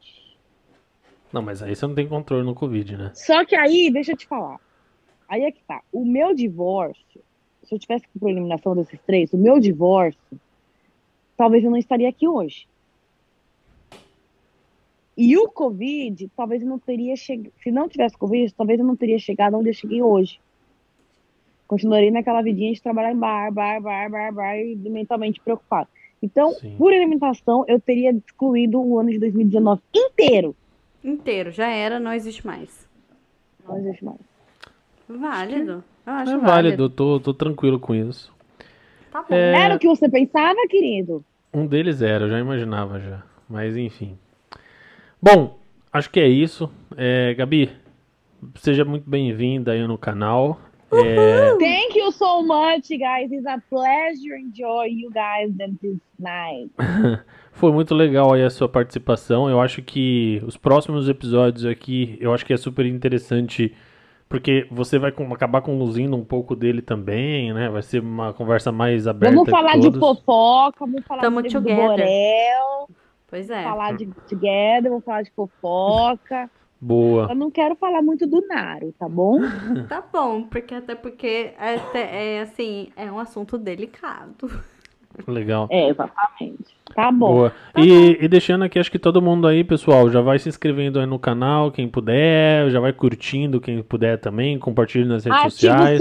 [1.31, 3.11] Não, mas aí você não tem controle no Covid, né?
[3.13, 4.59] Só que aí, deixa eu te falar.
[5.29, 5.81] Aí é que tá.
[5.93, 7.21] O meu divórcio,
[7.63, 10.19] se eu tivesse que por eliminação desses três, o meu divórcio,
[11.37, 12.67] talvez eu não estaria aqui hoje.
[15.23, 17.53] E o Covid, talvez eu não teria chegado.
[17.61, 20.39] Se não tivesse Covid, talvez eu não teria chegado onde eu cheguei hoje.
[21.67, 25.87] Continuaria naquela vidinha de trabalhar em bar, bar, bar, bar, bar, e mentalmente preocupado.
[26.23, 26.75] Então, Sim.
[26.75, 30.55] por eliminação, eu teria excluído o ano de 2019 inteiro.
[31.03, 32.89] Inteiro, já era, não existe mais.
[33.63, 34.17] Não existe mais.
[35.07, 35.83] Válido.
[36.03, 36.47] Eu acho É válido.
[36.51, 38.33] válido, eu tô, tô tranquilo com isso.
[39.11, 39.35] Tá bom.
[39.35, 41.23] É, Era o que você pensava, querido?
[41.53, 43.21] Um deles era, eu já imaginava já.
[43.47, 44.17] Mas enfim.
[45.21, 45.57] Bom,
[45.91, 46.69] acho que é isso.
[46.97, 47.69] É, Gabi,
[48.55, 50.59] seja muito bem-vinda aí no canal.
[50.93, 53.31] É, Thank you so much, guys.
[53.31, 56.69] It's a pleasure enjoy you guys this night.
[57.53, 59.49] foi muito legal aí a sua participação.
[59.49, 63.73] Eu acho que os próximos episódios aqui, eu acho que é super interessante,
[64.27, 67.69] porque você vai com- acabar conduzindo um pouco dele também, né?
[67.69, 69.33] Vai ser uma conversa mais aberta.
[69.35, 71.75] Vamos falar de fofoca, vamos falar Tamo together.
[71.75, 72.89] Borel,
[73.31, 73.63] Pois é.
[73.63, 76.49] falar de together, vamos falar de fofoca.
[76.81, 77.27] Boa.
[77.29, 79.39] Eu não quero falar muito do Naro, tá bom?
[79.87, 84.49] Tá bom, porque até porque é, é assim, é um assunto delicado.
[85.27, 85.67] Legal.
[85.69, 86.75] É, exatamente.
[86.95, 87.33] Tá bom.
[87.33, 87.53] Boa.
[87.77, 91.05] E, e deixando aqui, acho que todo mundo aí, pessoal, já vai se inscrevendo aí
[91.05, 95.51] no canal, quem puder, já vai curtindo, quem puder também, compartilhe nas redes Ativa o
[95.51, 95.99] sociais.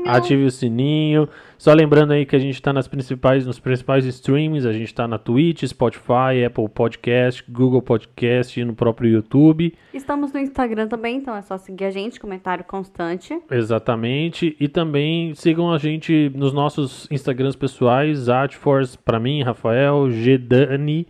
[0.00, 0.16] Sininho.
[0.16, 1.28] Ative o sininho.
[1.58, 5.06] Só lembrando aí que a gente tá nas principais, nos principais streams, a gente tá
[5.06, 9.74] na Twitch, Spotify, Apple Podcast, Google Podcast e no próprio YouTube.
[9.92, 13.38] Estamos no Instagram também, então é só seguir a gente, comentário constante.
[13.50, 14.56] Exatamente.
[14.58, 21.06] E também sigam a gente nos nossos Instagrams pessoais, Atforce pra mim, Rafael, Gdani,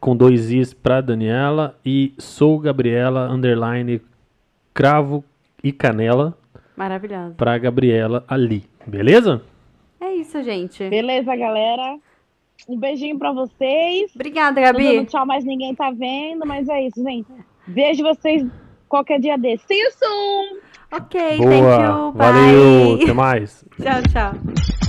[0.00, 4.00] com dois Is pra Daniela, e sou Gabriela, underline,
[4.72, 5.22] cravo
[5.62, 6.36] e canela
[6.76, 7.34] Maravilhoso.
[7.36, 8.64] pra Gabriela ali.
[8.86, 9.42] Beleza?
[10.00, 10.88] É isso, gente.
[10.88, 11.96] Beleza, galera?
[12.68, 14.10] Um beijinho pra vocês.
[14.14, 15.04] Obrigada, Gabi.
[15.06, 17.28] tchau, mas ninguém tá vendo, mas é isso, gente.
[17.66, 18.46] Vejo vocês
[18.88, 19.66] qualquer dia desse.
[19.66, 20.58] See you soon!
[20.92, 21.50] Ok, Boa.
[21.50, 22.12] thank you.
[22.12, 22.32] Bye.
[22.32, 22.94] Valeu.
[23.02, 23.64] Até mais.
[23.82, 24.83] Tchau, tchau.